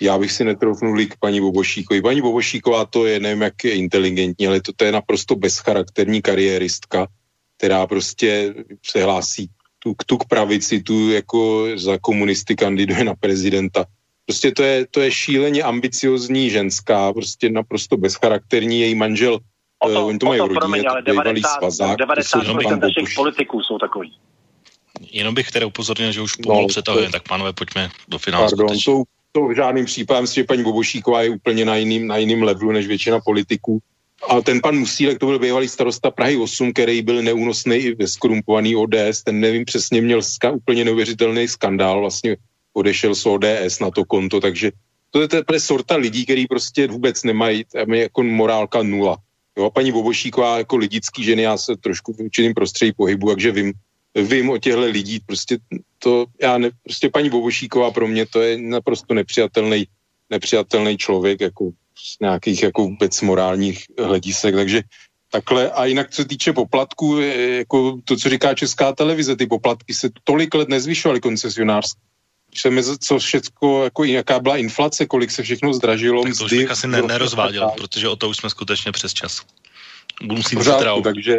[0.00, 2.02] já bych si netroufnul k paní Bobošíkovi.
[2.02, 7.06] Paní Bobošíková to je, nevím, jak je inteligentní, ale to, to je naprosto bezcharakterní kariéristka,
[7.58, 8.54] která prostě
[8.86, 13.84] se hlásí tu, tu k pravici, tu jako za komunisty kandiduje na prezidenta.
[14.26, 19.38] Prostě to je, to je šíleně ambiciozní ženská, prostě naprosto bezcharakterní, její manžel,
[19.78, 21.98] o to, uh, oni to mají v rodině, promiň, ale 90, svazák.
[21.98, 24.12] 90% našich politiků jsou takový.
[25.12, 28.48] Jenom bych teda upozornil, že už pomalu no, přetahujeme, tak pánové, pojďme do finále.
[28.50, 29.02] Pardon, to,
[29.32, 32.86] to v žádným případem, že paní Bobošíková je úplně na jiným, na jiným levelu než
[32.86, 33.78] většina politiků.
[34.26, 38.76] A ten pan Musílek, to byl bývalý starosta Prahy 8, který byl neúnosný i skorumpovaný
[38.76, 42.36] ODS, ten nevím přesně, měl ska, úplně neuvěřitelný skandál, vlastně
[42.72, 44.72] odešel z ODS na to konto, takže
[45.10, 49.16] to je teprve sorta lidí, který prostě vůbec nemají, tam je jako morálka nula.
[49.58, 53.52] Jo, a paní Bobošíková jako lidický ženy, já se trošku v určitým prostředí pohybu, takže
[53.52, 53.72] vím,
[54.14, 55.58] vím o těchto lidí, prostě
[55.98, 59.86] to, já ne, prostě paní Bobošíková pro mě to je naprosto nepřijatelný,
[60.30, 61.70] nepřijatelný člověk, jako
[62.04, 64.82] z nějakých jako vůbec morálních hledisek, takže
[65.32, 65.70] takhle.
[65.70, 70.10] A jinak, co se týče poplatků, jako to, co říká Česká televize, ty poplatky se
[70.24, 72.00] tolik let nezvyšovaly koncesionářské.
[72.54, 76.22] Všem, co všechno, jako jaká byla inflace, kolik se všechno zdražilo.
[76.22, 79.42] Tak to už bych asi ne, nerozváděl, protože o to už jsme skutečně přes čas.
[80.22, 81.36] Musím Pořádku, takže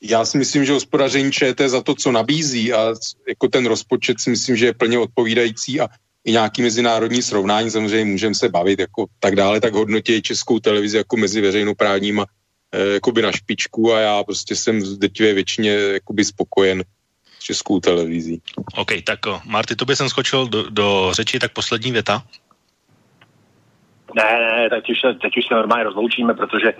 [0.00, 2.94] já si myslím, že hospodaření ČT za to, co nabízí a
[3.28, 5.88] jako ten rozpočet si myslím, že je plně odpovídající a
[6.26, 10.96] i nějaký mezinárodní srovnání, samozřejmě můžeme se bavit jako tak dále, tak hodnotí českou televizi
[10.96, 12.24] jako mezi veřejnoprávníma
[12.72, 16.84] e, jakoby na špičku a já prostě jsem v drtivé většině jakoby spokojen
[17.38, 18.42] s českou televizí.
[18.76, 22.22] OK, tak o, Marty, by jsem skočil do, do řeči, tak poslední věta.
[24.14, 26.72] Ne, ne, teď už, se, teď už se normálně rozloučíme, protože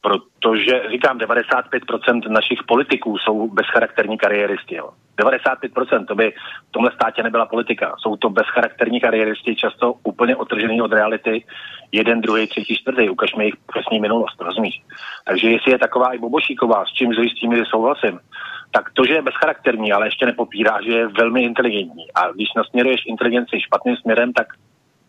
[0.00, 4.74] protože říkám, 95% našich politiků jsou bezcharakterní kariéristi.
[4.74, 4.90] Jo.
[5.18, 6.32] 95%, to by
[6.68, 7.94] v tomhle státě nebyla politika.
[7.98, 11.44] Jsou to bezcharakterní kariéristi, často úplně otržený od reality,
[11.92, 14.82] jeden, druhý, třetí, čtvrtý, ukaž mi jejich profesní minulost, rozumíš?
[15.24, 18.20] Takže jestli je taková i Bobošíková, s čím z jistým souhlasím,
[18.70, 22.12] tak to, že je bezcharakterní, ale ještě nepopírá, že je velmi inteligentní.
[22.14, 24.46] A když nasměruješ inteligenci špatným směrem, tak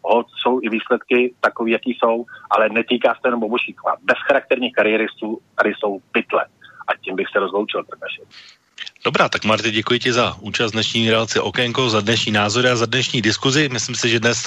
[0.08, 3.96] hod jsou i výsledky takový, jaký jsou, ale netýká se jenom Bobošíkova.
[4.04, 6.46] Bezcharakterních kariéristů tady jsou pytle.
[6.88, 8.22] A tím bych se rozloučil, Trkaši.
[9.06, 12.86] Dobrá, tak Marty, děkuji ti za účast dnešní relace Okénko, za dnešní názory a za
[12.86, 13.70] dnešní diskuzi.
[13.70, 14.46] Myslím si, že dnes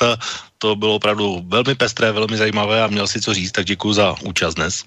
[0.59, 4.15] to bylo opravdu velmi pestré, velmi zajímavé a měl si co říct, tak děkuji za
[4.25, 4.85] účast dnes.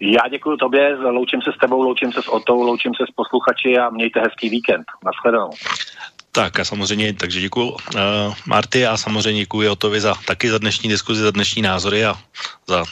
[0.00, 3.78] Já děkuji tobě, loučím se s tebou, loučím se s Otou, loučím se s posluchači
[3.78, 4.84] a mějte hezký víkend.
[5.04, 5.50] Naschledanou.
[6.36, 7.78] Tak a samozřejmě, takže děkuji uh,
[8.46, 12.14] Marty a samozřejmě děkuji Otovi za, taky za dnešní diskuzi, za dnešní názory a
[12.68, 12.84] za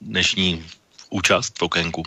[0.00, 0.64] dnešní
[1.10, 2.02] účast v okénku.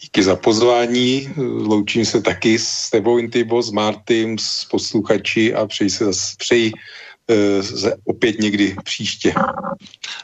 [0.00, 1.34] Díky za pozvání,
[1.66, 6.72] loučím se taky s tebou Intibo, s Martym, s posluchači a přeji se zase, přeji
[8.04, 9.34] opět někdy příště.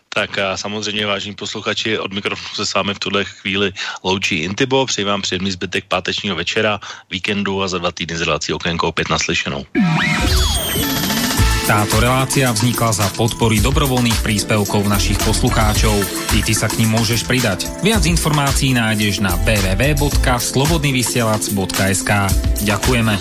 [0.08, 3.72] Tak a samozřejmě, vážní posluchači, od mikrofonu se s vámi v tuhle chvíli
[4.04, 4.86] loučí Intibo.
[4.86, 6.80] Přeji vám příjemný zbytek pátečního večera,
[7.10, 9.66] víkendu a za dva týdny z relací Okénko opět naslyšenou.
[11.66, 15.98] Táto relácia vznikla za podpory dobrovoľných príspevkov našich poslucháčov.
[16.38, 17.66] I ty sa k ním môžeš pridať.
[17.82, 22.10] Viac informácií nájdeš na www.slobodnyvysielac.sk
[22.62, 23.18] Ďakujeme.